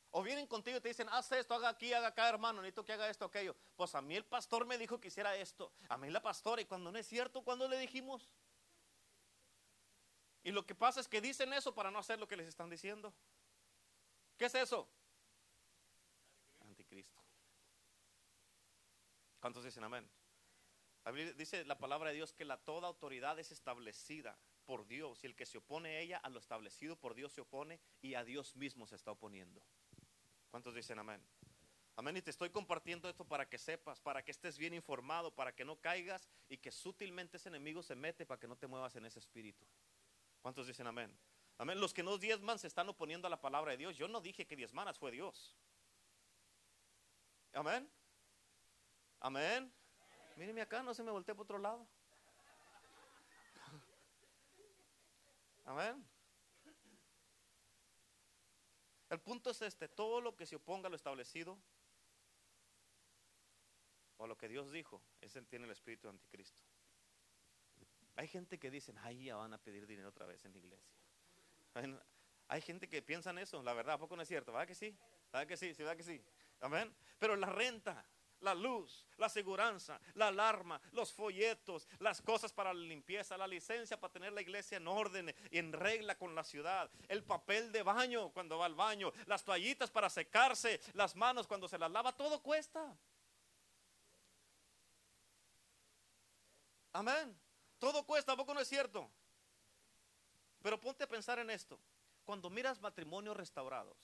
O 0.09 0.23
vienen 0.23 0.47
contigo 0.47 0.79
y 0.79 0.81
te 0.81 0.87
dicen, 0.87 1.07
haz 1.09 1.31
esto, 1.33 1.53
haga 1.53 1.69
aquí, 1.69 1.93
haga 1.93 2.07
acá, 2.07 2.27
hermano, 2.29 2.63
necesito 2.63 2.83
que 2.83 2.93
haga 2.93 3.07
esto, 3.11 3.25
aquello. 3.25 3.55
Pues 3.75 3.93
a 3.93 4.01
mí 4.01 4.15
el 4.15 4.25
pastor 4.25 4.65
me 4.65 4.79
dijo 4.79 4.99
que 4.99 5.09
hiciera 5.09 5.35
esto. 5.35 5.71
A 5.87 5.99
mí 5.99 6.09
la 6.09 6.23
pastora, 6.23 6.63
y 6.63 6.65
cuando 6.65 6.91
no 6.91 6.97
es 6.97 7.05
cierto, 7.05 7.43
cuando 7.43 7.67
le 7.67 7.77
dijimos? 7.77 8.27
Y 10.43 10.51
lo 10.51 10.65
que 10.65 10.75
pasa 10.75 10.99
es 10.99 11.07
que 11.07 11.21
dicen 11.21 11.53
eso 11.53 11.73
para 11.73 11.91
no 11.91 11.99
hacer 11.99 12.19
lo 12.19 12.27
que 12.27 12.35
les 12.35 12.47
están 12.47 12.69
diciendo. 12.69 13.13
¿Qué 14.37 14.45
es 14.45 14.55
eso? 14.55 14.87
Anticristo. 16.61 17.21
¿Cuántos 19.39 19.63
dicen 19.63 19.83
amén? 19.83 20.09
Dice 21.35 21.65
la 21.65 21.77
palabra 21.77 22.09
de 22.09 22.15
Dios 22.15 22.31
que 22.33 22.45
la 22.45 22.57
toda 22.57 22.87
autoridad 22.87 23.39
es 23.39 23.51
establecida 23.51 24.37
por 24.65 24.87
Dios 24.87 25.23
y 25.23 25.27
el 25.27 25.35
que 25.35 25.47
se 25.47 25.57
opone 25.57 25.89
a 25.89 25.99
ella, 25.99 26.17
a 26.17 26.29
lo 26.29 26.39
establecido 26.39 26.95
por 26.95 27.15
Dios 27.15 27.33
se 27.33 27.41
opone 27.41 27.79
y 28.01 28.13
a 28.13 28.23
Dios 28.23 28.55
mismo 28.55 28.85
se 28.85 28.95
está 28.95 29.11
oponiendo. 29.11 29.63
¿Cuántos 30.49 30.75
dicen 30.75 30.99
amén? 30.99 31.23
Amén. 31.95 32.17
Y 32.17 32.21
te 32.21 32.31
estoy 32.31 32.49
compartiendo 32.49 33.09
esto 33.09 33.25
para 33.25 33.47
que 33.47 33.57
sepas, 33.57 33.99
para 33.99 34.23
que 34.23 34.31
estés 34.31 34.57
bien 34.57 34.73
informado, 34.73 35.33
para 35.33 35.53
que 35.53 35.65
no 35.65 35.79
caigas 35.79 36.27
y 36.47 36.57
que 36.57 36.71
sutilmente 36.71 37.37
ese 37.37 37.49
enemigo 37.49 37.83
se 37.83 37.95
mete 37.95 38.25
para 38.25 38.39
que 38.39 38.47
no 38.47 38.55
te 38.55 38.67
muevas 38.67 38.95
en 38.95 39.05
ese 39.05 39.19
espíritu. 39.19 39.65
¿Cuántos 40.41 40.67
dicen 40.67 40.87
amén? 40.87 41.15
Amén. 41.57 41.79
Los 41.79 41.93
que 41.93 42.03
no 42.03 42.17
diezman 42.17 42.57
se 42.57 42.67
están 42.67 42.89
oponiendo 42.89 43.27
a 43.27 43.29
la 43.29 43.39
palabra 43.39 43.71
de 43.71 43.77
Dios. 43.77 43.95
Yo 43.95 44.07
no 44.07 44.19
dije 44.19 44.47
que 44.47 44.55
diezmanas 44.55 44.97
fue 44.97 45.11
Dios. 45.11 45.55
Amén. 47.53 47.89
Amén. 49.19 49.71
Míreme 50.35 50.61
acá, 50.61 50.81
no 50.81 50.93
se 50.93 51.03
me 51.03 51.11
voltee 51.11 51.35
por 51.35 51.43
otro 51.43 51.59
lado. 51.59 51.87
Amén. 55.65 56.03
El 59.09 59.19
punto 59.19 59.51
es 59.51 59.61
este, 59.61 59.87
todo 59.87 60.21
lo 60.21 60.35
que 60.35 60.45
se 60.45 60.55
oponga 60.55 60.87
a 60.87 60.89
lo 60.89 60.95
establecido 60.95 61.57
o 64.17 64.23
a 64.23 64.27
lo 64.27 64.37
que 64.37 64.47
Dios 64.47 64.71
dijo, 64.71 65.01
ese 65.19 65.41
tiene 65.41 65.65
el 65.65 65.71
espíritu 65.71 66.07
de 66.07 66.11
anticristo. 66.11 66.61
Hay 68.15 68.27
gente 68.27 68.59
que 68.59 68.69
dicen, 68.69 68.97
ay, 68.99 69.25
ya 69.25 69.35
van 69.35 69.53
a 69.53 69.57
pedir 69.57 69.87
dinero 69.87 70.09
otra 70.09 70.25
vez 70.25 70.43
en 70.45 70.51
la 70.51 70.57
iglesia. 70.57 70.95
Hay, 72.47 72.61
gente 72.61 72.89
que 72.89 73.01
piensa 73.01 73.29
en 73.29 73.37
eso, 73.37 73.63
la 73.63 73.73
verdad, 73.73 73.95
¿a 73.95 73.97
poco 73.97 74.15
no 74.15 74.21
es 74.21 74.27
cierto? 74.27 74.51
¿Verdad 74.51 74.67
que 74.67 74.75
sí? 74.75 74.95
¿Verdad 75.31 75.47
que 75.47 75.57
sí? 75.57 75.73
¿Sí, 75.73 75.83
verdad 75.83 75.97
que 75.97 76.03
sí? 76.03 76.21
Amén. 76.59 76.93
Pero 77.17 77.35
la 77.37 77.47
renta, 77.47 78.05
la 78.41 78.53
luz, 78.53 79.07
la 79.17 79.29
seguridad, 79.29 79.79
la 80.15 80.27
alarma, 80.27 80.81
los 80.91 81.13
folletos, 81.13 81.87
las 81.99 82.21
cosas 82.21 82.51
para 82.51 82.73
la 82.73 82.81
limpieza, 82.81 83.37
la 83.37 83.47
licencia 83.47 83.99
para 83.99 84.11
tener 84.11 84.33
la 84.33 84.41
iglesia 84.41 84.77
en 84.77 84.87
orden 84.87 85.33
y 85.49 85.57
en 85.57 85.71
regla 85.71 86.17
con 86.17 86.35
la 86.35 86.43
ciudad, 86.43 86.91
el 87.07 87.23
papel 87.23 87.71
de 87.71 87.83
baño 87.83 88.31
cuando 88.31 88.57
va 88.57 88.65
al 88.65 88.75
baño, 88.75 89.13
las 89.27 89.45
toallitas 89.45 89.89
para 89.89 90.09
secarse, 90.09 90.81
las 90.93 91.15
manos 91.15 91.47
cuando 91.47 91.67
se 91.67 91.77
las 91.77 91.89
lava, 91.91 92.11
todo 92.11 92.41
cuesta. 92.41 92.97
Amén. 96.93 97.39
Todo 97.81 98.05
cuesta, 98.05 98.33
¿a 98.33 98.37
poco 98.37 98.53
no 98.53 98.59
es 98.59 98.67
cierto? 98.67 99.09
Pero 100.61 100.79
ponte 100.79 101.03
a 101.03 101.07
pensar 101.07 101.39
en 101.39 101.49
esto. 101.49 101.79
Cuando 102.23 102.47
miras 102.51 102.79
matrimonios 102.79 103.35
restaurados, 103.35 103.97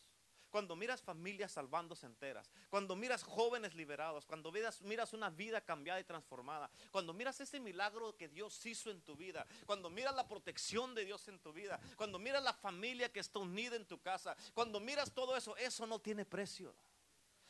cuando 0.49 0.75
miras 0.75 0.99
familias 0.99 1.51
salvándose 1.51 2.07
enteras, 2.07 2.49
cuando 2.71 2.95
miras 2.95 3.21
jóvenes 3.21 3.75
liberados, 3.75 4.25
cuando 4.25 4.51
miras, 4.51 4.81
miras 4.81 5.13
una 5.13 5.29
vida 5.29 5.61
cambiada 5.61 5.99
y 5.99 6.05
transformada, 6.05 6.71
cuando 6.89 7.13
miras 7.13 7.39
ese 7.39 7.59
milagro 7.59 8.17
que 8.17 8.27
Dios 8.27 8.65
hizo 8.65 8.89
en 8.89 8.99
tu 9.01 9.15
vida, 9.15 9.45
cuando 9.67 9.91
miras 9.91 10.15
la 10.15 10.27
protección 10.27 10.95
de 10.95 11.05
Dios 11.05 11.27
en 11.27 11.37
tu 11.37 11.53
vida, 11.53 11.79
cuando 11.97 12.17
miras 12.17 12.41
la 12.41 12.53
familia 12.53 13.13
que 13.13 13.19
está 13.19 13.37
unida 13.37 13.75
en 13.75 13.85
tu 13.85 14.01
casa, 14.01 14.35
cuando 14.55 14.79
miras 14.79 15.11
todo 15.11 15.37
eso, 15.37 15.55
eso 15.55 15.85
no 15.85 15.99
tiene 15.99 16.25
precio. 16.25 16.73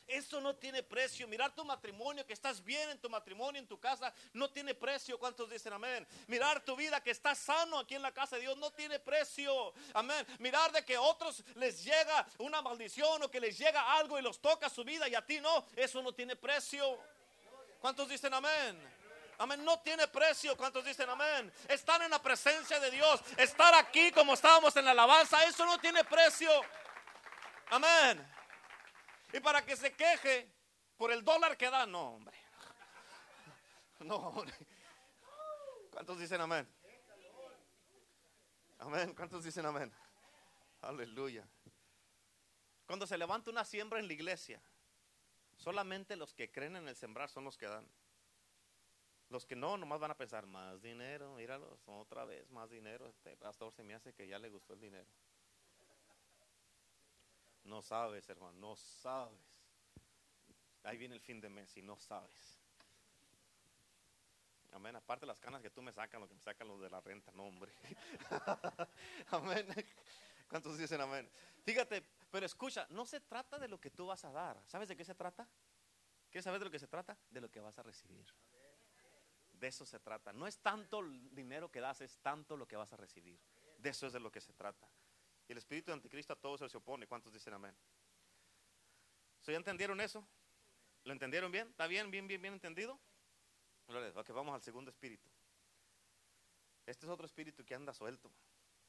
Eso 0.07 0.39
no 0.39 0.55
tiene 0.55 0.83
precio. 0.83 1.27
Mirar 1.27 1.53
tu 1.53 1.65
matrimonio, 1.65 2.25
que 2.25 2.31
estás 2.31 2.63
bien 2.63 2.89
en 2.89 2.99
tu 2.99 3.09
matrimonio, 3.09 3.59
en 3.59 3.67
tu 3.67 3.77
casa, 3.77 4.13
no 4.31 4.49
tiene 4.49 4.73
precio. 4.73 5.19
¿Cuántos 5.19 5.49
dicen 5.49 5.73
amén? 5.73 6.07
Mirar 6.27 6.63
tu 6.63 6.77
vida, 6.77 7.03
que 7.03 7.11
estás 7.11 7.37
sano 7.37 7.79
aquí 7.79 7.95
en 7.95 8.01
la 8.01 8.13
casa 8.13 8.37
de 8.37 8.43
Dios, 8.43 8.57
no 8.57 8.71
tiene 8.71 8.99
precio. 8.99 9.73
Amén. 9.93 10.25
Mirar 10.39 10.71
de 10.71 10.85
que 10.85 10.97
otros 10.97 11.43
les 11.55 11.83
llega 11.83 12.25
una 12.37 12.61
maldición 12.61 13.21
o 13.21 13.29
que 13.29 13.41
les 13.41 13.57
llega 13.57 13.97
algo 13.97 14.17
y 14.17 14.21
los 14.21 14.39
toca 14.39 14.69
su 14.69 14.85
vida 14.85 15.09
y 15.09 15.15
a 15.15 15.25
ti 15.25 15.41
no, 15.41 15.65
eso 15.75 16.01
no 16.01 16.13
tiene 16.13 16.37
precio. 16.37 16.97
¿Cuántos 17.81 18.07
dicen 18.07 18.33
amén? 18.33 18.97
Amén, 19.39 19.63
no 19.63 19.77
tiene 19.79 20.07
precio. 20.07 20.55
¿Cuántos 20.55 20.85
dicen 20.85 21.09
amén? 21.09 21.51
Estar 21.67 22.01
en 22.01 22.11
la 22.11 22.21
presencia 22.21 22.79
de 22.79 22.89
Dios, 22.91 23.19
estar 23.35 23.75
aquí 23.75 24.11
como 24.11 24.35
estábamos 24.35 24.75
en 24.77 24.85
la 24.85 24.91
alabanza, 24.91 25.43
eso 25.43 25.65
no 25.65 25.77
tiene 25.77 26.03
precio. 26.05 26.49
Amén. 27.69 28.36
Y 29.34 29.39
para 29.39 29.65
que 29.65 29.75
se 29.75 29.93
queje 29.93 30.51
por 30.97 31.11
el 31.11 31.23
dólar 31.23 31.57
que 31.57 31.69
da, 31.69 31.86
no, 31.86 32.15
hombre. 32.15 32.38
No, 33.99 34.15
hombre. 34.15 34.53
¿Cuántos 35.91 36.19
dicen 36.19 36.39
amén? 36.39 36.67
Amén. 38.80 39.13
¿Cuántos 39.15 39.43
dicen 39.43 39.65
amén? 39.65 39.91
Aleluya. 40.82 41.47
Cuando 42.86 43.07
se 43.07 43.17
levanta 43.17 43.49
una 43.49 43.65
siembra 43.65 43.99
en 43.99 44.07
la 44.07 44.13
iglesia, 44.13 44.61
solamente 45.57 46.15
los 46.15 46.34
que 46.34 46.51
creen 46.51 46.75
en 46.75 46.88
el 46.88 46.95
sembrar 46.95 47.30
son 47.30 47.43
los 47.43 47.57
que 47.57 47.67
dan. 47.67 47.86
Los 49.30 49.45
que 49.45 49.55
no, 49.55 49.75
nomás 49.75 49.99
van 49.99 50.11
a 50.11 50.17
pensar, 50.17 50.45
más 50.45 50.82
dinero, 50.82 51.34
míralos, 51.34 51.80
otra 51.86 52.23
vez, 52.23 52.49
más 52.49 52.69
dinero. 52.69 53.07
Este 53.09 53.36
pastor 53.36 53.73
se 53.73 53.84
me 53.84 53.93
hace 53.93 54.13
que 54.13 54.28
ya 54.28 54.39
le 54.39 54.49
gustó 54.49 54.73
el 54.73 54.80
dinero. 54.80 55.07
No 57.68 57.82
sabes, 57.82 58.28
hermano, 58.30 58.57
no 58.59 58.76
sabes. 58.78 59.38
Ahí 60.84 60.97
viene 60.97 61.15
el 61.15 61.22
fin 61.22 61.41
de 61.41 61.49
mes 61.49 61.76
y 61.76 61.82
no 61.82 61.97
sabes. 61.97 62.57
Amén. 64.72 64.95
Aparte 64.95 65.26
las 65.26 65.38
canas 65.38 65.61
que 65.61 65.70
tú 65.70 65.82
me 65.82 65.91
sacas, 65.91 66.20
lo 66.20 66.30
que 66.30 66.34
me 66.34 66.41
sacan 66.41 66.68
los 66.68 66.80
de 66.80 66.89
la 66.89 67.01
renta, 67.01 67.32
no, 67.34 67.43
hombre. 67.43 67.74
amén. 69.32 69.68
¿Cuántos 70.47 70.78
dicen 70.78 71.01
amén? 71.01 71.30
Fíjate, 71.65 72.01
pero 72.32 72.45
escucha, 72.45 72.88
no 72.89 73.05
se 73.05 73.20
trata 73.20 73.59
de 73.59 73.68
lo 73.68 73.82
que 73.82 73.91
tú 73.91 74.07
vas 74.07 74.24
a 74.24 74.32
dar. 74.32 74.61
¿Sabes 74.65 74.88
de 74.88 74.95
qué 74.95 75.03
se 75.03 75.13
trata? 75.13 75.45
¿Quieres 76.30 76.45
saber 76.45 76.59
de 76.59 76.65
lo 76.65 76.72
que 76.72 76.80
se 76.80 76.88
trata? 76.88 77.18
De 77.30 77.41
lo 77.41 77.51
que 77.51 77.59
vas 77.59 77.78
a 77.80 77.84
recibir. 77.84 78.26
De 79.51 79.68
eso 79.68 79.86
se 79.86 79.99
trata. 79.99 80.32
No 80.32 80.47
es 80.47 80.57
tanto 80.59 80.99
el 80.99 81.36
dinero 81.36 81.70
que 81.70 81.82
das, 81.82 81.99
es 81.99 82.18
tanto 82.20 82.55
lo 82.55 82.65
que 82.65 82.78
vas 82.78 82.93
a 82.93 82.97
recibir. 82.97 83.38
De 83.78 83.89
eso 83.89 84.07
es 84.07 84.13
de 84.13 84.22
lo 84.22 84.32
que 84.32 84.39
se 84.39 84.53
trata. 84.53 84.88
Y 85.47 85.53
el 85.53 85.57
espíritu 85.57 85.91
de 85.91 85.93
anticristo 85.93 86.33
a 86.33 86.35
todos 86.35 86.69
se 86.69 86.77
opone. 86.77 87.07
¿Cuántos 87.07 87.33
dicen 87.33 87.53
amén? 87.53 87.75
¿Ya 89.45 89.55
entendieron 89.55 90.01
eso? 90.01 90.27
¿Lo 91.05 91.13
entendieron 91.13 91.51
bien? 91.51 91.69
¿Está 91.69 91.87
bien, 91.87 92.11
bien, 92.11 92.27
bien, 92.27 92.41
bien 92.41 92.53
entendido? 92.53 92.99
Ok, 94.15 94.29
vamos 94.31 94.53
al 94.53 94.61
segundo 94.61 94.91
espíritu. 94.91 95.29
Este 96.85 97.05
es 97.05 97.09
otro 97.09 97.25
espíritu 97.25 97.63
que 97.63 97.73
anda 97.73 97.93
suelto. 97.93 98.29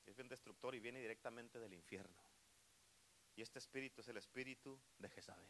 Es 0.05 0.17
bien 0.17 0.29
destructor 0.29 0.75
y 0.75 0.81
viene 0.81 1.01
directamente 1.01 1.61
del 1.61 1.75
infierno. 1.75 2.21
Y 3.37 3.43
este 3.43 3.61
espíritu 3.61 4.01
es 4.01 4.09
el 4.09 4.17
espíritu 4.17 4.81
de 4.99 5.09
Jezabel. 5.11 5.49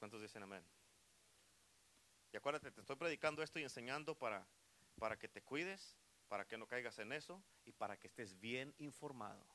¿Cuántos 0.00 0.20
dicen 0.20 0.42
amén? 0.42 0.64
Y 2.32 2.36
acuérdate, 2.36 2.72
te 2.72 2.80
estoy 2.80 2.96
predicando 2.96 3.42
esto 3.44 3.60
y 3.60 3.62
enseñando 3.62 4.16
para, 4.16 4.44
para 4.98 5.16
que 5.16 5.28
te 5.28 5.42
cuides 5.42 5.96
para 6.28 6.46
que 6.46 6.58
no 6.58 6.66
caigas 6.66 6.98
en 6.98 7.12
eso 7.12 7.42
y 7.64 7.72
para 7.72 7.96
que 7.96 8.06
estés 8.06 8.38
bien 8.38 8.74
informado. 8.78 9.46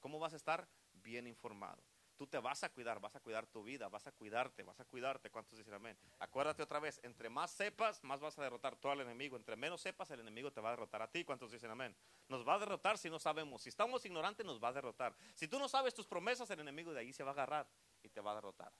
¿Cómo 0.00 0.18
vas 0.18 0.32
a 0.34 0.36
estar? 0.36 0.68
Bien 0.92 1.26
informado. 1.26 1.82
Tú 2.16 2.28
te 2.28 2.38
vas 2.38 2.62
a 2.62 2.68
cuidar, 2.68 3.00
vas 3.00 3.16
a 3.16 3.20
cuidar 3.20 3.46
tu 3.46 3.64
vida, 3.64 3.88
vas 3.88 4.06
a 4.06 4.12
cuidarte, 4.12 4.62
vas 4.62 4.78
a 4.78 4.84
cuidarte. 4.84 5.30
¿Cuántos 5.30 5.58
dicen 5.58 5.74
amén? 5.74 5.98
Acuérdate 6.20 6.62
otra 6.62 6.78
vez, 6.78 7.00
entre 7.02 7.28
más 7.28 7.50
sepas, 7.50 8.04
más 8.04 8.20
vas 8.20 8.38
a 8.38 8.42
derrotar 8.42 8.76
tú 8.76 8.88
al 8.88 9.00
enemigo. 9.00 9.36
Entre 9.36 9.56
menos 9.56 9.80
sepas, 9.80 10.10
el 10.12 10.20
enemigo 10.20 10.52
te 10.52 10.60
va 10.60 10.68
a 10.68 10.72
derrotar 10.72 11.02
a 11.02 11.10
ti. 11.10 11.24
¿Cuántos 11.24 11.50
dicen 11.50 11.70
amén? 11.70 11.96
Nos 12.28 12.46
va 12.46 12.54
a 12.54 12.58
derrotar 12.60 12.98
si 12.98 13.10
no 13.10 13.18
sabemos. 13.18 13.62
Si 13.62 13.68
estamos 13.68 14.04
ignorantes, 14.04 14.46
nos 14.46 14.62
va 14.62 14.68
a 14.68 14.72
derrotar. 14.72 15.16
Si 15.34 15.48
tú 15.48 15.58
no 15.58 15.68
sabes 15.68 15.92
tus 15.92 16.06
promesas, 16.06 16.48
el 16.50 16.60
enemigo 16.60 16.92
de 16.92 17.00
ahí 17.00 17.12
se 17.12 17.24
va 17.24 17.30
a 17.30 17.34
agarrar 17.34 17.68
y 18.02 18.08
te 18.08 18.20
va 18.20 18.30
a 18.30 18.34
derrotar. 18.36 18.72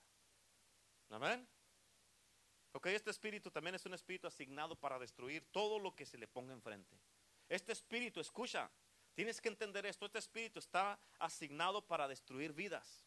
Amén. 1.09 1.45
Ok, 2.75 2.87
este 2.87 3.09
espíritu 3.09 3.49
también 3.49 3.73
es 3.75 3.85
un 3.85 3.93
espíritu 3.93 4.27
asignado 4.27 4.75
para 4.75 4.99
destruir 4.99 5.45
todo 5.53 5.79
lo 5.79 5.95
que 5.95 6.05
se 6.05 6.17
le 6.17 6.27
ponga 6.27 6.51
enfrente. 6.51 6.99
Este 7.47 7.71
espíritu, 7.71 8.19
escucha, 8.19 8.69
tienes 9.13 9.39
que 9.39 9.47
entender 9.47 9.85
esto, 9.85 10.05
este 10.05 10.19
espíritu 10.19 10.59
está 10.59 10.99
asignado 11.17 11.87
para 11.87 12.05
destruir 12.05 12.51
vidas, 12.51 13.05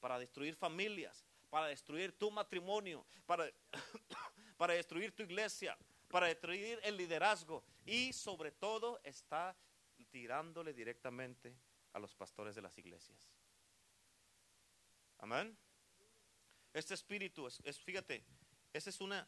para 0.00 0.18
destruir 0.18 0.56
familias, 0.56 1.24
para 1.48 1.68
destruir 1.68 2.18
tu 2.18 2.28
matrimonio, 2.32 3.06
para, 3.24 3.48
para 4.56 4.74
destruir 4.74 5.14
tu 5.14 5.22
iglesia, 5.22 5.78
para 6.08 6.26
destruir 6.26 6.80
el 6.82 6.96
liderazgo 6.96 7.62
y 7.86 8.12
sobre 8.12 8.50
todo 8.50 9.00
está 9.04 9.56
tirándole 10.10 10.74
directamente 10.74 11.56
a 11.92 12.00
los 12.00 12.16
pastores 12.16 12.56
de 12.56 12.62
las 12.62 12.76
iglesias. 12.78 13.30
Amén. 15.18 15.56
Este 16.72 16.94
espíritu 16.94 17.46
es, 17.46 17.60
es 17.62 17.78
fíjate, 17.78 18.24
esa 18.74 18.90
es 18.90 19.00
una, 19.00 19.26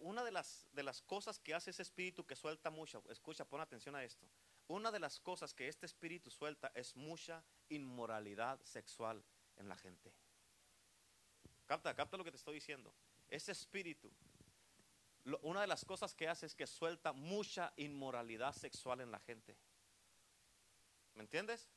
una 0.00 0.24
de, 0.24 0.32
las, 0.32 0.66
de 0.72 0.82
las 0.82 1.00
cosas 1.00 1.38
que 1.38 1.54
hace 1.54 1.70
ese 1.70 1.82
espíritu 1.82 2.26
que 2.26 2.34
suelta 2.34 2.70
mucho. 2.70 3.04
Escucha, 3.08 3.44
pon 3.44 3.60
atención 3.60 3.94
a 3.94 4.02
esto. 4.02 4.28
Una 4.66 4.90
de 4.90 4.98
las 4.98 5.20
cosas 5.20 5.54
que 5.54 5.68
este 5.68 5.86
espíritu 5.86 6.28
suelta 6.28 6.72
es 6.74 6.96
mucha 6.96 7.44
inmoralidad 7.68 8.60
sexual 8.64 9.24
en 9.56 9.68
la 9.68 9.76
gente. 9.76 10.12
Capta, 11.66 11.94
capta 11.94 12.16
lo 12.16 12.24
que 12.24 12.32
te 12.32 12.36
estoy 12.36 12.54
diciendo. 12.54 12.92
Ese 13.28 13.52
espíritu, 13.52 14.10
una 15.42 15.60
de 15.60 15.68
las 15.68 15.84
cosas 15.84 16.12
que 16.12 16.28
hace 16.28 16.46
es 16.46 16.56
que 16.56 16.66
suelta 16.66 17.12
mucha 17.12 17.72
inmoralidad 17.76 18.52
sexual 18.54 19.00
en 19.02 19.12
la 19.12 19.20
gente. 19.20 19.56
¿Me 21.14 21.22
entiendes? 21.22 21.68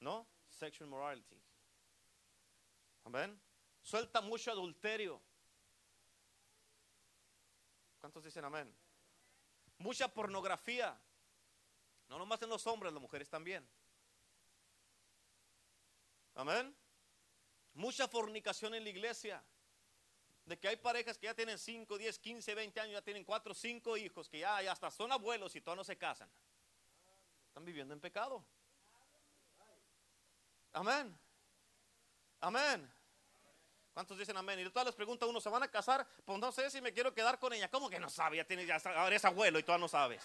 ¿No? 0.00 0.26
Sexual 0.48 0.90
morality. 0.90 1.40
Amén. 3.04 3.40
Suelta 3.82 4.20
mucho 4.20 4.50
adulterio. 4.50 5.22
¿Cuántos 8.00 8.24
dicen 8.24 8.44
amén? 8.44 8.74
Mucha 9.78 10.08
pornografía. 10.08 10.98
No 12.08 12.18
nomás 12.18 12.40
en 12.42 12.48
los 12.48 12.66
hombres, 12.66 12.92
las 12.92 13.02
mujeres 13.02 13.28
también. 13.28 13.68
Amén. 16.34 16.74
Mucha 17.74 18.08
fornicación 18.08 18.74
en 18.74 18.84
la 18.84 18.90
iglesia. 18.90 19.44
De 20.44 20.58
que 20.58 20.68
hay 20.68 20.76
parejas 20.76 21.18
que 21.18 21.26
ya 21.26 21.34
tienen 21.34 21.58
5, 21.58 21.98
10, 21.98 22.18
15, 22.18 22.54
20 22.54 22.80
años, 22.80 22.92
ya 22.94 23.02
tienen 23.02 23.24
4, 23.24 23.52
5 23.52 23.96
hijos, 23.98 24.28
que 24.28 24.38
ya, 24.38 24.58
hasta 24.70 24.90
son 24.90 25.12
abuelos 25.12 25.54
y 25.54 25.60
todos 25.60 25.76
no 25.76 25.84
se 25.84 25.98
casan. 25.98 26.30
Están 27.48 27.64
viviendo 27.64 27.92
en 27.92 28.00
pecado. 28.00 28.44
Amén. 30.72 31.18
Amén. 32.40 32.90
¿Cuántos 33.98 34.16
dicen 34.16 34.36
amén? 34.36 34.60
Y 34.60 34.70
todas 34.70 34.86
les 34.86 34.94
pregunta 34.94 35.26
uno, 35.26 35.40
¿se 35.40 35.48
van 35.48 35.64
a 35.64 35.68
casar? 35.68 36.06
Pues 36.24 36.38
no 36.38 36.52
sé 36.52 36.70
si 36.70 36.80
me 36.80 36.92
quiero 36.92 37.12
quedar 37.12 37.36
con 37.40 37.52
ella. 37.52 37.68
¿Cómo 37.68 37.90
que 37.90 37.98
no 37.98 38.08
sabe? 38.08 38.36
Ya 38.36 38.44
tienes, 38.44 38.64
ya 38.64 38.76
ahora 38.94 39.16
es 39.16 39.24
abuelo 39.24 39.58
y 39.58 39.64
todavía 39.64 39.82
no 39.82 39.88
sabes. 39.88 40.22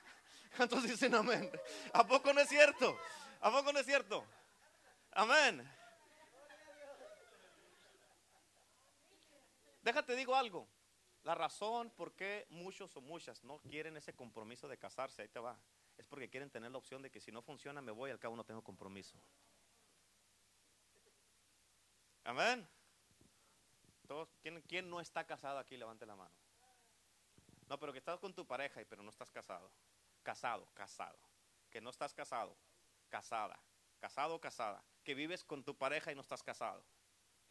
¿Cuántos 0.54 0.82
dicen 0.82 1.14
amén? 1.14 1.50
¿A 1.94 2.06
poco 2.06 2.34
no 2.34 2.42
es 2.42 2.48
cierto? 2.50 2.94
¿A 3.40 3.50
poco 3.50 3.72
no 3.72 3.78
es 3.78 3.86
cierto? 3.86 4.22
Amén. 5.12 5.66
Déjate 9.80 10.14
digo 10.14 10.36
algo. 10.36 10.68
La 11.22 11.34
razón 11.34 11.88
por 11.96 12.12
qué 12.12 12.46
muchos 12.50 12.94
o 12.98 13.00
muchas 13.00 13.42
no 13.44 13.60
quieren 13.60 13.96
ese 13.96 14.12
compromiso 14.14 14.68
de 14.68 14.76
casarse, 14.76 15.22
ahí 15.22 15.28
te 15.28 15.40
va, 15.40 15.58
es 15.96 16.06
porque 16.06 16.28
quieren 16.28 16.50
tener 16.50 16.70
la 16.70 16.76
opción 16.76 17.00
de 17.00 17.10
que 17.10 17.22
si 17.22 17.32
no 17.32 17.40
funciona 17.40 17.80
me 17.80 17.92
voy, 17.92 18.10
al 18.10 18.18
cabo 18.18 18.36
no 18.36 18.44
tengo 18.44 18.62
compromiso. 18.62 19.16
Amén. 22.24 22.68
¿Quién, 24.66 24.90
no 24.90 25.00
está 25.00 25.26
casado 25.26 25.58
aquí? 25.58 25.76
Levante 25.76 26.06
la 26.06 26.16
mano. 26.16 26.34
No, 27.68 27.78
pero 27.78 27.92
que 27.92 27.98
estás 27.98 28.18
con 28.20 28.34
tu 28.34 28.46
pareja, 28.46 28.80
pero 28.88 29.02
no 29.02 29.10
estás 29.10 29.30
casado. 29.30 29.70
Casado, 30.22 30.68
casado. 30.74 31.18
Que 31.70 31.80
no 31.80 31.90
estás 31.90 32.14
casado, 32.14 32.56
casada. 33.08 33.58
Casado 33.98 34.40
casada. 34.40 34.84
Que 35.02 35.14
vives 35.14 35.44
con 35.44 35.64
tu 35.64 35.76
pareja 35.76 36.12
y 36.12 36.14
no 36.14 36.20
estás 36.20 36.42
casado. 36.42 36.84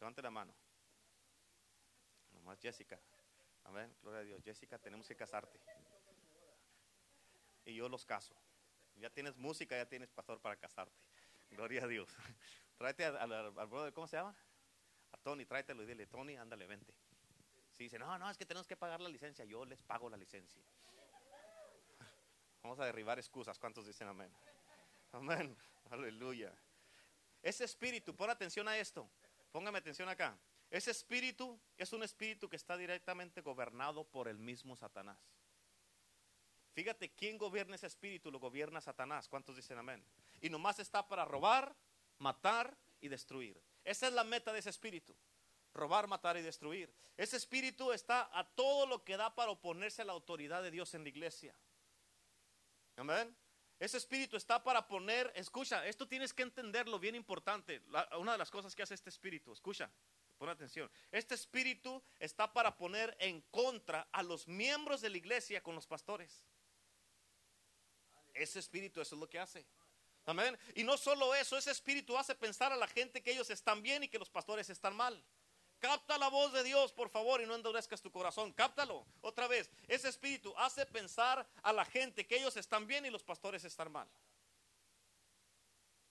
Levante 0.00 0.22
la 0.22 0.30
mano. 0.30 0.54
Nomás 2.32 2.60
Jessica. 2.60 2.98
Amén. 3.64 3.94
Gloria 4.02 4.20
a 4.20 4.24
Dios. 4.24 4.42
Jessica, 4.42 4.78
tenemos 4.78 5.06
que 5.06 5.16
casarte. 5.16 5.60
Y 7.64 7.74
yo 7.74 7.88
los 7.88 8.04
caso. 8.04 8.34
Ya 8.94 9.10
tienes 9.10 9.36
música, 9.36 9.76
ya 9.76 9.86
tienes 9.86 10.10
pastor 10.10 10.40
para 10.40 10.56
casarte. 10.56 10.96
Gloria 11.50 11.84
a 11.84 11.86
Dios. 11.86 12.08
Tráete 12.78 13.04
al, 13.04 13.16
al, 13.16 13.58
al 13.58 13.66
brother, 13.66 13.92
¿cómo 13.92 14.06
se 14.06 14.16
llama? 14.16 14.36
Tony, 15.26 15.44
tráetelo 15.44 15.82
y 15.82 15.86
dile, 15.86 16.06
Tony, 16.06 16.36
ándale, 16.36 16.68
vente. 16.68 16.94
Si 17.72 17.82
dice, 17.82 17.98
no, 17.98 18.16
no, 18.16 18.30
es 18.30 18.38
que 18.38 18.46
tenemos 18.46 18.64
que 18.68 18.76
pagar 18.76 19.00
la 19.00 19.08
licencia, 19.08 19.44
yo 19.44 19.64
les 19.64 19.82
pago 19.82 20.08
la 20.08 20.16
licencia. 20.16 20.62
Vamos 22.62 22.78
a 22.78 22.84
derribar 22.84 23.18
excusas. 23.18 23.58
¿Cuántos 23.58 23.88
dicen 23.88 24.06
amén? 24.06 24.30
Amén. 25.10 25.56
Aleluya. 25.90 26.54
Ese 27.42 27.64
espíritu, 27.64 28.14
pon 28.14 28.30
atención 28.30 28.68
a 28.68 28.78
esto. 28.78 29.10
Póngame 29.50 29.78
atención 29.78 30.08
acá. 30.08 30.38
Ese 30.70 30.92
espíritu 30.92 31.58
es 31.76 31.92
un 31.92 32.04
espíritu 32.04 32.48
que 32.48 32.54
está 32.54 32.76
directamente 32.76 33.40
gobernado 33.40 34.04
por 34.04 34.28
el 34.28 34.38
mismo 34.38 34.76
Satanás. 34.76 35.18
Fíjate, 36.72 37.10
¿quién 37.16 37.36
gobierna 37.36 37.74
ese 37.74 37.88
espíritu? 37.88 38.30
Lo 38.30 38.38
gobierna 38.38 38.80
Satanás. 38.80 39.28
¿Cuántos 39.28 39.56
dicen 39.56 39.76
amén? 39.76 40.04
Y 40.40 40.50
nomás 40.50 40.78
está 40.78 41.08
para 41.08 41.24
robar, 41.24 41.74
matar 42.18 42.78
y 43.00 43.08
destruir. 43.08 43.60
Esa 43.86 44.08
es 44.08 44.12
la 44.12 44.24
meta 44.24 44.52
de 44.52 44.58
ese 44.58 44.70
espíritu. 44.70 45.16
Robar, 45.72 46.08
matar 46.08 46.36
y 46.36 46.42
destruir. 46.42 46.92
Ese 47.16 47.36
espíritu 47.36 47.92
está 47.92 48.28
a 48.36 48.44
todo 48.44 48.84
lo 48.84 49.04
que 49.04 49.16
da 49.16 49.32
para 49.32 49.52
oponerse 49.52 50.02
a 50.02 50.04
la 50.04 50.12
autoridad 50.12 50.60
de 50.62 50.72
Dios 50.72 50.92
en 50.94 51.04
la 51.04 51.08
iglesia. 51.08 51.54
Amén. 52.96 53.34
Ese 53.78 53.96
espíritu 53.98 54.36
está 54.36 54.64
para 54.64 54.88
poner, 54.88 55.30
escucha, 55.36 55.86
esto 55.86 56.08
tienes 56.08 56.34
que 56.34 56.42
entenderlo 56.42 56.98
bien 56.98 57.14
importante. 57.14 57.80
Una 58.18 58.32
de 58.32 58.38
las 58.38 58.50
cosas 58.50 58.74
que 58.74 58.82
hace 58.82 58.94
este 58.94 59.10
espíritu, 59.10 59.52
escucha, 59.52 59.88
pon 60.36 60.48
atención. 60.48 60.90
Este 61.12 61.36
espíritu 61.36 62.02
está 62.18 62.52
para 62.52 62.76
poner 62.76 63.16
en 63.20 63.40
contra 63.52 64.08
a 64.10 64.24
los 64.24 64.48
miembros 64.48 65.00
de 65.00 65.10
la 65.10 65.18
iglesia 65.18 65.62
con 65.62 65.76
los 65.76 65.86
pastores. 65.86 66.44
Ese 68.34 68.58
espíritu, 68.58 69.00
eso 69.00 69.14
es 69.14 69.20
lo 69.20 69.28
que 69.28 69.38
hace. 69.38 69.64
Amén. 70.26 70.58
Y 70.74 70.82
no 70.82 70.96
solo 70.96 71.34
eso, 71.34 71.56
ese 71.56 71.70
espíritu 71.70 72.18
hace 72.18 72.34
pensar 72.34 72.72
a 72.72 72.76
la 72.76 72.88
gente 72.88 73.22
que 73.22 73.30
ellos 73.30 73.48
están 73.48 73.80
bien 73.80 74.02
y 74.02 74.08
que 74.08 74.18
los 74.18 74.28
pastores 74.28 74.68
están 74.68 74.94
mal. 74.94 75.24
Capta 75.78 76.18
la 76.18 76.28
voz 76.28 76.52
de 76.52 76.64
Dios, 76.64 76.92
por 76.92 77.08
favor, 77.10 77.40
y 77.40 77.46
no 77.46 77.54
endurezcas 77.54 78.02
tu 78.02 78.10
corazón. 78.10 78.52
Cáptalo. 78.52 79.06
Otra 79.20 79.46
vez, 79.46 79.70
ese 79.86 80.08
espíritu 80.08 80.52
hace 80.56 80.84
pensar 80.86 81.46
a 81.62 81.72
la 81.72 81.84
gente 81.84 82.26
que 82.26 82.36
ellos 82.36 82.56
están 82.56 82.86
bien 82.86 83.06
y 83.06 83.10
los 83.10 83.22
pastores 83.22 83.64
están 83.64 83.92
mal. 83.92 84.08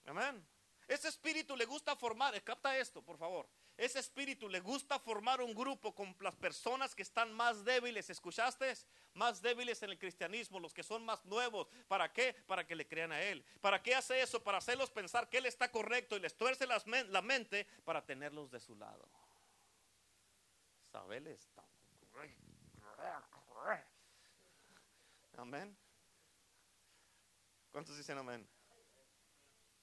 Amén. 0.06 0.46
Ese 0.88 1.08
espíritu 1.08 1.56
le 1.56 1.66
gusta 1.66 1.96
formar, 1.96 2.34
eh, 2.34 2.42
capta 2.42 2.78
esto, 2.78 3.02
por 3.02 3.18
favor. 3.18 3.46
Ese 3.76 3.98
espíritu 3.98 4.48
le 4.48 4.60
gusta 4.60 4.98
formar 4.98 5.42
un 5.42 5.54
grupo 5.54 5.94
con 5.94 6.16
las 6.20 6.34
personas 6.34 6.94
que 6.94 7.02
están 7.02 7.32
más 7.34 7.62
débiles, 7.62 8.08
¿escuchaste? 8.08 8.72
Más 9.12 9.42
débiles 9.42 9.82
en 9.82 9.90
el 9.90 9.98
cristianismo, 9.98 10.58
los 10.58 10.72
que 10.72 10.82
son 10.82 11.04
más 11.04 11.24
nuevos. 11.26 11.68
¿Para 11.86 12.10
qué? 12.10 12.32
Para 12.46 12.66
que 12.66 12.74
le 12.74 12.88
crean 12.88 13.12
a 13.12 13.20
Él. 13.20 13.44
¿Para 13.60 13.82
qué 13.82 13.94
hace 13.94 14.22
eso? 14.22 14.42
Para 14.42 14.58
hacerlos 14.58 14.90
pensar 14.90 15.28
que 15.28 15.36
Él 15.38 15.46
está 15.46 15.70
correcto 15.70 16.16
y 16.16 16.20
les 16.20 16.34
tuerce 16.36 16.66
la 16.66 17.22
mente 17.22 17.66
para 17.84 18.04
tenerlos 18.04 18.50
de 18.50 18.60
su 18.60 18.74
lado. 18.76 19.06
Sabel 20.90 21.26
está. 21.26 21.62
Amén. 25.36 25.76
¿Cuántos 27.70 27.98
dicen 27.98 28.16
amén? 28.16 28.48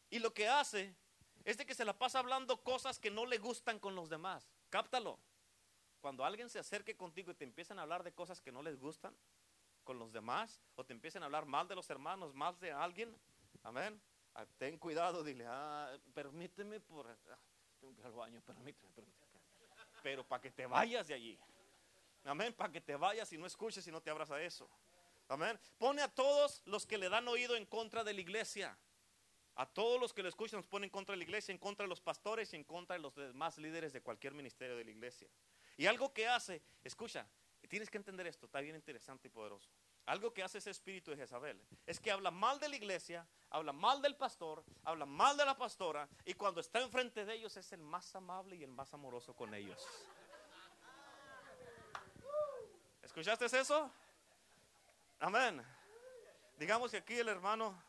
Y 0.10 0.18
lo 0.18 0.34
que 0.34 0.48
hace 0.48 0.96
es 1.44 1.58
de 1.58 1.66
que 1.66 1.76
se 1.76 1.86
la 1.86 1.98
pasa 1.98 2.20
hablando 2.20 2.64
cosas 2.64 3.00
que 3.00 3.12
no 3.12 3.26
le 3.26 3.38
gustan 3.38 3.80
con 3.80 3.96
los 3.96 4.10
demás. 4.10 4.50
Cáptalo. 4.70 5.20
Cuando 6.00 6.26
alguien 6.26 6.50
se 6.50 6.60
acerque 6.60 6.96
contigo 6.96 7.32
y 7.32 7.36
te 7.36 7.44
empiezan 7.44 7.80
a 7.80 7.84
hablar 7.84 8.04
de 8.04 8.14
cosas 8.14 8.42
que 8.42 8.52
no 8.52 8.62
les 8.62 8.78
gustan 8.78 9.16
con 9.84 10.00
los 10.00 10.12
demás, 10.12 10.62
o 10.76 10.86
te 10.86 10.94
empiezan 10.94 11.24
a 11.24 11.26
hablar 11.26 11.46
mal 11.46 11.68
de 11.68 11.76
los 11.76 11.90
hermanos, 11.90 12.34
mal 12.34 12.58
de 12.60 12.72
alguien, 12.72 13.16
amén. 13.64 14.02
Ah, 14.34 14.46
Ten 14.58 14.78
cuidado, 14.78 15.24
dile, 15.24 15.46
ah, 15.48 15.96
permíteme 16.14 16.80
por. 16.80 17.08
ah, 17.08 17.38
tengo 17.80 17.94
que 17.94 18.00
ir 18.02 18.06
al 18.06 18.14
baño, 18.14 18.42
permíteme, 18.42 18.92
permíteme. 18.94 19.40
Pero 20.02 20.26
para 20.26 20.42
que 20.42 20.52
te 20.52 20.66
vayas 20.66 21.08
de 21.08 21.14
allí. 21.14 21.40
Amén, 22.26 22.54
para 22.54 22.72
que 22.72 22.82
te 22.82 22.96
vayas 22.96 23.32
y 23.34 23.38
no 23.38 23.46
escuches 23.46 23.86
y 23.88 23.92
no 23.92 24.02
te 24.02 24.10
abras 24.10 24.32
a 24.32 24.42
eso. 24.42 24.70
Amén. 25.28 25.60
Pone 25.78 26.02
a 26.02 26.08
todos 26.08 26.62
los 26.66 26.86
que 26.86 26.98
le 26.98 27.10
dan 27.10 27.28
oído 27.28 27.56
en 27.56 27.66
contra 27.66 28.04
de 28.04 28.14
la 28.14 28.22
iglesia. 28.22 28.78
A 29.56 29.66
todos 29.66 30.00
los 30.00 30.14
que 30.14 30.24
lo 30.24 30.30
escuchan 30.30 30.60
nos 30.60 30.68
pone 30.68 30.88
en 30.88 30.90
contra 30.90 31.16
la 31.16 31.24
iglesia, 31.24 31.52
en 31.52 31.60
contra 31.60 31.84
de 31.84 31.90
los 31.90 32.02
pastores 32.02 32.52
y 32.54 32.56
en 32.56 32.64
contra 32.64 32.96
de 32.96 33.02
los 33.02 33.16
demás 33.16 33.58
líderes 33.58 33.94
de 33.94 34.02
cualquier 34.02 34.34
ministerio 34.34 34.76
de 34.76 34.84
la 34.84 34.92
iglesia. 34.92 35.28
Y 35.78 35.86
algo 35.86 36.14
que 36.14 36.28
hace, 36.28 36.62
escucha, 36.84 37.28
tienes 37.68 37.90
que 37.90 37.98
entender 37.98 38.28
esto, 38.28 38.46
está 38.46 38.62
bien 38.62 38.76
interesante 38.76 39.28
y 39.28 39.32
poderoso. 39.32 39.70
Algo 40.06 40.34
que 40.34 40.44
hace 40.44 40.58
ese 40.58 40.70
espíritu 40.70 41.12
de 41.12 41.18
Jezabel 41.18 41.62
es 41.86 42.00
que 42.00 42.12
habla 42.12 42.30
mal 42.30 42.60
de 42.60 42.68
la 42.68 42.76
iglesia, 42.76 43.26
habla 43.50 43.72
mal 43.72 44.02
del 44.02 44.16
pastor, 44.16 44.64
habla 44.84 45.06
mal 45.06 45.38
de 45.38 45.46
la 45.46 45.56
pastora 45.56 46.10
y 46.26 46.34
cuando 46.34 46.60
está 46.60 46.82
enfrente 46.82 47.24
de 47.24 47.36
ellos 47.36 47.56
es 47.56 47.72
el 47.72 47.82
más 47.82 48.14
amable 48.16 48.58
y 48.58 48.64
el 48.64 48.72
más 48.72 48.94
amoroso 48.94 49.34
con 49.34 49.54
ellos. 49.54 49.82
¿Escuchaste 53.02 53.46
eso? 53.46 53.92
Amén. 55.20 55.64
Digamos 56.58 56.92
que 56.92 56.98
aquí 56.98 57.18
el 57.18 57.30
hermano, 57.30 57.82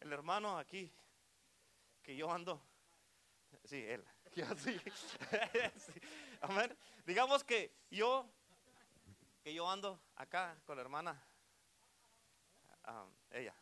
el 0.00 0.12
hermano 0.12 0.58
aquí, 0.58 0.92
que 2.02 2.16
yo 2.16 2.30
ando, 2.30 2.60
sí, 3.64 3.82
él, 3.82 4.04
yo 4.34 4.46
sí. 4.56 4.78
Sí. 5.76 5.92
Amén. 6.40 6.76
Digamos 7.04 7.42
que 7.44 7.72
yo, 7.90 8.28
que 9.42 9.52
yo 9.52 9.68
ando 9.68 10.00
acá 10.16 10.56
con 10.64 10.76
la 10.76 10.82
hermana, 10.82 11.22
ah, 12.84 13.06
ella, 13.30 13.54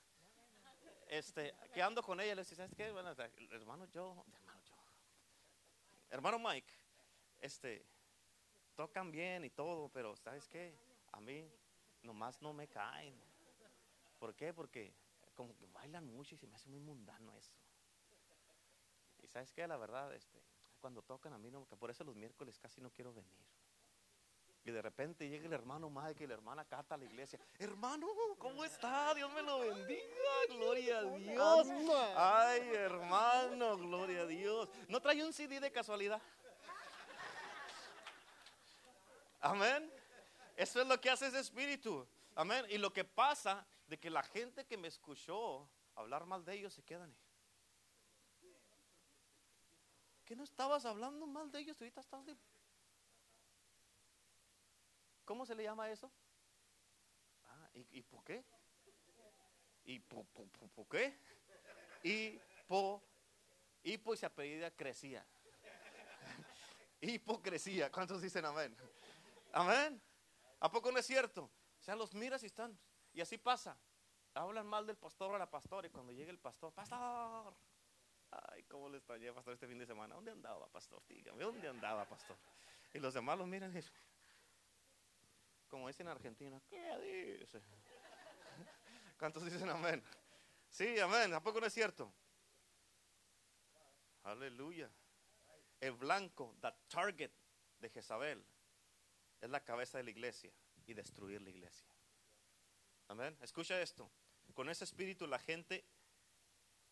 este, 1.09 1.55
que 1.73 1.83
ando 1.83 2.03
con 2.03 2.21
ella, 2.21 2.35
le 2.35 2.43
dice, 2.43 2.55
¿sabes 2.55 2.75
qué? 2.75 2.91
Bueno, 2.91 3.11
hermano 3.11 3.87
yo, 3.87 4.25
hermano 4.33 4.63
yo, 4.65 4.77
hermano 6.11 6.39
Mike, 6.39 6.73
este, 7.41 7.85
tocan 8.75 9.11
bien 9.11 9.45
y 9.45 9.51
todo, 9.51 9.89
pero 9.89 10.17
¿sabes 10.17 10.49
qué? 10.49 10.75
A 11.13 11.21
mí 11.21 11.49
nomás 12.03 12.41
no 12.43 12.53
me 12.53 12.69
caen. 12.69 13.15
¿Por 14.19 14.35
qué? 14.35 14.53
Porque 14.53 14.93
como 15.35 15.57
que 15.57 15.67
bailan 15.67 16.07
mucho 16.07 16.35
y 16.35 16.39
se 16.39 16.47
me 16.47 16.55
hace 16.55 16.69
muy 16.69 16.81
mundano 16.81 17.35
eso. 17.37 17.53
Y 19.23 19.27
¿sabes 19.27 19.53
qué? 19.53 19.67
La 19.67 19.77
verdad, 19.77 20.13
este, 20.15 20.43
cuando 20.81 21.03
tocan 21.03 21.33
a 21.33 21.39
mí, 21.39 21.51
no, 21.51 21.67
que 21.67 21.77
por 21.77 21.91
eso 21.91 22.05
los 22.05 22.15
miércoles 22.15 22.59
casi 22.59 22.81
no 22.81 22.91
quiero 22.91 23.13
venir. 23.13 23.45
Y 24.67 24.71
de 24.71 24.81
repente 24.81 25.29
llega 25.29 25.47
el 25.47 25.53
hermano 25.53 25.91
Mike 25.91 26.25
y 26.25 26.27
la 26.27 26.35
hermana 26.35 26.65
Cata 26.65 26.95
a 26.95 26.99
la 26.99 27.05
iglesia. 27.05 27.39
Hermano, 27.59 28.09
¿cómo 28.39 28.65
está? 28.65 29.13
Dios 29.15 29.31
me 29.35 29.43
lo 29.43 29.61
bendiga. 29.61 30.01
Gloria 30.49 30.99
a 30.99 31.03
Dios. 31.03 31.69
Ay, 32.17 32.61
hermano, 32.73 33.77
gloria 33.77 34.23
a 34.23 34.27
Dios. 34.27 34.69
¿No 34.89 35.01
trae 35.01 35.23
un 35.23 35.35
CD 35.35 35.61
de 35.61 35.71
casualidad? 35.71 36.21
Amén. 39.41 39.93
Eso 40.57 40.81
es 40.81 40.87
lo 40.87 40.99
que 40.99 41.11
hace 41.11 41.27
ese 41.27 41.41
espíritu. 41.41 42.07
Amén. 42.35 42.65
Y 42.71 42.79
lo 42.79 42.91
que 42.91 43.05
pasa 43.05 43.67
de 43.87 43.99
que 43.99 44.11
la 44.11 44.23
gente 44.23 44.65
que 44.67 44.77
me 44.77 44.89
escuchó 44.89 45.69
hablar 45.95 46.25
mal 46.27 46.45
de 46.45 46.55
ellos 46.55 46.73
se 46.75 46.83
quedan. 46.83 47.11
ahí. 47.11 47.17
¿Qué 50.25 50.35
no 50.37 50.45
estabas 50.45 50.85
hablando 50.87 51.27
mal 51.27 51.51
de 51.51 51.61
ellos? 51.61 51.81
Ahorita 51.81 52.01
estás 52.01 52.25
de... 52.25 52.37
¿Cómo 55.25 55.47
se 55.47 55.55
le 55.55 55.63
llama 55.63 55.91
eso? 55.91 56.11
Ah, 57.47 57.71
¿y, 57.75 57.99
y 57.99 58.03
por 58.03 58.25
qué? 58.25 58.45
¿Y 59.85 59.99
por, 60.01 60.25
por- 60.27 60.49
por- 60.49 60.71
por 60.71 60.89
qué? 60.89 61.19
Y 62.03 62.39
po, 62.67 63.03
hipo 63.83 64.15
y 64.15 64.17
se 64.17 64.27
apellida 64.27 64.71
crecía. 64.71 65.27
Hipocresía. 67.01 67.91
¿Cuántos 67.93 68.21
dicen 68.23 68.45
amén? 68.47 68.75
Amén. 69.53 70.01
¿A 70.61 70.71
poco 70.71 70.91
no 70.91 70.99
es 70.99 71.07
cierto? 71.07 71.45
O 71.81 71.83
sea, 71.83 71.95
los 71.97 72.15
miras 72.15 72.43
y 72.43 72.47
están. 72.47 72.79
Y 73.15 73.21
así 73.21 73.39
pasa. 73.39 73.77
Hablan 74.35 74.67
mal 74.67 74.87
del 74.87 74.97
pastor 74.97 75.33
o 75.33 75.39
la 75.39 75.49
pastora 75.49 75.87
y 75.87 75.91
cuando 75.91 76.13
llega 76.13 76.31
el 76.31 76.39
pastor, 76.39 76.73
pastor. 76.73 77.55
Ay, 78.31 78.65
cómo 78.65 78.89
le 78.89 78.97
extrañé, 78.99 79.33
pastor, 79.33 79.55
este 79.55 79.69
fin 79.69 79.79
de 79.79 79.87
semana. 79.87 80.17
¿Dónde 80.17 80.33
andaba, 80.33 80.67
pastor? 80.69 81.01
Dígame, 81.09 81.43
¿dónde 81.43 81.69
andaba, 81.69 82.05
pastor? 82.05 82.37
Y 82.93 82.99
los 82.99 83.15
demás 83.15 83.39
lo 83.39 83.47
miran 83.47 83.77
y 83.77 83.81
como 85.69 85.89
dicen 85.89 86.07
en 86.07 86.13
Argentina, 86.13 86.63
¿qué 86.69 87.39
dice? 87.41 87.61
¿Cuántos 89.19 89.45
dicen 89.45 89.69
amén? 89.69 90.03
Sí, 90.69 91.01
amén. 91.01 91.35
¿A 91.35 91.43
poco 91.43 91.61
no 91.61 91.67
es 91.67 91.73
cierto? 91.73 92.13
Aleluya. 94.23 94.91
El 95.81 95.93
blanco, 95.93 96.57
the 96.61 96.73
target 96.89 97.33
de 97.81 97.91
Jezabel, 97.91 98.45
es 99.41 99.51
la 99.51 99.65
cabeza 99.65 99.99
de 99.99 100.05
la 100.05 100.11
iglesia 100.11 100.53
y 100.87 100.95
destruir 100.95 101.43
la 101.43 101.51
iglesia. 101.51 101.94
Amén. 103.09 103.37
Escucha 103.43 103.81
esto. 103.81 104.11
Con 104.55 104.69
ese 104.69 104.85
espíritu 104.85 105.27
la 105.27 105.39
gente 105.39 105.85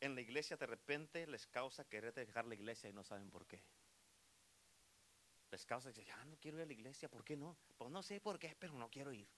en 0.00 0.14
la 0.14 0.20
iglesia 0.20 0.56
de 0.56 0.66
repente 0.66 1.26
les 1.26 1.46
causa 1.46 1.84
querer 1.84 2.12
dejar 2.12 2.44
la 2.46 2.54
iglesia 2.54 2.90
y 2.90 2.92
no 2.92 3.04
saben 3.04 3.30
por 3.30 3.46
qué. 3.46 3.62
Les 5.50 5.64
causa 5.64 5.92
que 5.92 6.04
ya 6.04 6.24
no 6.24 6.36
quiero 6.38 6.58
ir 6.58 6.64
a 6.64 6.66
la 6.66 6.72
iglesia, 6.72 7.08
¿por 7.08 7.24
qué 7.24 7.36
no? 7.36 7.56
Pues 7.76 7.90
no 7.90 8.02
sé 8.02 8.20
por 8.20 8.38
qué, 8.38 8.56
pero 8.58 8.72
no 8.72 8.90
quiero 8.90 9.12
ir. 9.12 9.28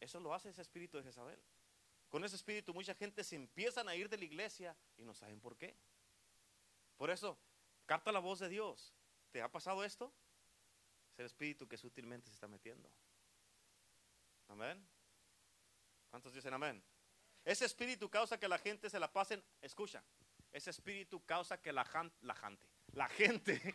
Eso 0.00 0.18
lo 0.20 0.34
hace 0.34 0.50
ese 0.50 0.62
espíritu 0.62 0.98
de 0.98 1.04
Jezabel. 1.04 1.40
Con 2.08 2.24
ese 2.24 2.36
espíritu 2.36 2.74
mucha 2.74 2.94
gente 2.94 3.22
se 3.22 3.36
empiezan 3.36 3.88
a 3.88 3.94
ir 3.94 4.08
de 4.08 4.18
la 4.18 4.24
iglesia 4.24 4.76
y 4.98 5.04
no 5.04 5.14
saben 5.14 5.40
por 5.40 5.56
qué. 5.56 5.76
Por 6.96 7.10
eso, 7.10 7.38
capta 7.86 8.10
la 8.10 8.18
voz 8.18 8.40
de 8.40 8.48
Dios. 8.48 8.92
¿Te 9.30 9.40
ha 9.40 9.50
pasado 9.50 9.84
esto? 9.84 10.12
Es 11.12 11.20
el 11.20 11.26
espíritu 11.26 11.68
que 11.68 11.78
sutilmente 11.78 12.26
se 12.26 12.34
está 12.34 12.48
metiendo. 12.48 12.90
Amén. 14.50 14.86
¿Cuántos 16.10 16.34
dicen 16.34 16.52
amén? 16.52 16.82
Ese 17.44 17.64
espíritu 17.64 18.10
causa 18.10 18.38
que 18.38 18.48
la 18.48 18.58
gente 18.58 18.90
se 18.90 18.98
la 18.98 19.10
pasen, 19.10 19.42
escucha, 19.62 20.04
ese 20.52 20.70
espíritu 20.70 21.24
causa 21.24 21.62
que 21.62 21.72
la, 21.72 21.86
la 22.22 22.34
gente, 22.34 22.66
la 22.92 23.08
gente, 23.08 23.74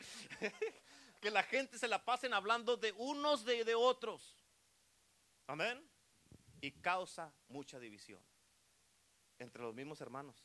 que 1.21 1.31
la 1.31 1.43
gente 1.43 1.79
se 1.79 1.87
la 1.87 2.03
pasen 2.03 2.33
hablando 2.33 2.75
de 2.77 2.91
unos 2.93 3.45
de, 3.45 3.63
de 3.63 3.73
otros. 3.73 4.35
Amén. 5.47 5.89
Y 6.61 6.71
causa 6.71 7.33
mucha 7.47 7.79
división. 7.79 8.21
Entre 9.39 9.61
los 9.61 9.73
mismos 9.73 10.01
hermanos. 10.01 10.35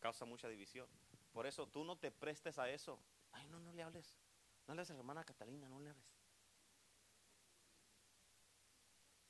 Causa 0.00 0.24
mucha 0.24 0.48
división. 0.48 0.88
Por 1.32 1.46
eso 1.46 1.68
tú 1.68 1.84
no 1.84 1.96
te 1.96 2.10
prestes 2.10 2.58
a 2.58 2.68
eso. 2.68 3.00
Ay, 3.30 3.46
no, 3.46 3.60
no 3.60 3.72
le 3.72 3.82
hables. 3.82 4.18
No 4.66 4.74
le 4.74 4.80
hables 4.80 4.90
a 4.90 4.94
la 4.94 4.98
hermana 5.00 5.24
Catalina, 5.24 5.68
no 5.68 5.80
le 5.80 5.90
hables. 5.90 6.21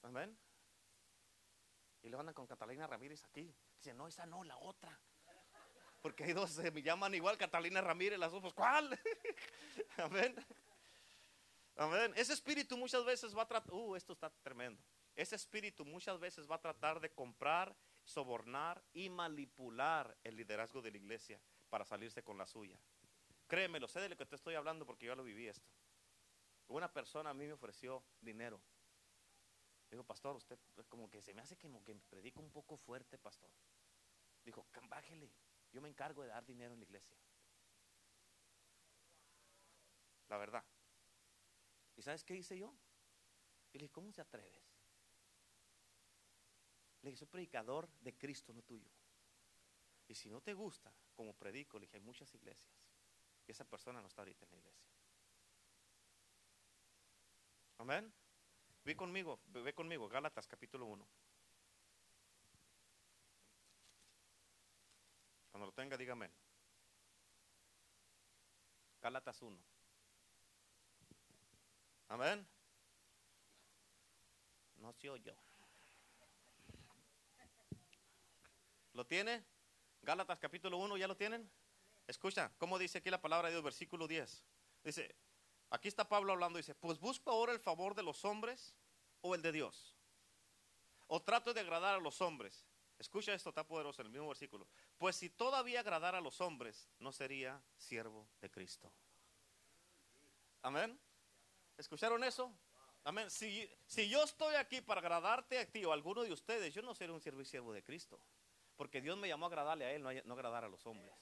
Amén. 0.03 0.37
Y 2.03 2.09
le 2.09 2.17
andan 2.17 2.35
con 2.35 2.47
Catalina 2.47 2.87
Ramírez 2.87 3.25
aquí. 3.25 3.55
Dice, 3.77 3.95
no, 3.95 4.09
esa 4.09 4.27
no, 4.27 4.43
la 4.45 4.57
otra. 4.59 4.99
Porque 6.01 6.25
hay 6.25 6.33
dos, 6.33 6.51
se 6.51 6.71
me 6.73 6.83
llaman 6.83 7.15
igual 7.15 7.39
Catalina 7.39 7.81
Ramírez, 7.81 8.19
las 8.19 8.33
dos, 8.33 8.43
pues, 8.43 8.55
¿cuál? 8.55 8.99
Amén. 9.99 10.35
Amén. 11.77 12.13
Ese 12.17 12.33
espíritu 12.33 12.77
muchas 12.77 13.05
veces 13.05 13.37
va 13.37 13.43
a 13.43 13.49
tratar, 13.49 13.73
uh, 13.73 13.95
esto 13.95 14.13
está 14.13 14.29
tremendo. 14.43 14.83
Ese 15.15 15.37
espíritu 15.37 15.85
muchas 15.85 16.19
veces 16.19 16.51
va 16.51 16.57
a 16.57 16.61
tratar 16.61 16.99
de 16.99 17.13
comprar, 17.13 17.77
sobornar 18.03 18.83
y 18.93 19.09
manipular 19.09 20.17
el 20.25 20.37
liderazgo 20.37 20.83
de 20.83 20.91
la 20.91 20.97
iglesia 20.97 21.41
para 21.71 21.85
salirse 21.85 22.23
con 22.25 22.37
la 22.37 22.47
suya. 22.47 22.79
Créemelo, 23.47 23.87
sé 23.87 24.01
de 24.01 24.09
lo 24.09 24.17
que 24.17 24.27
te 24.27 24.35
estoy 24.35 24.57
hablando 24.57 24.85
porque 24.85 25.07
yo 25.07 25.15
lo 25.15 25.23
viví 25.23 25.47
esto. 25.47 25.69
Una 26.67 26.93
persona 26.93 27.31
a 27.31 27.35
mí 27.35 27.47
me 27.47 27.53
ofreció 27.53 28.03
dinero 28.21 28.61
Dijo, 29.93 30.05
pastor, 30.05 30.35
usted 30.37 30.59
como 30.89 31.11
que 31.11 31.21
se 31.21 31.35
me 31.35 31.43
hace 31.43 31.59
como 31.59 31.85
que 31.85 31.95
predica 31.95 32.41
un 32.41 32.51
poco 32.51 32.79
fuerte, 32.79 33.19
pastor. 33.19 33.51
Dijo, 34.43 34.67
bájele, 34.89 35.31
yo 35.71 35.83
me 35.83 35.91
encargo 35.91 36.23
de 36.23 36.29
dar 36.29 36.47
dinero 36.47 36.73
en 36.73 36.81
la 36.81 36.87
iglesia. 36.87 37.19
La 40.29 40.39
verdad. 40.39 40.65
¿Y 41.95 42.01
sabes 42.01 42.25
qué 42.25 42.35
hice 42.35 42.57
yo? 42.57 42.75
Y 43.75 43.79
le 43.79 43.83
dije, 43.83 43.93
¿cómo 43.93 44.11
se 44.11 44.23
atreves? 44.23 44.65
Le 47.03 47.11
dije, 47.11 47.19
soy 47.19 47.29
predicador 47.29 47.87
de 48.01 48.17
Cristo, 48.17 48.55
no 48.55 48.63
tuyo. 48.63 48.91
Y 50.09 50.15
si 50.15 50.31
no 50.31 50.41
te 50.41 50.55
gusta, 50.55 50.91
como 51.13 51.35
predico, 51.35 51.79
le 51.79 51.85
dije, 51.85 51.99
hay 51.99 52.03
muchas 52.03 52.35
iglesias. 52.35 52.75
Y 53.47 53.51
esa 53.51 53.67
persona 53.67 54.01
no 54.01 54.09
está 54.09 54.23
ahorita 54.23 54.47
en 54.47 54.53
la 54.53 54.57
iglesia. 54.57 54.91
Amén. 57.77 58.22
Ve 58.85 58.97
conmigo, 58.97 59.39
ve 59.47 59.73
conmigo, 59.73 60.09
Gálatas 60.09 60.47
capítulo 60.47 60.87
1. 60.87 61.07
Cuando 65.53 65.67
lo 65.67 65.73
tenga, 65.73 65.97
dígame. 65.97 66.31
Gálatas 69.01 69.41
1. 69.43 69.59
Amén. 72.09 72.47
No 74.77 74.93
se 74.93 75.07
yo. 75.07 75.35
¿Lo 78.95 79.07
tiene? 79.07 79.45
Gálatas 80.03 80.39
capítulo 80.39 80.79
1, 80.79 80.97
¿ya 80.97 81.07
lo 81.07 81.17
tienen? 81.17 81.49
Escucha, 82.07 82.53
¿cómo 82.59 82.79
dice 82.79 82.99
aquí 82.99 83.11
la 83.11 83.21
palabra 83.21 83.49
de 83.49 83.55
Dios? 83.55 83.65
Versículo 83.65 84.09
10. 84.09 84.45
Dice, 84.83 85.15
Aquí 85.73 85.89
está 85.89 86.07
Pablo 86.07 86.35
hablando, 86.35 86.59
dice, 86.59 86.75
pues 86.75 87.01
busco 87.01 87.31
ahora 87.31 87.51
el 87.51 87.59
favor 87.59 87.95
de 87.95 88.03
los 88.03 88.27
hombres 88.27 88.75
o 89.23 89.35
el 89.35 89.41
de 89.41 89.53
Dios. 89.53 89.97
O 91.07 91.23
trato 91.23 91.55
de 91.55 91.61
agradar 91.61 91.95
a 91.95 91.99
los 91.99 92.21
hombres. 92.21 92.67
Escucha 92.99 93.33
esto, 93.33 93.49
está 93.49 93.67
poderoso 93.67 94.03
en 94.03 94.09
el 94.09 94.13
mismo 94.13 94.29
versículo. 94.29 94.67
Pues 94.99 95.17
si 95.17 95.31
todavía 95.31 95.81
agradara 95.81 96.19
a 96.19 96.21
los 96.21 96.43
hombres, 96.43 96.91
no 96.99 97.11
sería 97.11 97.59
siervo 97.79 98.29
de 98.43 98.51
Cristo. 98.51 98.93
Amén. 100.61 101.01
¿Escucharon 101.79 102.23
eso? 102.23 102.53
Amén. 103.05 103.31
Si, 103.31 103.67
si 103.87 104.11
yo 104.11 104.23
estoy 104.25 104.57
aquí 104.57 104.83
para 104.83 105.01
agradarte 105.01 105.59
a 105.59 105.65
ti 105.65 105.87
o 105.87 105.91
a 105.91 105.95
alguno 105.95 106.23
de 106.23 106.33
ustedes, 106.35 106.75
yo 106.75 106.83
no 106.83 106.95
seré 106.95 107.13
un 107.13 107.21
siervo 107.23 107.41
y 107.41 107.47
siervo 107.47 107.73
de 107.73 107.83
Cristo. 107.83 108.21
Porque 108.77 109.01
Dios 109.01 109.17
me 109.17 109.27
llamó 109.27 109.47
a 109.47 109.49
agradarle 109.49 109.87
a 109.87 109.93
Él, 109.93 110.03
no, 110.03 110.11
no 110.27 110.35
agradar 110.35 110.65
a 110.65 110.69
los 110.69 110.85
hombres. 110.87 111.15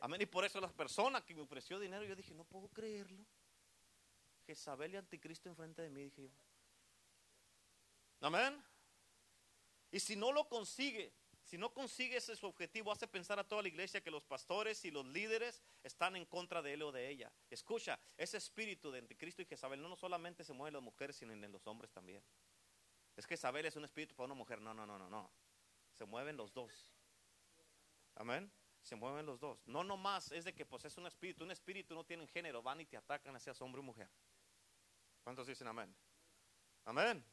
Amén. 0.00 0.20
Y 0.22 0.26
por 0.26 0.44
eso 0.44 0.60
las 0.60 0.72
personas 0.72 1.22
que 1.22 1.36
me 1.36 1.42
ofreció 1.42 1.78
dinero, 1.78 2.02
yo 2.02 2.16
dije, 2.16 2.34
no 2.34 2.42
puedo 2.42 2.66
creerlo. 2.66 3.24
Jezabel 4.46 4.94
y 4.94 4.96
Anticristo 4.96 5.48
enfrente 5.48 5.82
de 5.82 5.90
mí, 5.90 6.04
dije 6.04 6.22
yo. 6.22 6.30
Amén. 8.20 8.62
Y 9.90 10.00
si 10.00 10.16
no 10.16 10.32
lo 10.32 10.48
consigue, 10.48 11.12
si 11.42 11.58
no 11.58 11.72
consigue 11.72 12.16
ese 12.16 12.34
su 12.34 12.46
objetivo, 12.46 12.90
hace 12.90 13.06
pensar 13.06 13.38
a 13.38 13.46
toda 13.46 13.62
la 13.62 13.68
iglesia 13.68 14.00
que 14.00 14.10
los 14.10 14.24
pastores 14.24 14.84
y 14.84 14.90
los 14.90 15.06
líderes 15.06 15.62
están 15.84 16.16
en 16.16 16.24
contra 16.24 16.62
de 16.62 16.72
él 16.72 16.82
o 16.82 16.92
de 16.92 17.08
ella. 17.08 17.32
Escucha, 17.50 17.98
ese 18.16 18.36
espíritu 18.36 18.90
de 18.90 18.98
Anticristo 18.98 19.42
y 19.42 19.46
Jezabel 19.46 19.80
no, 19.80 19.94
solamente 19.96 20.44
se 20.44 20.52
mueve 20.52 20.68
en 20.68 20.74
las 20.74 20.82
mujeres, 20.82 21.16
sino 21.16 21.32
en 21.32 21.52
los 21.52 21.66
hombres 21.66 21.92
también. 21.92 22.22
Es 23.16 23.26
que 23.26 23.34
Jezabel 23.34 23.64
es 23.66 23.76
un 23.76 23.84
espíritu 23.84 24.14
para 24.14 24.26
una 24.26 24.34
mujer. 24.34 24.60
No, 24.60 24.74
no, 24.74 24.86
no, 24.86 24.98
no, 24.98 25.08
no. 25.08 25.30
Se 25.92 26.04
mueven 26.04 26.36
los 26.36 26.52
dos. 26.52 26.92
Amén. 28.16 28.50
Se 28.82 28.94
mueven 28.94 29.24
los 29.24 29.40
dos. 29.40 29.66
No 29.66 29.82
nomás 29.82 30.30
es 30.32 30.44
de 30.44 30.54
que 30.54 30.66
pues 30.66 30.84
es 30.84 30.96
un 30.98 31.06
espíritu. 31.06 31.44
Un 31.44 31.50
espíritu 31.50 31.94
no 31.94 32.04
tiene 32.04 32.26
género. 32.26 32.62
Van 32.62 32.80
y 32.80 32.86
te 32.86 32.96
atacan, 32.96 33.38
seas 33.40 33.60
hombre 33.62 33.80
o 33.80 33.82
mujer. 33.82 34.10
¿Cuántos 35.26 35.48
dicen 35.48 35.66
amén? 35.66 35.92
Amén. 36.84 37.24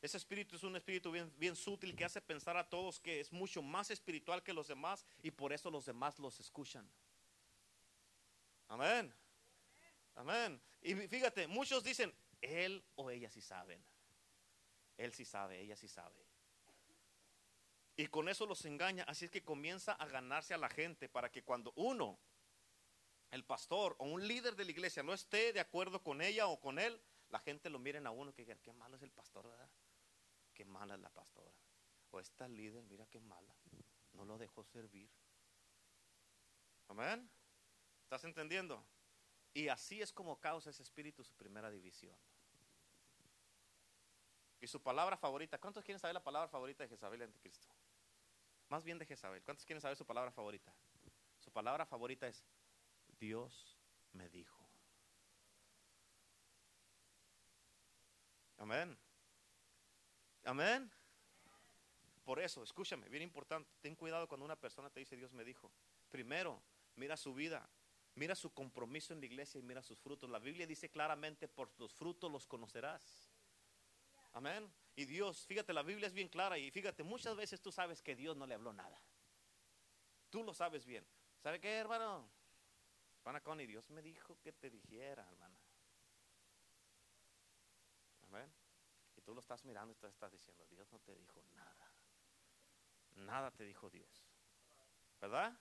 Ese 0.00 0.16
espíritu 0.16 0.56
es 0.56 0.62
un 0.62 0.74
espíritu 0.76 1.12
bien, 1.12 1.30
bien 1.36 1.54
sutil 1.54 1.94
que 1.94 2.06
hace 2.06 2.22
pensar 2.22 2.56
a 2.56 2.66
todos 2.66 2.98
que 2.98 3.20
es 3.20 3.30
mucho 3.30 3.60
más 3.60 3.90
espiritual 3.90 4.42
que 4.42 4.54
los 4.54 4.66
demás 4.66 5.04
y 5.22 5.30
por 5.30 5.52
eso 5.52 5.70
los 5.70 5.84
demás 5.84 6.18
los 6.18 6.40
escuchan. 6.40 6.90
Amén. 8.66 9.14
Amén. 10.14 10.58
Y 10.80 10.94
fíjate, 10.94 11.46
muchos 11.46 11.84
dicen, 11.84 12.14
él 12.40 12.82
o 12.94 13.10
ella 13.10 13.28
sí 13.28 13.42
saben. 13.42 13.84
Él 14.96 15.12
sí 15.12 15.26
sabe, 15.26 15.60
ella 15.60 15.76
sí 15.76 15.86
sabe. 15.86 16.24
Y 17.94 18.06
con 18.06 18.30
eso 18.30 18.46
los 18.46 18.64
engaña. 18.64 19.04
Así 19.06 19.26
es 19.26 19.30
que 19.30 19.44
comienza 19.44 19.92
a 19.92 20.06
ganarse 20.06 20.54
a 20.54 20.56
la 20.56 20.70
gente 20.70 21.10
para 21.10 21.30
que 21.30 21.42
cuando 21.42 21.74
uno, 21.76 22.18
el 23.30 23.44
pastor 23.44 23.96
o 23.98 24.06
un 24.06 24.26
líder 24.26 24.56
de 24.56 24.64
la 24.64 24.70
iglesia, 24.70 25.02
no 25.02 25.12
esté 25.12 25.52
de 25.52 25.60
acuerdo 25.60 26.02
con 26.02 26.22
ella 26.22 26.46
o 26.46 26.58
con 26.58 26.78
él, 26.78 26.98
la 27.30 27.38
gente 27.40 27.70
lo 27.70 27.78
miren 27.78 28.06
a 28.06 28.10
uno 28.10 28.32
que 28.32 28.42
digan, 28.42 28.58
qué 28.60 28.72
malo 28.72 28.96
es 28.96 29.02
el 29.02 29.10
pastor, 29.10 29.48
¿verdad? 29.48 29.70
Qué 30.54 30.64
mala 30.64 30.94
es 30.94 31.00
la 31.00 31.10
pastora. 31.10 31.54
O 32.10 32.20
esta 32.20 32.48
líder, 32.48 32.84
mira 32.84 33.06
qué 33.06 33.20
mala. 33.20 33.54
No 34.12 34.24
lo 34.24 34.38
dejó 34.38 34.64
servir. 34.64 35.10
Amén. 36.88 37.30
¿Estás 38.02 38.24
entendiendo? 38.24 38.84
Y 39.52 39.68
así 39.68 40.00
es 40.00 40.12
como 40.12 40.40
causa 40.40 40.70
ese 40.70 40.82
espíritu 40.82 41.22
su 41.22 41.34
primera 41.34 41.70
división. 41.70 42.16
Y 44.60 44.66
su 44.66 44.82
palabra 44.82 45.16
favorita, 45.16 45.58
¿cuántos 45.58 45.84
quieren 45.84 46.00
saber 46.00 46.14
la 46.14 46.24
palabra 46.24 46.48
favorita 46.48 46.82
de 46.82 46.88
Jezabel 46.88 47.20
y 47.20 47.24
Anticristo? 47.24 47.68
Más 48.68 48.84
bien 48.84 48.98
de 48.98 49.06
Jezabel, 49.06 49.42
¿cuántos 49.42 49.64
quieren 49.64 49.80
saber 49.80 49.96
su 49.96 50.04
palabra 50.04 50.32
favorita? 50.32 50.74
Su 51.38 51.52
palabra 51.52 51.86
favorita 51.86 52.26
es 52.26 52.44
Dios 53.18 53.78
me 54.12 54.28
dijo. 54.28 54.57
Amén. 58.58 58.98
Amén. 60.44 60.90
Por 62.24 62.40
eso, 62.40 62.62
escúchame, 62.62 63.08
bien 63.08 63.22
importante, 63.22 63.70
ten 63.80 63.94
cuidado 63.96 64.28
cuando 64.28 64.44
una 64.44 64.56
persona 64.56 64.90
te 64.90 65.00
dice 65.00 65.16
Dios 65.16 65.32
me 65.32 65.44
dijo. 65.44 65.72
Primero, 66.10 66.62
mira 66.96 67.16
su 67.16 67.32
vida, 67.34 67.68
mira 68.14 68.34
su 68.34 68.52
compromiso 68.52 69.14
en 69.14 69.20
la 69.20 69.26
iglesia 69.26 69.58
y 69.58 69.62
mira 69.62 69.82
sus 69.82 69.98
frutos. 69.98 70.28
La 70.28 70.38
Biblia 70.38 70.66
dice 70.66 70.90
claramente, 70.90 71.48
por 71.48 71.70
los 71.78 71.94
frutos 71.94 72.30
los 72.30 72.46
conocerás. 72.46 73.30
Amén. 74.32 74.70
Y 74.94 75.04
Dios, 75.04 75.46
fíjate, 75.46 75.72
la 75.72 75.82
Biblia 75.82 76.08
es 76.08 76.12
bien 76.12 76.28
clara 76.28 76.58
y 76.58 76.70
fíjate, 76.70 77.02
muchas 77.02 77.36
veces 77.36 77.62
tú 77.62 77.72
sabes 77.72 78.02
que 78.02 78.14
Dios 78.14 78.36
no 78.36 78.46
le 78.46 78.54
habló 78.54 78.72
nada. 78.72 79.00
Tú 80.28 80.42
lo 80.42 80.52
sabes 80.52 80.84
bien. 80.84 81.06
¿Sabe 81.42 81.60
qué, 81.60 81.76
hermano? 81.76 82.28
Hermana 83.24 83.62
Dios 83.66 83.90
me 83.90 84.02
dijo 84.02 84.38
que 84.40 84.52
te 84.52 84.70
dijera, 84.70 85.26
hermana. 85.30 85.57
Y 89.16 89.20
tú 89.20 89.34
lo 89.34 89.40
estás 89.40 89.64
mirando 89.64 89.92
y 89.92 89.96
tú 89.96 90.06
estás 90.06 90.30
diciendo, 90.30 90.66
Dios 90.66 90.90
no 90.92 90.98
te 91.00 91.14
dijo 91.14 91.42
nada. 91.54 91.92
Nada 93.16 93.50
te 93.50 93.64
dijo 93.64 93.90
Dios. 93.90 94.24
¿Verdad? 95.20 95.58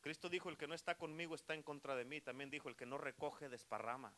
Cristo 0.00 0.28
dijo, 0.28 0.48
el 0.48 0.56
que 0.56 0.68
no 0.68 0.74
está 0.74 0.96
conmigo 0.96 1.34
está 1.34 1.54
en 1.54 1.62
contra 1.62 1.96
de 1.96 2.04
mí. 2.04 2.20
También 2.20 2.50
dijo, 2.50 2.68
el 2.68 2.76
que 2.76 2.86
no 2.86 2.98
recoge 2.98 3.48
desparrama. 3.48 4.14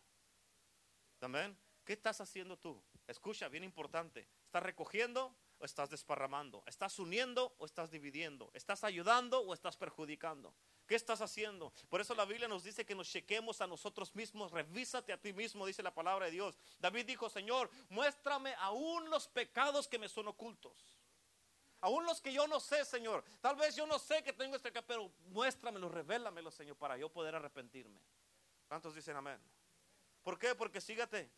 Amén. 1.20 1.56
¿Qué 1.84 1.94
estás 1.94 2.20
haciendo 2.20 2.58
tú? 2.58 2.82
Escucha, 3.06 3.48
bien 3.48 3.64
importante. 3.64 4.28
¿Estás 4.44 4.62
recogiendo 4.62 5.34
o 5.58 5.64
estás 5.64 5.90
desparramando? 5.90 6.62
¿Estás 6.66 6.98
uniendo 6.98 7.54
o 7.58 7.64
estás 7.64 7.90
dividiendo? 7.90 8.50
¿Estás 8.52 8.84
ayudando 8.84 9.40
o 9.40 9.54
estás 9.54 9.76
perjudicando? 9.76 10.54
¿Qué 10.90 10.96
estás 10.96 11.20
haciendo? 11.20 11.72
Por 11.88 12.00
eso 12.00 12.16
la 12.16 12.24
Biblia 12.24 12.48
nos 12.48 12.64
dice 12.64 12.84
que 12.84 12.96
nos 12.96 13.08
chequemos 13.08 13.60
a 13.60 13.66
nosotros 13.68 14.12
mismos, 14.16 14.50
revísate 14.50 15.12
a 15.12 15.20
ti 15.20 15.32
mismo, 15.32 15.64
dice 15.64 15.84
la 15.84 15.94
palabra 15.94 16.24
de 16.26 16.32
Dios. 16.32 16.58
David 16.80 17.06
dijo, 17.06 17.30
Señor, 17.30 17.70
muéstrame 17.90 18.52
aún 18.58 19.08
los 19.08 19.28
pecados 19.28 19.86
que 19.86 20.00
me 20.00 20.08
son 20.08 20.26
ocultos. 20.26 20.98
Aún 21.80 22.04
los 22.06 22.20
que 22.20 22.32
yo 22.32 22.48
no 22.48 22.58
sé, 22.58 22.84
Señor. 22.84 23.22
Tal 23.40 23.54
vez 23.54 23.76
yo 23.76 23.86
no 23.86 24.00
sé 24.00 24.24
que 24.24 24.32
tengo 24.32 24.56
este 24.56 24.70
acá, 24.70 24.82
pero 24.82 25.12
muéstramelo, 25.28 25.88
revélamelo, 25.88 26.50
Señor, 26.50 26.74
para 26.76 26.96
yo 26.96 27.08
poder 27.08 27.36
arrepentirme. 27.36 28.00
¿Cuántos 28.66 28.92
dicen 28.92 29.14
amén? 29.14 29.38
¿Por 30.24 30.40
qué? 30.40 30.56
Porque 30.56 30.80
sígate. 30.80 31.30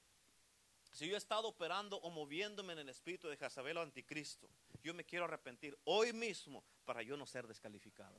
Si 0.92 1.07
yo 1.07 1.14
he 1.14 1.18
estado 1.18 1.48
operando 1.48 1.98
o 1.98 2.09
moviéndome 2.09 2.72
en 2.72 2.78
el 2.78 2.88
espíritu 2.88 3.28
de 3.28 3.36
Jezabel 3.36 3.76
o 3.76 3.82
anticristo, 3.82 4.48
yo 4.82 4.94
me 4.94 5.05
quiero 5.05 5.26
arrepentir 5.26 5.78
hoy 5.84 6.14
mismo 6.14 6.64
para 6.86 7.03
yo 7.03 7.18
no 7.18 7.26
ser 7.26 7.46
descalificado. 7.46 8.18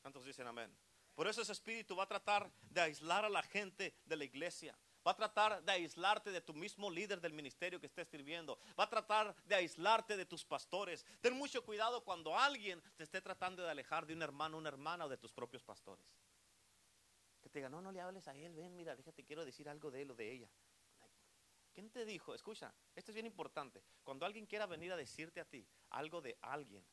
¿Cuántos 0.00 0.24
dicen 0.24 0.46
amén? 0.46 0.74
Por 1.14 1.26
eso 1.26 1.42
ese 1.42 1.52
espíritu 1.52 1.94
va 1.96 2.04
a 2.04 2.08
tratar 2.08 2.50
de 2.62 2.80
aislar 2.80 3.24
a 3.24 3.28
la 3.28 3.42
gente 3.42 3.94
de 4.04 4.16
la 4.16 4.24
iglesia. 4.24 4.78
Va 5.06 5.12
a 5.12 5.16
tratar 5.16 5.62
de 5.62 5.72
aislarte 5.72 6.30
de 6.30 6.40
tu 6.40 6.52
mismo 6.52 6.90
líder 6.90 7.20
del 7.20 7.32
ministerio 7.32 7.80
que 7.80 7.86
esté 7.86 8.04
sirviendo. 8.04 8.58
Va 8.78 8.84
a 8.84 8.90
tratar 8.90 9.34
de 9.44 9.54
aislarte 9.54 10.16
de 10.16 10.26
tus 10.26 10.44
pastores. 10.44 11.06
Ten 11.20 11.34
mucho 11.34 11.64
cuidado 11.64 12.04
cuando 12.04 12.36
alguien 12.36 12.82
te 12.96 13.04
esté 13.04 13.20
tratando 13.20 13.62
de 13.62 13.70
alejar 13.70 14.06
de 14.06 14.14
un 14.14 14.22
hermano, 14.22 14.58
una 14.58 14.68
hermana 14.68 15.06
o 15.06 15.08
de 15.08 15.16
tus 15.16 15.32
propios 15.32 15.62
pastores. 15.62 16.06
Que 17.40 17.48
te 17.48 17.58
diga, 17.58 17.70
no, 17.70 17.80
no 17.80 17.92
le 17.92 18.00
hables 18.00 18.28
a 18.28 18.36
él, 18.36 18.54
ven, 18.54 18.76
mira, 18.76 18.94
déjate, 18.94 19.24
quiero 19.24 19.44
decir 19.44 19.68
algo 19.68 19.90
de 19.90 20.02
él 20.02 20.10
o 20.10 20.14
de 20.14 20.30
ella. 20.30 20.50
¿Quién 21.72 21.90
te 21.90 22.04
dijo? 22.04 22.34
Escucha, 22.34 22.74
esto 22.94 23.10
es 23.10 23.14
bien 23.14 23.26
importante. 23.26 23.82
Cuando 24.02 24.26
alguien 24.26 24.44
quiera 24.44 24.66
venir 24.66 24.92
a 24.92 24.96
decirte 24.96 25.40
a 25.40 25.44
ti 25.44 25.66
algo 25.90 26.20
de 26.20 26.36
alguien, 26.42 26.84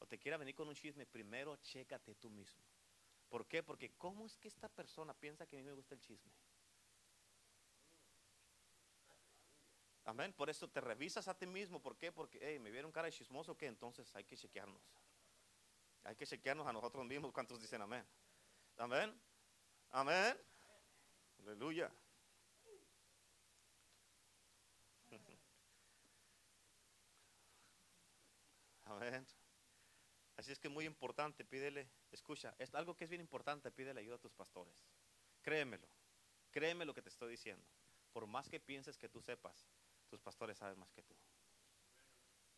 o 0.00 0.06
te 0.06 0.18
quiera 0.18 0.36
venir 0.36 0.54
con 0.54 0.66
un 0.68 0.74
chisme, 0.74 1.06
primero 1.06 1.56
chécate 1.56 2.16
tú 2.16 2.28
mismo. 2.30 2.64
¿Por 3.28 3.46
qué? 3.46 3.62
Porque 3.62 3.92
¿cómo 3.92 4.26
es 4.26 4.36
que 4.38 4.48
esta 4.48 4.68
persona 4.68 5.14
piensa 5.14 5.46
que 5.46 5.56
a 5.56 5.60
mí 5.60 5.64
me 5.64 5.72
gusta 5.72 5.94
el 5.94 6.00
chisme? 6.00 6.32
Amén. 10.04 10.32
Por 10.32 10.50
eso 10.50 10.66
te 10.68 10.80
revisas 10.80 11.28
a 11.28 11.38
ti 11.38 11.46
mismo. 11.46 11.80
¿Por 11.80 11.96
qué? 11.96 12.10
Porque 12.10 12.40
hey, 12.42 12.58
me 12.58 12.72
vieron 12.72 12.90
cara 12.90 13.06
de 13.06 13.12
chismoso 13.12 13.56
que 13.56 13.66
entonces 13.66 14.12
hay 14.16 14.24
que 14.24 14.36
chequearnos. 14.36 14.82
Hay 16.02 16.16
que 16.16 16.26
chequearnos 16.26 16.66
a 16.66 16.72
nosotros 16.72 17.06
mismos. 17.06 17.30
¿Cuántos 17.32 17.60
dicen 17.60 17.82
amén? 17.82 18.04
Amén. 18.78 19.14
Amén. 19.90 20.36
Aleluya. 21.38 21.92
Amén. 28.86 29.39
Así 30.40 30.52
es 30.52 30.58
que 30.58 30.70
muy 30.70 30.86
importante, 30.86 31.44
pídele, 31.44 31.86
escucha, 32.10 32.54
es 32.58 32.74
algo 32.74 32.96
que 32.96 33.04
es 33.04 33.10
bien 33.10 33.20
importante, 33.20 33.70
pídele 33.70 34.00
ayuda 34.00 34.14
a 34.14 34.18
tus 34.18 34.32
pastores. 34.32 34.74
Créemelo, 35.42 35.86
créeme 36.50 36.86
lo 36.86 36.94
que 36.94 37.02
te 37.02 37.10
estoy 37.10 37.32
diciendo. 37.32 37.62
Por 38.10 38.26
más 38.26 38.48
que 38.48 38.58
pienses 38.58 38.96
que 38.96 39.10
tú 39.10 39.20
sepas, 39.20 39.68
tus 40.08 40.18
pastores 40.18 40.56
saben 40.56 40.78
más 40.78 40.90
que 40.92 41.02
tú. 41.02 41.14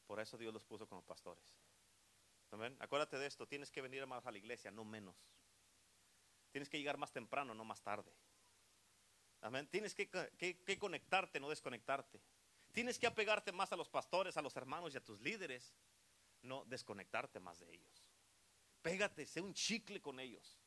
Por 0.06 0.20
eso 0.20 0.38
Dios 0.38 0.54
los 0.54 0.64
puso 0.64 0.86
como 0.86 1.02
pastores. 1.02 1.42
Amén. 2.52 2.76
Acuérdate 2.78 3.18
de 3.18 3.26
esto, 3.26 3.48
tienes 3.48 3.72
que 3.72 3.82
venir 3.82 4.06
más 4.06 4.24
a 4.26 4.30
la 4.30 4.38
iglesia, 4.38 4.70
no 4.70 4.84
menos. 4.84 5.16
Tienes 6.52 6.68
que 6.68 6.78
llegar 6.78 6.98
más 6.98 7.10
temprano, 7.10 7.52
no 7.52 7.64
más 7.64 7.82
tarde. 7.82 8.12
Amén. 9.40 9.66
Tienes 9.66 9.92
que, 9.96 10.08
que 10.08 10.78
conectarte, 10.78 11.40
no 11.40 11.48
desconectarte. 11.48 12.22
Tienes 12.70 12.96
que 12.96 13.08
apegarte 13.08 13.50
más 13.50 13.72
a 13.72 13.76
los 13.76 13.88
pastores, 13.88 14.36
a 14.36 14.42
los 14.42 14.54
hermanos 14.54 14.94
y 14.94 14.98
a 14.98 15.04
tus 15.04 15.20
líderes 15.20 15.74
no 16.42 16.64
desconectarte 16.64 17.40
más 17.40 17.58
de 17.60 17.72
ellos. 17.72 18.04
Pégate, 18.82 19.26
sé 19.26 19.40
un 19.40 19.54
chicle 19.54 20.00
con 20.00 20.18
ellos. 20.18 20.58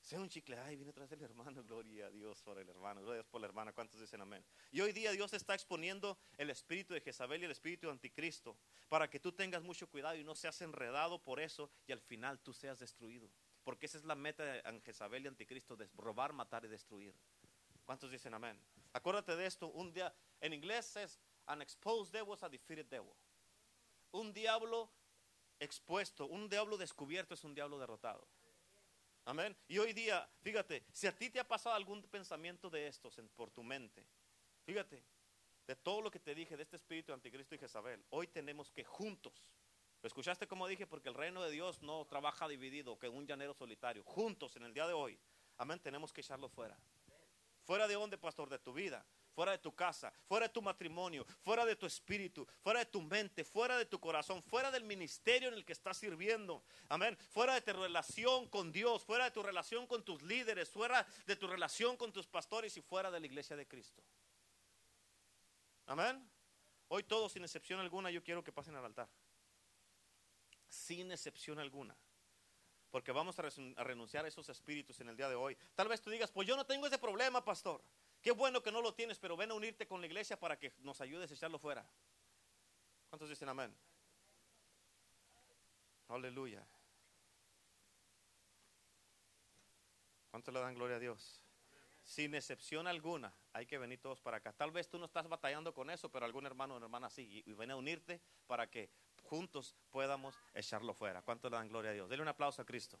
Sé 0.00 0.16
un 0.16 0.28
chicle. 0.28 0.56
Ay, 0.56 0.76
viene 0.76 0.90
atrás 0.90 1.10
del 1.10 1.20
hermano. 1.22 1.64
Gloria 1.64 2.06
a 2.06 2.10
Dios 2.10 2.40
por 2.42 2.58
el 2.58 2.68
hermano. 2.68 3.00
Gloria 3.00 3.20
a 3.20 3.22
Dios 3.22 3.30
por 3.30 3.40
la 3.40 3.48
hermana. 3.48 3.72
¿Cuántos 3.72 4.00
dicen 4.00 4.20
amén? 4.20 4.44
Y 4.70 4.80
hoy 4.80 4.92
día 4.92 5.10
Dios 5.10 5.32
está 5.32 5.54
exponiendo 5.54 6.16
el 6.38 6.50
espíritu 6.50 6.94
de 6.94 7.00
Jezabel 7.00 7.42
y 7.42 7.46
el 7.46 7.50
espíritu 7.50 7.88
de 7.88 7.92
anticristo 7.92 8.56
para 8.88 9.10
que 9.10 9.18
tú 9.18 9.32
tengas 9.32 9.64
mucho 9.64 9.88
cuidado 9.88 10.14
y 10.14 10.22
no 10.22 10.36
seas 10.36 10.60
enredado 10.62 11.20
por 11.20 11.40
eso 11.40 11.72
y 11.88 11.92
al 11.92 12.00
final 12.00 12.38
tú 12.38 12.52
seas 12.52 12.78
destruido. 12.78 13.28
Porque 13.64 13.86
esa 13.86 13.98
es 13.98 14.04
la 14.04 14.14
meta 14.14 14.44
de 14.44 14.80
Jezabel 14.84 15.24
y 15.24 15.26
anticristo, 15.26 15.76
de 15.76 15.88
robar, 15.96 16.32
matar 16.32 16.64
y 16.64 16.68
destruir. 16.68 17.12
¿Cuántos 17.84 18.08
dicen 18.08 18.32
amén? 18.32 18.60
Acuérdate 18.92 19.34
de 19.34 19.46
esto. 19.46 19.66
Un 19.68 19.92
día, 19.92 20.14
en 20.40 20.52
inglés 20.52 20.94
es, 20.94 21.18
an 21.46 21.62
exposed 21.62 22.12
devil 22.12 22.32
is 22.32 22.44
a 22.44 22.48
defeated 22.48 22.86
devil 22.86 23.12
un 24.12 24.32
diablo 24.32 24.90
expuesto, 25.58 26.26
un 26.26 26.48
diablo 26.48 26.76
descubierto 26.76 27.34
es 27.34 27.44
un 27.44 27.54
diablo 27.54 27.78
derrotado. 27.78 28.26
Amén. 29.24 29.56
Y 29.66 29.78
hoy 29.78 29.92
día, 29.92 30.28
fíjate, 30.42 30.84
si 30.92 31.06
a 31.06 31.16
ti 31.16 31.30
te 31.30 31.40
ha 31.40 31.48
pasado 31.48 31.74
algún 31.74 32.02
pensamiento 32.04 32.70
de 32.70 32.86
estos 32.86 33.20
por 33.34 33.50
tu 33.50 33.62
mente, 33.62 34.06
fíjate, 34.64 35.02
de 35.66 35.76
todo 35.76 36.00
lo 36.00 36.10
que 36.10 36.20
te 36.20 36.34
dije 36.34 36.56
de 36.56 36.62
este 36.62 36.76
espíritu 36.76 37.12
anticristo 37.12 37.54
y 37.54 37.58
Jezabel, 37.58 38.04
hoy 38.10 38.28
tenemos 38.28 38.70
que 38.70 38.84
juntos, 38.84 39.50
¿lo 40.00 40.06
escuchaste 40.06 40.46
como 40.46 40.68
dije? 40.68 40.86
Porque 40.86 41.08
el 41.08 41.14
reino 41.14 41.42
de 41.42 41.50
Dios 41.50 41.82
no 41.82 42.04
trabaja 42.04 42.46
dividido, 42.46 42.98
que 42.98 43.08
un 43.08 43.26
llanero 43.26 43.52
solitario, 43.52 44.04
juntos 44.04 44.54
en 44.54 44.62
el 44.62 44.72
día 44.72 44.86
de 44.86 44.92
hoy, 44.92 45.18
amén, 45.58 45.80
tenemos 45.80 46.12
que 46.12 46.20
echarlo 46.20 46.48
fuera. 46.48 46.78
¿Fuera 47.64 47.88
de 47.88 47.94
dónde, 47.94 48.16
pastor? 48.16 48.48
De 48.48 48.60
tu 48.60 48.72
vida 48.72 49.04
fuera 49.36 49.52
de 49.52 49.58
tu 49.58 49.74
casa, 49.74 50.10
fuera 50.24 50.48
de 50.48 50.52
tu 50.54 50.62
matrimonio, 50.62 51.26
fuera 51.42 51.66
de 51.66 51.76
tu 51.76 51.84
espíritu, 51.84 52.48
fuera 52.62 52.80
de 52.80 52.86
tu 52.86 53.02
mente, 53.02 53.44
fuera 53.44 53.76
de 53.76 53.84
tu 53.84 54.00
corazón, 54.00 54.42
fuera 54.42 54.70
del 54.70 54.82
ministerio 54.82 55.48
en 55.48 55.54
el 55.54 55.64
que 55.66 55.74
estás 55.74 55.98
sirviendo. 55.98 56.64
Amén. 56.88 57.14
Fuera 57.28 57.52
de 57.52 57.60
tu 57.60 57.74
relación 57.74 58.48
con 58.48 58.72
Dios, 58.72 59.04
fuera 59.04 59.24
de 59.24 59.32
tu 59.32 59.42
relación 59.42 59.86
con 59.86 60.02
tus 60.02 60.22
líderes, 60.22 60.70
fuera 60.70 61.06
de 61.26 61.36
tu 61.36 61.46
relación 61.46 61.98
con 61.98 62.14
tus 62.14 62.26
pastores 62.26 62.74
y 62.78 62.80
fuera 62.80 63.10
de 63.10 63.20
la 63.20 63.26
iglesia 63.26 63.56
de 63.56 63.68
Cristo. 63.68 64.02
Amén. 65.84 66.26
Hoy 66.88 67.02
todos, 67.02 67.32
sin 67.32 67.44
excepción 67.44 67.78
alguna, 67.78 68.10
yo 68.10 68.24
quiero 68.24 68.42
que 68.42 68.52
pasen 68.52 68.74
al 68.74 68.86
altar. 68.86 69.10
Sin 70.66 71.12
excepción 71.12 71.58
alguna. 71.58 71.94
Porque 72.90 73.12
vamos 73.12 73.38
a 73.38 73.42
renunciar 73.84 74.24
a 74.24 74.28
esos 74.28 74.48
espíritus 74.48 74.98
en 75.02 75.10
el 75.10 75.16
día 75.18 75.28
de 75.28 75.34
hoy. 75.34 75.58
Tal 75.74 75.88
vez 75.88 76.00
tú 76.00 76.08
digas, 76.08 76.30
pues 76.30 76.48
yo 76.48 76.56
no 76.56 76.64
tengo 76.64 76.86
ese 76.86 76.96
problema, 76.96 77.44
pastor. 77.44 77.82
Qué 78.26 78.32
bueno 78.32 78.60
que 78.60 78.72
no 78.72 78.82
lo 78.82 78.92
tienes, 78.92 79.20
pero 79.20 79.36
ven 79.36 79.52
a 79.52 79.54
unirte 79.54 79.86
con 79.86 80.00
la 80.00 80.08
iglesia 80.08 80.36
para 80.36 80.58
que 80.58 80.72
nos 80.80 81.00
ayudes 81.00 81.30
a 81.30 81.34
echarlo 81.34 81.60
fuera. 81.60 81.88
¿Cuántos 83.08 83.28
dicen 83.28 83.48
amén? 83.48 83.72
Aleluya. 86.08 86.66
¿Cuántos 90.32 90.52
le 90.52 90.58
dan 90.58 90.74
gloria 90.74 90.96
a 90.96 90.98
Dios? 90.98 91.40
Sin 92.02 92.34
excepción 92.34 92.88
alguna, 92.88 93.32
hay 93.52 93.64
que 93.64 93.78
venir 93.78 94.00
todos 94.00 94.20
para 94.20 94.38
acá. 94.38 94.52
Tal 94.52 94.72
vez 94.72 94.88
tú 94.88 94.98
no 94.98 95.04
estás 95.04 95.28
batallando 95.28 95.72
con 95.72 95.88
eso, 95.88 96.10
pero 96.10 96.26
algún 96.26 96.46
hermano 96.46 96.74
o 96.74 96.78
hermana 96.78 97.08
sí. 97.08 97.44
Y 97.46 97.52
ven 97.52 97.70
a 97.70 97.76
unirte 97.76 98.20
para 98.48 98.68
que 98.68 98.90
juntos 99.22 99.76
podamos 99.92 100.34
echarlo 100.52 100.94
fuera. 100.94 101.22
¿Cuántos 101.22 101.48
le 101.48 101.58
dan 101.58 101.68
gloria 101.68 101.92
a 101.92 101.94
Dios? 101.94 102.08
Dele 102.08 102.22
un 102.22 102.28
aplauso 102.28 102.60
a 102.60 102.66
Cristo. 102.66 102.98